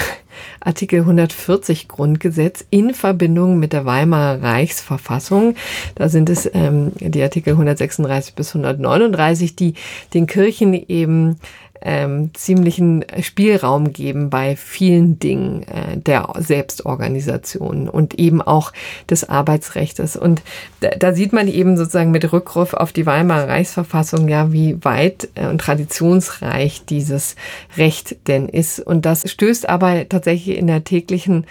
Artikel 0.59 1.01
140 1.01 1.87
Grundgesetz 1.87 2.65
in 2.69 2.93
Verbindung 2.93 3.59
mit 3.59 3.73
der 3.73 3.85
Weimarer 3.85 4.41
Reichsverfassung. 4.41 5.55
Da 5.95 6.09
sind 6.09 6.29
es 6.29 6.49
ähm, 6.53 6.91
die 6.99 7.23
Artikel 7.23 7.51
136 7.51 8.35
bis 8.35 8.55
139, 8.55 9.55
die 9.55 9.73
den 10.13 10.27
Kirchen 10.27 10.73
eben 10.73 11.37
ähm, 11.83 12.31
ziemlichen 12.33 13.05
Spielraum 13.21 13.93
geben 13.93 14.29
bei 14.29 14.55
vielen 14.55 15.19
Dingen 15.19 15.63
äh, 15.63 15.97
der 15.97 16.29
Selbstorganisation 16.37 17.89
und 17.89 18.19
eben 18.19 18.41
auch 18.41 18.71
des 19.09 19.27
Arbeitsrechts. 19.27 20.15
Und 20.15 20.41
da, 20.79 20.89
da, 20.89 21.13
sieht 21.13 21.33
man 21.33 21.47
eben 21.47 21.77
sozusagen 21.77 22.11
mit 22.11 22.31
Rückgriff 22.31 22.73
auf 22.73 22.93
die 22.93 23.05
Weimarer 23.05 23.49
Reichsverfassung 23.49 24.27
ja, 24.27 24.51
wie 24.51 24.83
weit 24.83 25.29
äh, 25.35 25.47
und 25.47 25.59
traditionsreich 25.59 26.85
dieses 26.85 27.35
Recht 27.77 28.27
denn 28.27 28.47
ist. 28.49 28.79
Und 28.79 29.05
das 29.05 29.29
stößt 29.29 29.67
aber 29.69 30.07
tatsächlich 30.07 30.57
in 30.57 30.67
der 30.67 30.83
täglichen 30.83 31.45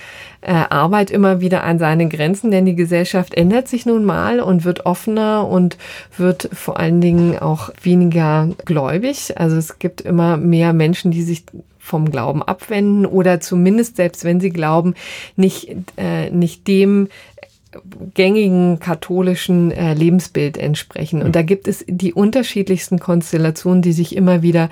Arbeit 0.50 1.10
immer 1.10 1.40
wieder 1.40 1.62
an 1.64 1.78
seine 1.78 2.08
Grenzen, 2.08 2.50
denn 2.50 2.66
die 2.66 2.74
Gesellschaft 2.74 3.34
ändert 3.34 3.68
sich 3.68 3.86
nun 3.86 4.04
mal 4.04 4.40
und 4.40 4.64
wird 4.64 4.86
offener 4.86 5.46
und 5.46 5.76
wird 6.16 6.48
vor 6.52 6.78
allen 6.78 7.00
Dingen 7.00 7.38
auch 7.38 7.70
weniger 7.82 8.48
gläubig. 8.64 9.38
Also 9.38 9.56
es 9.56 9.78
gibt 9.78 10.00
immer 10.00 10.36
mehr 10.36 10.72
Menschen, 10.72 11.10
die 11.10 11.22
sich 11.22 11.44
vom 11.78 12.10
Glauben 12.10 12.42
abwenden 12.42 13.06
oder 13.06 13.40
zumindest, 13.40 13.96
selbst 13.96 14.24
wenn 14.24 14.40
sie 14.40 14.50
glauben, 14.50 14.94
nicht, 15.34 15.74
äh, 15.96 16.30
nicht 16.30 16.68
dem 16.68 17.08
gängigen 18.14 18.78
katholischen 18.78 19.70
äh, 19.70 19.94
Lebensbild 19.94 20.58
entsprechen. 20.58 21.22
Und 21.22 21.34
da 21.36 21.42
gibt 21.42 21.68
es 21.68 21.84
die 21.88 22.12
unterschiedlichsten 22.12 22.98
Konstellationen, 22.98 23.82
die 23.82 23.92
sich 23.92 24.14
immer 24.16 24.42
wieder 24.42 24.68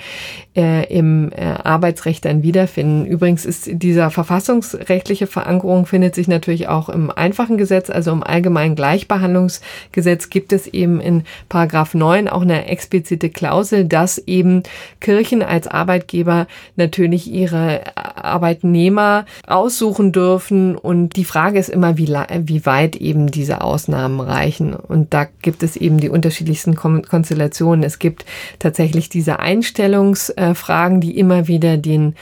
äh, 0.57 0.86
im 0.92 1.32
äh, 1.32 1.44
Arbeitsrecht 1.62 2.24
dann 2.24 2.42
wiederfinden. 2.42 3.07
Übrigens 3.07 3.44
ist 3.44 3.70
dieser 3.72 4.11
verfassungsrechtliche 4.11 5.26
Verankerung 5.26 5.86
findet 5.86 6.14
sich 6.14 6.28
natürlich 6.28 6.68
auch 6.68 6.88
im 6.88 7.11
einfachen 7.11 7.57
Gesetz, 7.57 7.88
also 7.90 8.12
im 8.12 8.22
allgemeinen 8.22 8.74
Gleichbehandlungsgesetz 8.74 10.28
gibt 10.30 10.53
es 10.53 10.66
eben 10.66 11.01
in 11.01 11.22
Paragraph 11.48 11.94
9 11.94 12.28
auch 12.28 12.42
eine 12.42 12.66
explizite 12.66 13.30
Klausel, 13.30 13.84
dass 13.84 14.18
eben 14.18 14.62
Kirchen 15.01 15.42
als 15.42 15.66
Arbeitgeber 15.66 16.46
natürlich 16.76 17.30
ihre 17.30 17.82
Arbeitnehmer 17.96 19.24
aussuchen 19.46 20.12
dürfen. 20.12 20.76
Und 20.76 21.16
die 21.16 21.24
Frage 21.24 21.59
ist 21.59 21.68
immer, 21.68 21.96
wie, 21.96 22.09
wie 22.09 22.66
weit 22.66 22.89
eben 22.97 23.30
diese 23.30 23.62
Ausnahmen 23.62 24.20
reichen. 24.20 24.74
Und 24.74 25.12
da 25.14 25.26
gibt 25.43 25.62
es 25.62 25.76
eben 25.76 25.99
die 25.99 26.09
unterschiedlichsten 26.09 26.74
Konstellationen. 26.74 27.82
Es 27.84 27.99
gibt 27.99 28.24
tatsächlich 28.59 29.09
diese 29.09 29.38
Einstellungsfragen, 29.38 31.01
die 31.01 31.18
immer 31.18 31.49
wieder 31.49 31.76
den 31.76 32.14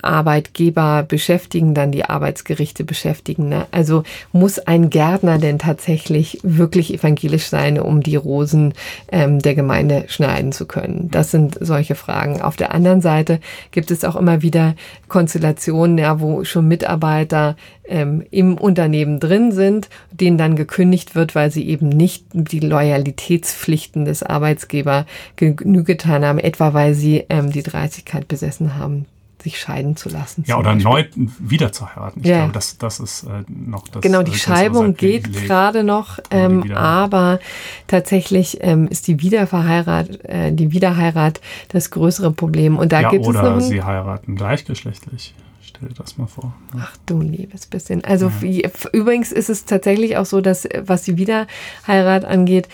Arbeitgeber 0.00 1.02
beschäftigen, 1.02 1.74
dann 1.74 1.90
die 1.90 2.04
Arbeitsgerichte 2.04 2.84
beschäftigen. 2.84 3.48
Ne? 3.48 3.66
Also 3.72 4.04
muss 4.32 4.58
ein 4.58 4.90
Gärtner 4.90 5.38
denn 5.38 5.58
tatsächlich 5.58 6.38
wirklich 6.42 6.94
evangelisch 6.94 7.46
sein, 7.46 7.80
um 7.80 8.02
die 8.02 8.16
Rosen 8.16 8.74
ähm, 9.10 9.40
der 9.40 9.54
Gemeinde 9.54 10.04
schneiden 10.08 10.52
zu 10.52 10.66
können? 10.66 11.08
Das 11.10 11.30
sind 11.30 11.58
solche 11.60 11.96
Fragen. 11.96 12.40
Auf 12.40 12.56
der 12.56 12.72
anderen 12.72 13.00
Seite 13.00 13.40
gibt 13.72 13.90
es 13.90 14.04
auch 14.04 14.16
immer 14.16 14.42
wieder 14.42 14.74
Konstellationen, 15.08 15.98
ja, 15.98 16.20
wo 16.20 16.44
schon 16.44 16.68
Mitarbeiter 16.68 17.56
ähm, 17.88 18.24
im 18.30 18.56
Unternehmen 18.56 19.18
drin 19.18 19.50
sind, 19.50 19.88
denen 20.12 20.38
dann 20.38 20.54
gekündigt 20.54 21.14
wird, 21.14 21.34
weil 21.34 21.50
sie 21.50 21.66
eben 21.68 21.88
nicht 21.88 22.24
die 22.32 22.60
Loyalitätspflichten 22.60 24.04
des 24.04 24.22
Arbeitsgeber 24.22 25.06
genügt 25.36 25.88
getan 25.88 26.24
haben, 26.24 26.38
etwa 26.38 26.74
weil 26.74 26.94
sie 26.94 27.24
ähm, 27.28 27.50
die 27.50 27.64
Dreistigkeit 27.64 28.28
besessen 28.28 28.76
haben, 28.76 29.06
sich 29.42 29.58
scheiden 29.58 29.96
zu 29.96 30.08
lassen. 30.08 30.44
Ja, 30.46 30.58
oder 30.58 30.74
neu 30.74 31.04
wieder 31.38 31.72
zu 31.72 31.88
heiraten. 31.88 32.20
Ich 32.20 32.26
ja. 32.26 32.38
glaube, 32.38 32.52
das, 32.52 32.78
das 32.78 33.00
ist 33.00 33.24
äh, 33.24 33.44
noch 33.48 33.88
das. 33.88 34.02
Genau, 34.02 34.22
die 34.22 34.32
äh, 34.32 34.36
Scheibung 34.36 34.94
geht 34.94 35.32
gerade 35.32 35.84
noch, 35.84 36.18
ähm, 36.30 36.72
aber 36.72 37.38
tatsächlich 37.86 38.58
ähm, 38.60 38.88
ist 38.88 39.06
die 39.06 39.20
Wiederverheirat, 39.22 40.24
äh, 40.24 40.52
die 40.52 40.72
Wiederheirat 40.72 41.40
das 41.68 41.90
größere 41.90 42.32
Problem. 42.32 42.76
Und 42.78 42.92
da 42.92 43.02
ja, 43.02 43.10
gibt 43.10 43.26
oder 43.26 43.56
es 43.56 43.64
noch 43.64 43.68
sie 43.68 43.82
heiraten 43.82 44.36
gleichgeschlechtlich. 44.36 45.34
Stell 45.60 45.90
dir 45.90 45.94
das 45.94 46.18
mal 46.18 46.26
vor. 46.26 46.54
Ja. 46.74 46.80
Ach 46.84 46.96
du 47.06 47.20
liebes 47.20 47.66
bisschen. 47.66 48.02
Also 48.02 48.32
ja. 48.40 48.70
übrigens 48.92 49.32
ist 49.32 49.50
es 49.50 49.64
tatsächlich 49.64 50.16
auch 50.16 50.26
so, 50.26 50.40
dass 50.40 50.66
was 50.80 51.02
die 51.02 51.16
Wiederheirat 51.18 52.24
angeht, 52.24 52.68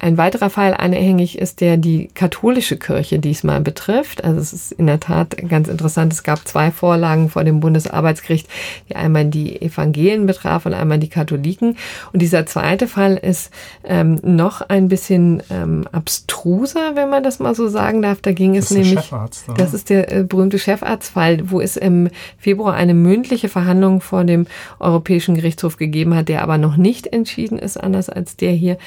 ein 0.00 0.16
weiterer 0.16 0.48
Fall 0.48 0.74
anhängig 0.74 1.38
ist, 1.38 1.60
der 1.60 1.76
die 1.76 2.08
katholische 2.14 2.76
Kirche 2.76 3.18
diesmal 3.18 3.60
betrifft. 3.60 4.22
Also 4.22 4.40
es 4.40 4.52
ist 4.52 4.72
in 4.72 4.86
der 4.86 5.00
Tat 5.00 5.36
ganz 5.48 5.68
interessant. 5.68 6.12
Es 6.12 6.22
gab 6.22 6.46
zwei 6.46 6.70
Vorlagen 6.70 7.28
vor 7.28 7.42
dem 7.42 7.58
Bundesarbeitsgericht, 7.58 8.48
die 8.88 8.94
einmal 8.94 9.24
die 9.24 9.60
Evangelien 9.60 10.26
betraf 10.26 10.66
und 10.66 10.74
einmal 10.74 10.98
die 10.98 11.08
Katholiken. 11.08 11.76
Und 12.12 12.22
dieser 12.22 12.46
zweite 12.46 12.86
Fall 12.86 13.16
ist 13.16 13.50
ähm, 13.82 14.20
noch 14.22 14.60
ein 14.60 14.86
bisschen 14.86 15.42
ähm, 15.50 15.88
abstruser, 15.90 16.94
wenn 16.94 17.10
man 17.10 17.24
das 17.24 17.40
mal 17.40 17.56
so 17.56 17.66
sagen 17.68 18.00
darf. 18.00 18.20
Da 18.20 18.30
ging 18.30 18.56
es 18.56 18.70
nämlich, 18.70 19.00
Chefarzt, 19.00 19.46
das 19.56 19.74
ist 19.74 19.90
der 19.90 20.12
äh, 20.12 20.22
berühmte 20.22 20.60
Chefarztfall, 20.60 21.50
wo 21.50 21.60
es 21.60 21.76
im 21.76 22.08
Februar 22.38 22.74
eine 22.74 22.94
mündliche 22.94 23.48
Verhandlung 23.48 24.00
vor 24.00 24.22
dem 24.22 24.46
Europäischen 24.78 25.34
Gerichtshof 25.34 25.76
gegeben 25.76 26.14
hat, 26.14 26.28
der 26.28 26.42
aber 26.42 26.56
noch 26.56 26.76
nicht 26.76 27.08
entschieden 27.08 27.58
ist, 27.58 27.76
anders 27.76 28.08
als 28.08 28.36
der 28.36 28.52
hier. 28.52 28.78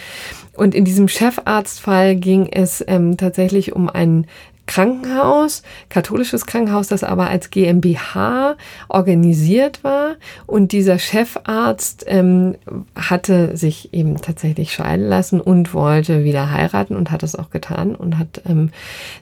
Und 0.54 0.76
in 0.76 0.84
diesem 0.86 1.01
Chefarztfall 1.08 2.16
ging 2.16 2.48
es 2.52 2.84
ähm, 2.88 3.18
tatsächlich 3.18 3.74
um 3.74 3.90
ein 3.90 4.28
Krankenhaus, 4.68 5.64
katholisches 5.90 6.46
Krankenhaus, 6.46 6.88
das 6.88 7.04
aber 7.04 7.28
als 7.28 7.50
GmbH 7.50 8.56
organisiert 8.88 9.84
war. 9.84 10.16
Und 10.46 10.72
dieser 10.72 10.98
Chefarzt 10.98 12.06
ähm, 12.08 12.56
hatte 12.96 13.58
sich 13.58 13.94
eben 13.94 14.22
tatsächlich 14.22 14.72
scheiden 14.72 15.10
lassen 15.10 15.42
und 15.42 15.74
wollte 15.74 16.24
wieder 16.24 16.52
heiraten 16.52 16.96
und 16.96 17.12
hat 17.12 17.22
das 17.22 17.36
auch 17.36 17.50
getan 17.50 17.96
und 17.96 18.18
hat 18.18 18.44
ähm, 18.48 18.70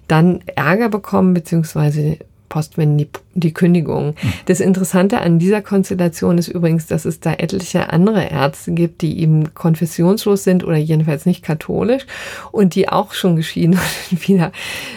dann 0.08 0.42
Ärger 0.56 0.90
bekommen, 0.90 1.34
beziehungsweise 1.34 2.20
Postman 2.50 2.98
die, 2.98 3.08
die 3.36 3.54
Kündigung. 3.54 4.16
Das 4.48 4.60
Interessante 4.60 5.22
an 5.22 5.40
dieser 5.40 5.62
Konstellation 5.62 6.38
ist 6.38 6.48
übrigens, 6.48 6.88
dass 6.88 7.06
es 7.06 7.20
da 7.20 7.34
etliche 7.34 7.94
andere 7.94 8.26
Ärzte 8.26 8.72
gibt, 8.72 9.02
die 9.02 9.22
eben 9.22 9.54
konfessionslos 9.54 10.44
sind 10.44 10.64
oder 10.64 10.78
jedenfalls 10.78 11.26
nicht 11.26 11.44
katholisch 11.44 12.06
und 12.52 12.76
die 12.76 12.90
auch 12.90 13.14
schon 13.14 13.36
geschieden 13.36 13.80
und 14.12 14.28
wieder 14.28 14.52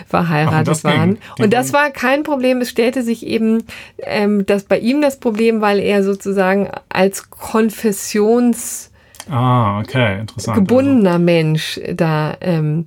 verheiratet 0.06 0.82
waren. 0.82 1.18
Und 1.38 1.52
das 1.52 1.72
war 1.72 1.90
kein 1.90 2.22
Problem. 2.22 2.60
Es 2.60 2.70
stellte 2.70 3.02
sich 3.02 3.26
eben 3.26 3.64
ähm, 3.98 4.44
das 4.46 4.64
bei 4.64 4.78
ihm 4.78 5.02
das 5.02 5.20
Problem, 5.20 5.60
weil 5.60 5.78
er 5.78 6.02
sozusagen 6.02 6.68
als 6.88 7.30
Konfessions 7.30 8.88
Ah, 9.30 9.78
okay, 9.78 10.20
interessant. 10.20 10.56
gebundener 10.56 11.12
also. 11.12 11.24
Mensch 11.24 11.80
da 11.94 12.36
ähm, 12.40 12.86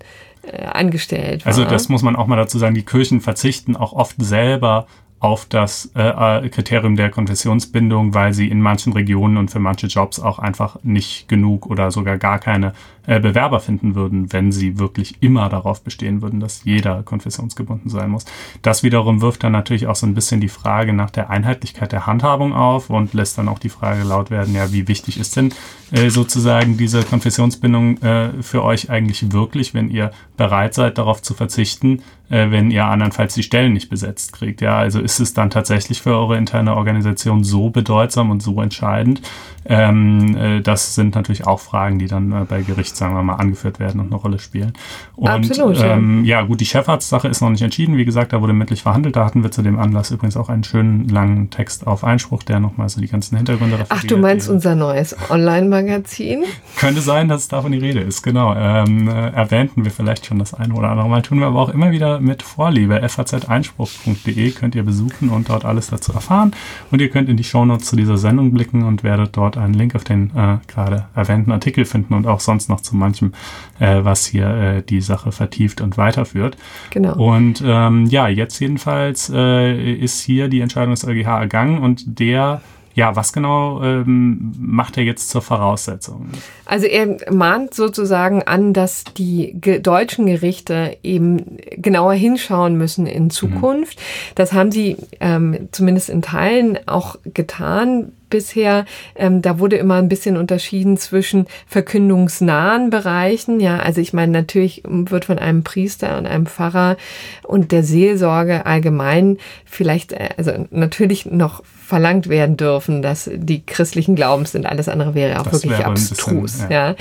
äh, 0.52 0.66
angestellt 0.66 1.46
also 1.46 1.62
war. 1.62 1.68
Also 1.68 1.76
das 1.76 1.90
muss 1.90 2.02
man 2.02 2.16
auch 2.16 2.28
mal 2.28 2.36
dazu 2.36 2.58
sagen, 2.58 2.76
die 2.76 2.86
Kirchen 2.86 3.22
verzichten 3.22 3.76
auch 3.76 3.94
oft 3.94 4.16
selber 4.20 4.88
auf 5.20 5.46
das 5.46 5.92
äh, 5.96 6.46
äh, 6.46 6.50
Kriterium 6.50 6.96
der 6.96 7.10
Konfessionsbindung, 7.10 8.14
weil 8.14 8.34
sie 8.34 8.48
in 8.48 8.62
manchen 8.62 8.94
Regionen 8.94 9.38
und 9.38 9.50
für 9.50 9.60
manche 9.60 9.88
Jobs 9.88 10.20
auch 10.20 10.40
einfach 10.40 10.78
nicht 10.84 11.28
genug 11.28 11.66
oder 11.66 11.90
sogar 11.90 12.18
gar 12.18 12.38
keine 12.40 12.74
äh, 13.08 13.20
Bewerber 13.20 13.60
finden 13.60 13.96
würden, 13.96 14.32
wenn 14.34 14.52
sie 14.52 14.80
wirklich 14.80 15.22
immer 15.22 15.50
darauf 15.50 15.84
bestehen 15.84 16.22
würden, 16.22 16.40
dass 16.40 16.64
jeder 16.64 17.04
konfessionsgebunden 17.04 17.90
sein 17.90 18.10
muss. 18.10 18.26
Das 18.62 18.84
wiederum 18.84 19.22
wirft 19.22 19.44
dann 19.44 19.52
natürlich 19.52 19.88
auch 19.88 19.96
so 19.96 20.06
ein 20.06 20.16
bisschen 20.16 20.42
die 20.42 20.50
Frage 20.50 20.94
nach 20.94 21.10
der 21.10 21.30
Einheitlichkeit 21.30 21.92
der 21.92 22.06
Handhabung 22.06 22.54
auf 22.54 22.90
und 22.90 23.14
lässt 23.14 23.38
dann 23.38 23.48
auch 23.48 23.60
die 23.60 23.70
Frage 23.70 24.04
laut 24.04 24.32
werden, 24.32 24.54
ja, 24.54 24.72
wie 24.72 24.88
wichtig 24.88 25.20
ist 25.20 25.36
denn 25.36 25.54
äh, 25.92 26.10
sozusagen 26.10 26.78
diese 26.78 27.04
Konfessionsbindung 27.04 28.02
äh, 28.02 28.30
für 28.42 28.64
euch 28.64 28.90
eigentlich 28.90 29.32
wirklich, 29.32 29.74
wenn 29.74 29.90
ihr 29.90 30.12
bereit 30.38 30.74
seid, 30.74 30.98
darauf 30.98 31.22
zu 31.22 31.34
verzichten, 31.34 32.02
äh, 32.30 32.50
wenn 32.50 32.72
ihr 32.72 32.86
andernfalls 32.86 33.36
die 33.36 33.44
Stellen 33.44 33.74
nicht 33.74 33.90
besetzt 33.90 34.34
kriegt. 34.34 34.62
Ja, 34.62 34.78
also 34.78 35.00
ist 35.00 35.20
es 35.20 35.34
dann 35.34 35.50
tatsächlich 35.50 36.02
für 36.02 36.16
eure 36.16 36.38
interne 36.38 36.76
Organisation 36.76 37.44
so 37.44 37.70
bedeutsam 37.70 38.32
und 38.32 38.42
so 38.42 38.62
entscheidend? 38.62 39.22
Ähm, 39.66 40.36
äh, 40.36 40.62
das 40.62 40.96
sind 40.96 41.16
natürlich 41.16 41.46
auch 41.46 41.60
Fragen, 41.60 42.00
die 42.00 42.08
dann 42.08 42.32
äh, 42.32 42.46
bei 42.48 42.62
Gericht, 42.62 42.95
sagen 42.98 43.16
wir 43.16 43.24
mal, 43.24 43.36
angeführt 43.36 43.80
werden 43.80 44.00
und 44.02 44.08
eine 44.08 44.16
Rolle 44.16 44.40
spielen. 44.40 44.74
Und 45.16 45.30
Absolut, 45.30 45.82
ähm, 45.82 46.24
ja. 46.26 46.40
ja, 46.40 46.46
gut, 46.46 46.60
die 46.62 46.66
Chefarztsache 46.66 47.28
ist 47.28 47.42
noch 47.42 47.50
nicht 47.50 47.62
entschieden. 47.62 47.98
Wie 47.98 48.06
gesagt, 48.06 48.34
da 48.34 48.42
wurde 48.42 48.54
mittlich 48.54 48.84
verhandelt. 48.84 49.16
Da 49.16 49.26
hatten 49.26 49.44
wir 49.44 49.52
zu 49.52 49.62
dem 49.62 49.80
Anlass 49.80 50.12
übrigens 50.12 50.38
auch 50.38 50.50
einen 50.50 50.64
schönen 50.64 51.08
langen 51.10 51.50
Text 51.50 51.88
auf 51.88 52.04
Einspruch, 52.04 52.44
der 52.44 52.60
nochmal 52.60 52.90
so 52.90 53.02
die 53.02 53.08
ganzen 53.08 53.38
Hintergründe 53.38 53.80
referiert. 53.80 54.04
Ach, 54.04 54.08
du 54.08 54.18
meinst 54.18 54.50
unser 54.50 54.76
neues 54.76 55.16
Online-Magazin? 55.30 56.44
Könnte 56.78 57.02
sein, 57.02 57.28
dass 57.28 57.48
davon 57.48 57.72
die 57.72 57.80
Rede 57.80 58.02
ist, 58.02 58.22
genau. 58.22 58.56
Ähm, 58.56 59.08
äh, 59.08 59.30
erwähnten 59.30 59.84
wir 59.86 59.92
vielleicht 59.92 60.26
schon 60.26 60.40
das 60.40 60.54
eine 60.54 60.74
oder 60.74 60.90
andere 60.90 61.10
Mal. 61.10 61.22
Tun 61.22 61.40
wir 61.40 61.48
aber 61.48 61.60
auch 61.60 61.70
immer 61.70 61.92
wieder 61.92 62.20
mit 62.20 62.44
Vorliebe. 62.44 63.02
faz-einspruch.de 63.08 64.52
könnt 64.52 64.76
ihr 64.76 64.84
besuchen 64.84 65.30
und 65.30 65.50
dort 65.50 65.66
alles 65.66 65.88
dazu 65.88 66.14
erfahren. 66.14 66.52
Und 66.92 67.02
ihr 67.02 67.10
könnt 67.10 67.30
in 67.30 67.38
die 67.38 67.44
Shownotes 67.44 67.88
zu 67.88 67.96
dieser 67.96 68.18
Sendung 68.18 68.52
blicken 68.52 68.84
und 68.84 69.04
werdet 69.04 69.36
dort 69.38 69.58
einen 69.58 69.74
Link 69.74 69.96
auf 69.96 70.04
den 70.04 70.32
äh, 70.36 70.58
gerade 70.68 71.06
erwähnten 71.16 71.52
Artikel 71.52 71.86
finden 71.86 72.14
und 72.14 72.28
auch 72.28 72.40
sonst 72.40 72.70
noch 72.70 72.82
zu 72.86 72.96
manchem, 72.96 73.34
äh, 73.80 74.04
was 74.04 74.26
hier 74.26 74.48
äh, 74.48 74.84
die 74.84 75.02
Sache 75.02 75.32
vertieft 75.32 75.82
und 75.82 75.98
weiterführt. 75.98 76.58
Genau. 76.92 77.16
Und 77.16 77.64
ähm, 77.66 78.06
ja, 78.06 78.28
jetzt 78.28 78.60
jedenfalls 78.60 79.32
äh, 79.34 79.94
ist 79.94 80.22
hier 80.22 80.48
die 80.48 80.62
Entscheidung 80.62 80.92
des 80.92 81.06
EuGH 81.06 81.28
ergangen 81.28 81.80
und 81.80 82.20
der 82.20 82.62
ja, 82.96 83.14
was 83.14 83.34
genau 83.34 83.84
ähm, 83.84 84.54
macht 84.58 84.98
er 84.98 85.04
jetzt 85.04 85.30
zur 85.30 85.42
Voraussetzung? 85.42 86.30
Also 86.66 86.88
er 86.88 87.18
mahnt 87.30 87.74
sozusagen 87.74 88.42
an, 88.44 88.72
dass 88.72 89.04
die 89.04 89.54
ge 89.60 89.80
deutschen 89.80 90.26
Gerichte 90.28 90.98
eben 91.04 91.58
genauer 91.76 92.14
hinschauen 92.14 92.78
müssen 92.78 93.06
in 93.06 93.30
Zukunft. 93.30 94.00
Mhm. 94.00 94.34
Das 94.36 94.54
haben 94.54 94.72
sie 94.72 94.96
ähm, 95.20 95.68
zumindest 95.72 96.10
in 96.10 96.22
Teilen 96.22 96.80
auch 96.86 97.18
getan 97.26 98.14
bisher. 98.36 98.86
Ähm, 99.16 99.42
da 99.42 99.60
wurde 99.60 99.78
immer 99.78 99.96
ein 99.96 100.10
bisschen 100.10 100.36
unterschieden 100.36 100.98
zwischen 100.98 101.48
verkündungsnahen 101.68 102.90
Bereichen. 102.90 103.62
Ja, 103.62 103.80
also 103.80 104.02
ich 104.02 104.12
meine, 104.12 104.34
natürlich 104.34 104.84
wird 104.86 105.24
von 105.26 105.40
einem 105.40 105.64
Priester 105.64 106.18
und 106.18 106.28
einem 106.28 106.46
Pfarrer 106.46 106.98
und 107.44 107.72
der 107.72 107.84
Seelsorge 107.84 108.66
allgemein 108.66 109.38
vielleicht, 109.66 110.12
äh, 110.12 110.30
also 110.38 110.52
natürlich 110.70 111.26
noch 111.26 111.64
verlangt 111.64 112.28
werden 112.30 112.58
dürfen, 112.58 113.02
dass 113.02 113.30
die 113.32 113.66
christlichen 113.66 114.16
Glaubens 114.16 114.52
sind. 114.52 114.66
Alles 114.66 114.90
andere 114.90 115.14
wäre 115.14 115.40
auch 115.40 115.44
das 115.44 115.64
wirklich 115.64 115.80
wäre 115.80 115.86
abstrus. 115.86 116.54
Bisschen, 116.54 116.72
ja. 116.72 116.90
ja. 116.90 116.96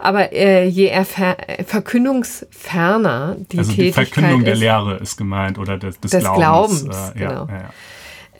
Aber 0.00 0.32
äh, 0.32 0.66
je 0.66 0.90
ver 1.04 1.36
verkündungsferner 1.66 3.36
die 3.52 3.58
also 3.58 3.70
Tätigkeit 3.70 4.06
die 4.06 4.12
Verkündung 4.12 4.40
ist, 4.40 4.46
der 4.46 4.56
Lehre 4.56 4.96
ist 4.96 5.16
gemeint 5.16 5.58
oder 5.58 5.76
des, 5.76 6.00
des, 6.00 6.10
des 6.10 6.20
Glaubens. 6.20 6.84
Glaubens 6.84 7.12
äh, 7.14 7.18
genau. 7.18 7.46
Ja, 7.46 7.54
ja, 7.54 7.70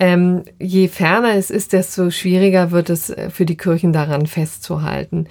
ähm, 0.01 0.45
je 0.59 0.89
ferner 0.89 1.35
es 1.35 1.51
ist, 1.51 1.75
desto 1.75 2.11
schwieriger 2.11 2.71
wird 2.71 2.89
es 2.89 3.11
äh, 3.11 3.29
für 3.31 3.45
die 3.45 3.57
Kirchen 3.57 3.93
daran 3.93 4.27
festzuhalten. 4.27 5.27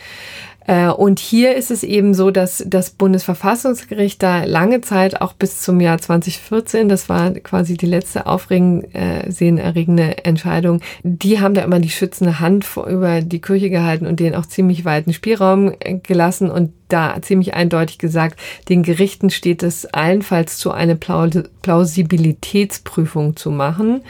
Äh, 0.69 0.89
und 0.89 1.19
hier 1.19 1.55
ist 1.55 1.71
es 1.71 1.81
eben 1.81 2.13
so, 2.13 2.29
dass 2.29 2.63
das 2.67 2.91
Bundesverfassungsgericht 2.91 4.21
da 4.21 4.43
lange 4.43 4.81
Zeit, 4.81 5.19
auch 5.19 5.33
bis 5.33 5.61
zum 5.61 5.81
Jahr 5.81 5.97
2014, 5.97 6.87
das 6.87 7.09
war 7.09 7.31
quasi 7.31 7.75
die 7.75 7.87
letzte 7.87 8.27
aufsehenerregende 8.27 10.17
äh, 10.17 10.21
Entscheidung, 10.21 10.81
die 11.01 11.39
haben 11.39 11.55
da 11.55 11.63
immer 11.63 11.79
die 11.79 11.89
schützende 11.89 12.39
Hand 12.39 12.67
über 12.87 13.21
die 13.21 13.41
Kirche 13.41 13.71
gehalten 13.71 14.05
und 14.05 14.19
denen 14.19 14.35
auch 14.35 14.45
ziemlich 14.45 14.85
weiten 14.85 15.11
Spielraum 15.11 15.73
äh, 15.79 15.95
gelassen 15.95 16.51
und 16.51 16.71
da 16.87 17.19
ziemlich 17.19 17.55
eindeutig 17.55 17.97
gesagt, 17.97 18.39
den 18.69 18.83
Gerichten 18.83 19.31
steht 19.31 19.63
es 19.63 19.87
allenfalls 19.87 20.59
zu, 20.59 20.69
eine 20.69 20.95
Plausibilitätsprüfung 20.95 23.35
zu 23.35 23.49
machen. 23.49 24.01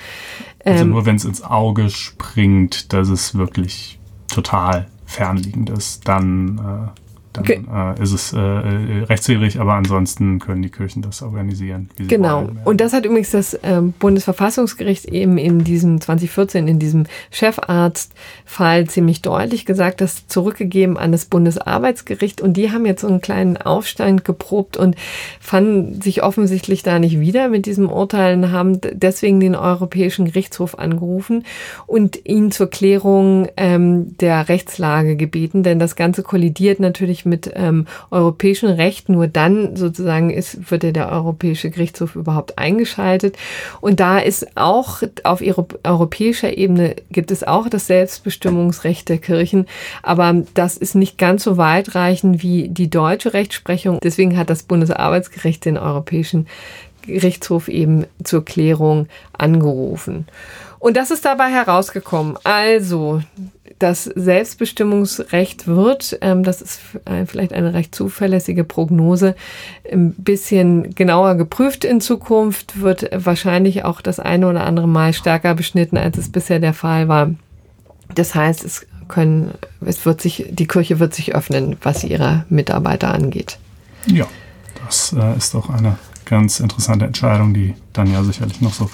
Also 0.66 0.84
ähm, 0.84 0.90
nur 0.90 1.06
wenn 1.06 1.16
es 1.16 1.24
ins 1.24 1.42
Auge 1.42 1.90
springt, 1.90 2.92
dass 2.92 3.08
es 3.08 3.36
wirklich 3.36 3.98
total 4.28 4.88
fernliegend 5.10 5.72
ist, 5.72 6.08
dann 6.08 6.94
äh, 6.96 7.00
dann 7.34 7.44
okay. 7.44 7.62
äh, 7.72 8.02
ist 8.02 8.12
es 8.12 8.34
äh, 8.34 8.40
äh, 8.40 9.04
rechtswidrig, 9.04 9.60
aber 9.60 9.74
ansonsten 9.74 10.40
können 10.40 10.64
die 10.64 10.70
Kirchen 10.70 11.02
das 11.04 11.22
organisieren. 11.22 11.90
genau. 11.98 12.44
Wollen, 12.44 12.60
Und 12.66 12.82
das 12.82 12.94
hat 12.94 13.06
übrigens 13.06 13.30
das 13.32 13.54
äh, 13.54 13.82
Bundesverfassungsgericht 14.00 15.06
eben 15.06 15.38
in 15.38 15.64
diesem 15.64 16.02
2014, 16.02 16.68
in 16.68 16.80
diesem 16.80 17.06
Chefarztfall 17.32 18.88
ziemlich 18.88 19.22
deutlich 19.22 19.66
gesagt, 19.66 20.02
das 20.02 20.28
zurückgegeben 20.28 20.98
an 20.98 21.12
das 21.12 21.26
Bundesarbeitsgericht. 21.26 22.42
Und 22.42 22.58
die 22.58 22.72
haben 22.72 22.86
jetzt 22.88 23.02
so 23.02 23.08
einen 23.08 23.22
kleinen 23.22 23.58
Aufstand 23.58 24.26
geprobt 24.26 24.78
und 24.78 24.96
fanden 25.40 26.02
sich 26.02 26.24
offensichtlich 26.24 26.82
da 26.82 26.98
nicht 26.98 27.20
wieder 27.20 27.50
mit 27.50 27.68
diesem 27.68 27.92
Urteil 27.92 28.38
und 28.38 28.52
haben 28.52 28.80
deswegen 28.82 29.40
den 29.40 29.56
Europäischen 29.56 30.26
Gerichtshof 30.26 30.80
angerufen 30.80 31.46
und 31.86 32.26
ihn 32.26 32.52
zur 32.52 32.72
Klärung 32.72 33.48
ähm, 33.56 34.18
der 34.18 34.50
Rechtslage 34.50 35.16
gebeten, 35.16 35.62
denn 35.62 35.78
das 35.78 35.96
Ganze 35.96 36.24
kollidiert 36.24 36.80
natürlich 36.80 37.19
nicht 37.20 37.26
mit 37.26 37.52
ähm, 37.56 37.86
europäischem 38.12 38.70
Recht. 38.70 39.10
Nur 39.10 39.28
dann 39.28 39.76
sozusagen 39.76 40.30
ist, 40.30 40.72
wird 40.72 40.84
ja 40.84 40.92
der 40.92 41.12
Europäische 41.12 41.70
Gerichtshof 41.70 42.16
überhaupt 42.16 42.58
eingeschaltet. 42.58 43.38
Und 43.82 44.00
da 44.00 44.20
ist 44.20 44.58
auch 44.58 45.02
auf 45.24 45.42
europäischer 45.84 46.58
Ebene 46.58 46.96
gibt 47.12 47.32
es 47.32 47.44
auch 47.44 47.68
das 47.70 47.88
Selbstbestimmungsrecht 47.88 49.10
der 49.10 49.18
Kirchen. 49.18 49.66
Aber 50.04 50.44
das 50.54 50.78
ist 50.78 50.96
nicht 50.96 51.18
ganz 51.18 51.44
so 51.44 51.58
weitreichend 51.58 52.42
wie 52.42 52.70
die 52.70 52.90
deutsche 52.90 53.34
Rechtsprechung. 53.34 54.00
Deswegen 54.02 54.38
hat 54.38 54.50
das 54.50 54.64
Bundesarbeitsgericht 54.64 55.66
den 55.66 55.78
Europäischen 55.78 56.48
Gerichtshof 57.06 57.68
eben 57.68 58.06
zur 58.24 58.46
Klärung 58.46 59.08
angerufen. 59.34 60.28
Und 60.80 60.96
das 60.96 61.12
ist 61.12 61.26
dabei 61.26 61.50
herausgekommen. 61.50 62.38
Also, 62.44 63.22
das 63.80 64.04
Selbstbestimmungsrecht 64.04 65.68
wird, 65.68 66.18
ähm, 66.22 66.44
das 66.44 66.62
ist 66.62 66.82
äh, 67.06 67.26
vielleicht 67.26 67.54
eine 67.54 67.74
recht 67.74 67.96
zuverlässige 67.96 68.64
Prognose, 68.64 69.36
ein 69.90 70.14
bisschen 70.14 70.94
genauer 70.94 71.36
geprüft 71.36 71.86
in 71.86 72.02
Zukunft, 72.02 72.82
wird 72.82 73.10
wahrscheinlich 73.14 73.86
auch 73.86 74.02
das 74.02 74.20
eine 74.20 74.48
oder 74.48 74.66
andere 74.66 74.88
Mal 74.88 75.14
stärker 75.14 75.56
beschnitten, 75.56 75.98
als 75.98 76.18
es 76.18 76.30
bisher 76.30 76.60
der 76.60 76.74
Fall 76.74 77.08
war. 77.08 77.32
Das 78.14 78.36
heißt, 78.36 78.66
es 78.66 78.86
können, 79.08 79.54
es 79.82 80.06
wird 80.06 80.22
sich, 80.22 80.46
die 80.50 80.68
Kirche 80.68 81.00
wird 81.00 81.14
sich 81.14 81.34
öffnen, 81.34 81.78
was 81.82 82.04
ihre 82.04 82.46
Mitarbeiter 82.50 83.14
angeht. 83.14 83.58
Ja, 84.06 84.28
das 84.86 85.14
äh, 85.18 85.38
ist 85.38 85.54
doch 85.54 85.70
eine 85.70 85.98
ganz 86.26 86.60
interessante 86.60 87.06
Entscheidung, 87.06 87.54
die 87.54 87.76
dann 87.94 88.12
ja 88.12 88.24
sicherlich 88.24 88.62
noch 88.62 88.74
so 88.74 88.90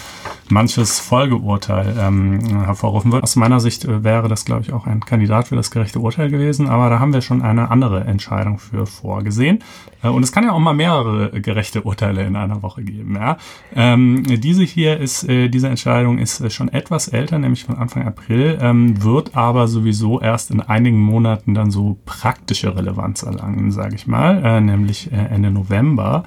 manches 0.50 1.00
Folgeurteil 1.00 1.96
ähm, 2.00 2.64
hervorrufen 2.66 3.12
wird. 3.12 3.24
Aus 3.24 3.36
meiner 3.36 3.60
Sicht 3.60 3.86
äh, 3.86 4.04
wäre 4.04 4.28
das, 4.28 4.46
glaube 4.46 4.62
ich, 4.62 4.74
auch 4.74 4.86
ein 4.86 5.00
Kandidat 5.02 5.48
für 5.48 5.56
das 5.56 5.72
gerechte 5.72 6.00
Urteil 6.00 6.30
gewesen, 6.30 6.70
aber 6.70 6.90
da 6.90 7.00
haben 7.00 7.14
wir 7.14 7.22
schon 7.22 7.42
eine 7.42 7.72
andere 7.72 8.04
Entscheidung 8.06 8.60
für 8.60 8.86
vorgesehen. 8.86 9.60
Äh, 10.04 10.10
und 10.10 10.24
es 10.24 10.32
kann 10.32 10.44
ja 10.44 10.52
auch 10.52 10.60
mal 10.60 10.74
mehrere 10.74 11.42
gerechte 11.42 11.82
Urteile 11.82 12.24
in 12.24 12.36
einer 12.36 12.62
Woche 12.62 12.84
geben. 12.84 13.16
Ja? 13.16 13.38
Ähm, 13.76 14.24
diese 14.24 14.64
hier 14.64 15.00
ist, 15.00 15.28
äh, 15.28 15.50
diese 15.50 15.68
Entscheidung 15.68 16.20
ist 16.20 16.42
äh, 16.42 16.50
schon 16.50 16.70
etwas 16.70 17.08
älter, 17.08 17.40
nämlich 17.40 17.64
von 17.64 17.78
Anfang 17.78 18.08
April, 18.08 18.58
ähm, 18.62 19.04
wird 19.04 19.36
aber 19.36 19.68
sowieso 19.68 20.22
erst 20.22 20.52
in 20.52 20.62
einigen 20.62 21.00
Monaten 21.00 21.54
dann 21.54 21.72
so 21.72 21.98
praktische 22.06 22.76
Relevanz 22.76 23.24
erlangen, 23.24 23.72
sage 23.72 23.96
ich 23.96 24.08
mal, 24.08 24.44
äh, 24.44 24.62
nämlich 24.62 25.12
äh, 25.12 25.16
Ende 25.16 25.52
November 25.52 26.24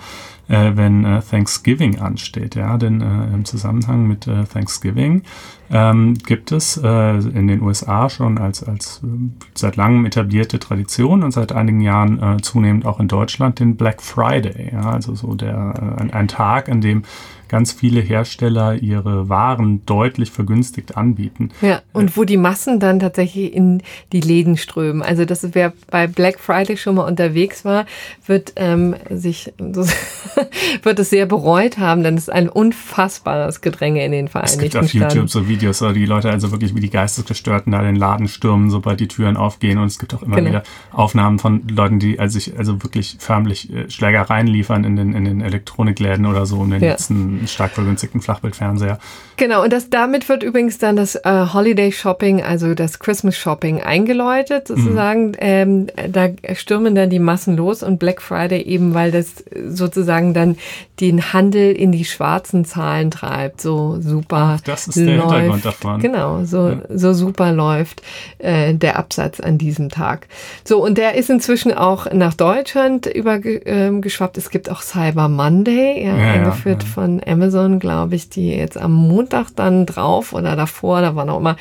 äh, 0.48 0.72
wenn 0.74 1.04
äh, 1.04 1.20
Thanksgiving 1.20 1.98
ansteht. 1.98 2.54
Ja, 2.54 2.76
denn 2.76 3.00
äh, 3.00 3.34
im 3.34 3.44
Zusammenhang 3.44 4.06
mit 4.06 4.26
äh, 4.26 4.44
Thanksgiving 4.44 5.22
ähm, 5.70 6.14
gibt 6.14 6.52
es 6.52 6.78
äh, 6.82 7.18
in 7.18 7.46
den 7.46 7.62
USA 7.62 8.08
schon 8.08 8.38
als, 8.38 8.62
als 8.62 9.02
äh, 9.04 9.08
seit 9.54 9.76
langem 9.76 10.06
etablierte 10.06 10.58
Tradition 10.58 11.22
und 11.22 11.32
seit 11.32 11.52
einigen 11.52 11.80
Jahren 11.80 12.22
äh, 12.22 12.36
zunehmend 12.40 12.86
auch 12.86 13.00
in 13.00 13.08
Deutschland 13.08 13.60
den 13.60 13.76
Black 13.76 14.02
Friday. 14.02 14.70
Ja, 14.72 14.90
also 14.90 15.14
so 15.14 15.34
der 15.34 15.74
äh, 15.98 16.00
ein, 16.00 16.12
ein 16.12 16.28
Tag, 16.28 16.68
an 16.68 16.80
dem 16.80 17.02
ganz 17.48 17.72
viele 17.72 18.00
Hersteller 18.00 18.74
ihre 18.74 19.28
Waren 19.28 19.84
deutlich 19.86 20.30
vergünstigt 20.30 20.96
anbieten. 20.96 21.50
Ja, 21.62 21.82
und 21.92 22.16
wo 22.16 22.24
die 22.24 22.36
Massen 22.36 22.80
dann 22.80 23.00
tatsächlich 23.00 23.54
in 23.54 23.82
die 24.12 24.20
Läden 24.20 24.56
strömen. 24.56 25.02
Also 25.02 25.24
das 25.24 25.46
wer 25.52 25.72
bei 25.90 26.06
Black 26.06 26.38
Friday 26.38 26.76
schon 26.76 26.96
mal 26.96 27.04
unterwegs 27.04 27.64
war, 27.64 27.86
wird 28.26 28.52
ähm, 28.56 28.94
sich 29.10 29.52
wird 30.82 30.98
es 30.98 31.10
sehr 31.10 31.26
bereut 31.26 31.78
haben, 31.78 32.02
denn 32.02 32.14
es 32.14 32.24
ist 32.24 32.32
ein 32.32 32.48
unfassbares 32.48 33.60
Gedränge 33.60 34.04
in 34.04 34.12
den 34.12 34.28
Vereinigten 34.28 34.70
Staaten. 34.70 34.84
Es 34.84 34.92
gibt 34.92 35.04
auf 35.04 35.14
YouTube 35.14 35.30
so 35.30 35.48
Videos, 35.48 35.82
wo 35.82 35.90
die 35.90 36.06
Leute 36.06 36.30
also 36.30 36.50
wirklich 36.50 36.74
wie 36.74 36.80
die 36.80 36.90
Geistesgestörten 36.90 37.72
da 37.72 37.82
den 37.82 37.96
Laden 37.96 38.28
stürmen, 38.28 38.70
sobald 38.70 39.00
die 39.00 39.08
Türen 39.08 39.36
aufgehen. 39.36 39.78
Und 39.78 39.86
es 39.86 39.98
gibt 39.98 40.14
auch 40.14 40.22
immer 40.22 40.36
genau. 40.36 40.50
wieder 40.50 40.62
Aufnahmen 40.92 41.38
von 41.38 41.66
Leuten, 41.68 41.98
die 41.98 42.18
also 42.18 42.38
sich 42.38 42.58
also 42.58 42.82
wirklich 42.82 43.16
förmlich 43.18 43.72
äh, 43.72 43.90
Schlägereien 43.90 44.46
liefern 44.46 44.84
in 44.84 44.96
den, 44.96 45.14
in 45.14 45.24
den 45.24 45.40
Elektronikläden 45.40 46.26
oder 46.26 46.46
so, 46.46 46.58
um 46.58 46.70
den 46.70 46.82
ja. 46.82 46.90
letzten 46.90 47.37
stark 47.46 47.72
vergünstigten 47.72 48.20
Flachbildfernseher. 48.20 48.98
Genau, 49.36 49.62
und 49.62 49.72
das, 49.72 49.88
damit 49.88 50.28
wird 50.28 50.42
übrigens 50.42 50.78
dann 50.78 50.96
das 50.96 51.14
äh, 51.14 51.46
Holiday 51.52 51.92
Shopping, 51.92 52.42
also 52.42 52.74
das 52.74 52.98
Christmas 52.98 53.36
Shopping 53.36 53.80
eingeläutet 53.80 54.66
sozusagen. 54.66 55.28
Mhm. 55.28 55.36
Ähm, 55.38 55.86
da 56.10 56.28
stürmen 56.54 56.96
dann 56.96 57.08
die 57.08 57.20
Massen 57.20 57.56
los 57.56 57.84
und 57.84 57.98
Black 57.98 58.20
Friday 58.20 58.62
eben, 58.62 58.94
weil 58.94 59.12
das 59.12 59.44
sozusagen 59.68 60.34
dann 60.34 60.56
den 61.00 61.32
Handel 61.32 61.72
in 61.72 61.92
die 61.92 62.04
schwarzen 62.04 62.64
Zahlen 62.64 63.10
treibt. 63.10 63.60
So 63.60 63.98
super. 64.00 64.56
Das 64.64 64.88
ist 64.88 64.96
der 64.96 65.16
läuft. 65.16 65.30
Hintergrund 65.30 65.64
davon. 65.64 66.00
Genau, 66.00 66.44
so, 66.44 66.70
ja. 66.70 66.80
so 66.88 67.12
super 67.12 67.52
läuft 67.52 68.02
äh, 68.38 68.74
der 68.74 68.98
Absatz 68.98 69.38
an 69.38 69.58
diesem 69.58 69.88
Tag. 69.88 70.26
So, 70.64 70.84
und 70.84 70.98
der 70.98 71.14
ist 71.14 71.30
inzwischen 71.30 71.72
auch 71.72 72.10
nach 72.12 72.34
Deutschland 72.34 73.06
übergeschwappt. 73.06 74.36
Ähm, 74.36 74.42
es 74.42 74.50
gibt 74.50 74.70
auch 74.70 74.82
Cyber 74.82 75.28
Monday, 75.28 76.04
ja, 76.04 76.16
ja 76.16 76.32
eingeführt 76.32 76.82
von 76.82 77.20
Amazon, 77.28 77.78
glaube 77.78 78.14
ich, 78.14 78.28
die 78.28 78.50
jetzt 78.50 78.78
am 78.78 78.92
Montag 78.92 79.50
dann 79.54 79.86
drauf 79.86 80.32
oder 80.32 80.56
davor, 80.56 81.00
da 81.00 81.14
waren 81.14 81.30
auch 81.30 81.38
immer 81.38 81.56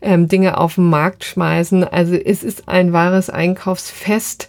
ähm, 0.00 0.28
Dinge 0.28 0.58
auf 0.58 0.76
den 0.76 0.84
Markt 0.84 1.24
schmeißen. 1.24 1.84
Also 1.84 2.14
es 2.14 2.42
ist 2.42 2.68
ein 2.68 2.92
wahres 2.92 3.30
Einkaufsfest 3.30 4.48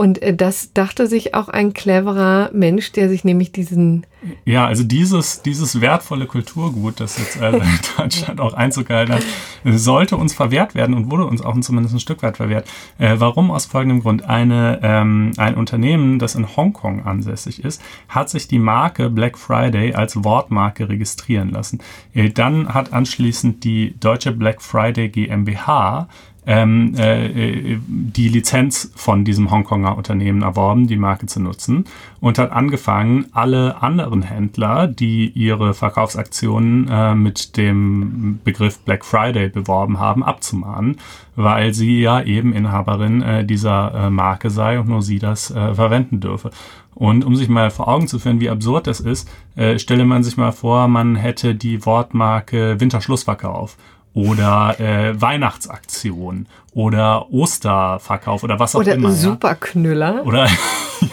und 0.00 0.22
äh, 0.22 0.34
das 0.34 0.72
dachte 0.72 1.06
sich 1.06 1.34
auch 1.34 1.50
ein 1.50 1.74
cleverer 1.74 2.48
Mensch, 2.54 2.90
der 2.92 3.10
sich 3.10 3.22
nämlich 3.22 3.52
diesen 3.52 4.06
ja, 4.44 4.66
also 4.66 4.82
dieses, 4.82 5.42
dieses 5.42 5.80
wertvolle 5.80 6.26
Kulturgut, 6.26 7.00
das 7.00 7.18
jetzt 7.18 7.40
äh, 7.40 7.50
in 7.56 7.78
Deutschland 7.96 8.40
auch 8.40 8.54
Einzug 8.54 8.88
gehalten 8.88 9.12
hat, 9.12 9.24
sollte 9.64 10.16
uns 10.16 10.34
verwehrt 10.34 10.74
werden 10.74 10.94
und 10.94 11.10
wurde 11.10 11.24
uns 11.24 11.42
auch 11.42 11.58
zumindest 11.60 11.94
ein 11.94 12.00
Stück 12.00 12.22
weit 12.22 12.36
verwehrt. 12.36 12.68
Äh, 12.98 13.16
warum? 13.18 13.50
Aus 13.50 13.66
folgendem 13.66 14.00
Grund. 14.00 14.24
Eine, 14.24 14.80
ähm, 14.82 15.32
ein 15.36 15.54
Unternehmen, 15.54 16.18
das 16.18 16.34
in 16.34 16.54
Hongkong 16.56 17.04
ansässig 17.04 17.64
ist, 17.64 17.82
hat 18.08 18.28
sich 18.28 18.48
die 18.48 18.58
Marke 18.58 19.08
Black 19.08 19.38
Friday 19.38 19.94
als 19.94 20.22
Wortmarke 20.22 20.88
registrieren 20.88 21.50
lassen. 21.50 21.80
Äh, 22.14 22.30
dann 22.30 22.72
hat 22.74 22.92
anschließend 22.92 23.64
die 23.64 23.98
deutsche 24.00 24.32
Black 24.32 24.60
Friday 24.60 25.08
GmbH 25.08 26.08
ähm, 26.46 26.94
äh, 26.96 27.78
die 27.86 28.28
Lizenz 28.28 28.90
von 28.96 29.24
diesem 29.24 29.50
Hongkonger 29.50 29.96
Unternehmen 29.96 30.42
erworben, 30.42 30.86
die 30.86 30.96
Marke 30.96 31.26
zu 31.26 31.40
nutzen 31.40 31.84
und 32.20 32.38
hat 32.38 32.52
angefangen, 32.52 33.26
alle 33.32 33.82
anderen 33.82 34.22
Händler, 34.22 34.86
die 34.86 35.28
ihre 35.28 35.74
Verkaufsaktionen 35.74 36.88
äh, 36.88 37.14
mit 37.14 37.56
dem 37.56 38.40
Begriff 38.42 38.78
Black 38.80 39.04
Friday 39.04 39.48
beworben 39.48 39.98
haben, 39.98 40.24
abzumahnen, 40.24 40.96
weil 41.36 41.74
sie 41.74 42.00
ja 42.00 42.22
eben 42.22 42.52
Inhaberin 42.52 43.22
äh, 43.22 43.44
dieser 43.44 43.94
äh, 44.06 44.10
Marke 44.10 44.50
sei 44.50 44.80
und 44.80 44.88
nur 44.88 45.02
sie 45.02 45.18
das 45.18 45.50
äh, 45.50 45.74
verwenden 45.74 46.20
dürfe. 46.20 46.50
Und 46.94 47.24
um 47.24 47.36
sich 47.36 47.48
mal 47.48 47.70
vor 47.70 47.88
Augen 47.88 48.08
zu 48.08 48.18
führen, 48.18 48.40
wie 48.40 48.50
absurd 48.50 48.86
das 48.86 49.00
ist, 49.00 49.30
äh, 49.56 49.78
stelle 49.78 50.04
man 50.04 50.22
sich 50.22 50.36
mal 50.36 50.52
vor, 50.52 50.88
man 50.88 51.16
hätte 51.16 51.54
die 51.54 51.86
Wortmarke 51.86 52.80
Winterschlussverkauf 52.80 53.76
oder 54.14 54.78
äh, 54.80 55.20
Weihnachtsaktion 55.20 56.46
oder 56.72 57.32
Osterverkauf 57.32 58.42
oder 58.42 58.58
was 58.58 58.74
auch 58.74 58.80
oder 58.80 58.94
immer. 58.94 59.08
Oder 59.08 59.16
Superknüller. 59.16 60.14
Ja? 60.16 60.22
Oder 60.22 60.48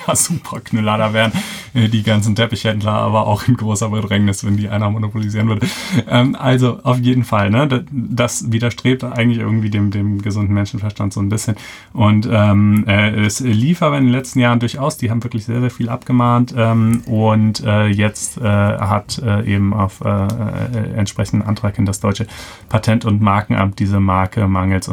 ja, 0.08 0.16
super 0.16 0.60
Knüller. 0.60 0.98
Da 0.98 1.14
wären 1.14 1.32
äh, 1.74 1.88
die 1.88 2.04
ganzen 2.04 2.36
Teppichhändler 2.36 2.92
aber 2.92 3.28
auch 3.28 3.48
in 3.48 3.56
großer 3.56 3.90
Bedrängnis, 3.90 4.46
wenn 4.46 4.58
die 4.58 4.70
einer 4.70 4.90
monopolisieren 4.90 5.48
würde. 5.48 5.68
Ähm, 6.10 6.36
also 6.36 6.80
auf 6.84 7.00
jeden 7.00 7.24
Fall, 7.24 7.50
ne? 7.50 7.86
Das, 7.92 8.52
widerstrebt 8.52 9.04
eigentlich 9.04 9.40
irgendwie 9.40 9.70
dem, 9.70 9.92
dem 9.92 10.22
gesunden 10.22 10.54
Menschenverstand 10.54 11.14
so 11.14 11.20
ein 11.20 11.30
bisschen. 11.30 11.56
Und 11.94 12.28
ähm, 12.32 12.86
äh, 12.88 13.26
es 13.26 13.40
lief 13.40 13.82
aber 13.82 13.98
in 13.98 14.06
den 14.06 14.14
letzten 14.14 14.40
Jahren 14.40 14.60
durchaus, 14.60 14.98
die 14.98 15.10
haben 15.10 15.24
wirklich 15.24 15.46
sehr, 15.46 15.60
sehr 15.60 15.72
viel 15.72 15.90
abgemahnt 15.90 16.54
ähm, 16.56 17.02
und 17.06 17.64
äh, 17.64 17.88
jetzt 17.88 18.38
äh, 18.38 18.44
hat 18.44 19.20
äh, 19.20 19.44
eben 19.44 19.74
auf 19.74 20.02
äh, 20.02 20.10
äh, 20.10 20.94
entsprechenden 20.96 21.48
Antrag 21.48 21.78
in 21.78 21.86
das 21.86 22.00
deutsche 22.00 22.28
Patent- 22.70 23.06
und 23.06 23.22
Markenamt 23.22 23.80
diese 23.80 24.00
Marke 24.00 24.48
mangels 24.48 24.88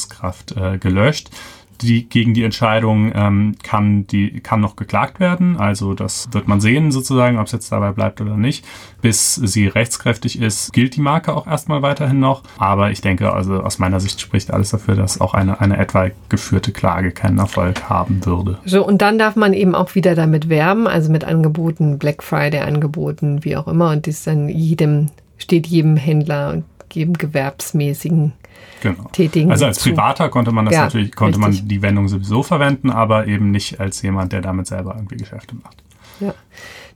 Unterscheidungskraft 0.00 0.56
äh, 0.56 0.78
gelöscht 0.78 1.30
die, 1.82 2.06
gegen 2.06 2.34
die 2.34 2.44
Entscheidung 2.44 3.10
ähm, 3.14 3.54
kann, 3.62 4.06
die, 4.06 4.40
kann 4.40 4.60
noch 4.60 4.76
geklagt 4.76 5.18
werden. 5.18 5.56
Also 5.56 5.94
das 5.94 6.28
wird 6.30 6.46
man 6.46 6.60
sehen 6.60 6.92
sozusagen, 6.92 7.38
ob 7.38 7.46
es 7.46 7.52
jetzt 7.52 7.72
dabei 7.72 7.92
bleibt 7.92 8.20
oder 8.20 8.36
nicht. 8.36 8.66
Bis 9.00 9.34
sie 9.34 9.66
rechtskräftig 9.66 10.38
ist, 10.38 10.74
gilt 10.74 10.96
die 10.96 11.00
Marke 11.00 11.34
auch 11.34 11.46
erstmal 11.46 11.80
weiterhin 11.80 12.20
noch. 12.20 12.42
Aber 12.58 12.90
ich 12.90 13.00
denke, 13.00 13.32
also 13.32 13.62
aus 13.62 13.78
meiner 13.78 13.98
Sicht 13.98 14.20
spricht 14.20 14.52
alles 14.52 14.72
dafür, 14.72 14.94
dass 14.94 15.22
auch 15.22 15.32
eine, 15.32 15.62
eine 15.62 15.78
etwa 15.78 16.10
geführte 16.28 16.70
Klage 16.70 17.12
keinen 17.12 17.38
Erfolg 17.38 17.88
haben 17.88 18.26
würde. 18.26 18.58
So, 18.66 18.86
und 18.86 19.00
dann 19.00 19.18
darf 19.18 19.34
man 19.34 19.54
eben 19.54 19.74
auch 19.74 19.94
wieder 19.94 20.14
damit 20.14 20.50
werben, 20.50 20.86
also 20.86 21.10
mit 21.10 21.24
Angeboten, 21.24 21.98
Black 21.98 22.22
Friday 22.22 22.60
Angeboten, 22.60 23.42
wie 23.42 23.56
auch 23.56 23.68
immer. 23.68 23.92
Und 23.92 24.06
das 24.06 24.24
dann 24.24 24.50
jedem, 24.50 25.06
steht 25.38 25.66
jedem 25.66 25.96
Händler 25.96 26.50
und 26.50 26.64
jedem 26.92 27.14
gewerbsmäßigen 27.14 28.32
Genau. 28.82 29.04
tätigen. 29.12 29.50
Also 29.50 29.66
als. 29.66 29.78
Privater 29.80 30.28
konnte 30.28 30.52
man 30.52 30.64
das 30.64 30.74
Ja, 30.74 30.84
natürlich, 30.84 31.14
konnte 31.14 31.38
richtig. 31.38 31.60
man 31.60 31.68
die 31.68 31.82
Wendung 31.82 32.08
sowieso 32.08 32.42
verwenden, 32.42 32.90
aber 32.90 33.26
eben 33.26 33.50
nicht 33.50 33.78
als 33.80 34.00
jemand, 34.02 34.32
der 34.32 34.40
damit 34.40 34.66
selber 34.66 34.94
irgendwie 34.96 35.16
Geschäfte 35.16 35.54
macht. 35.62 35.82
Ja. 36.20 36.34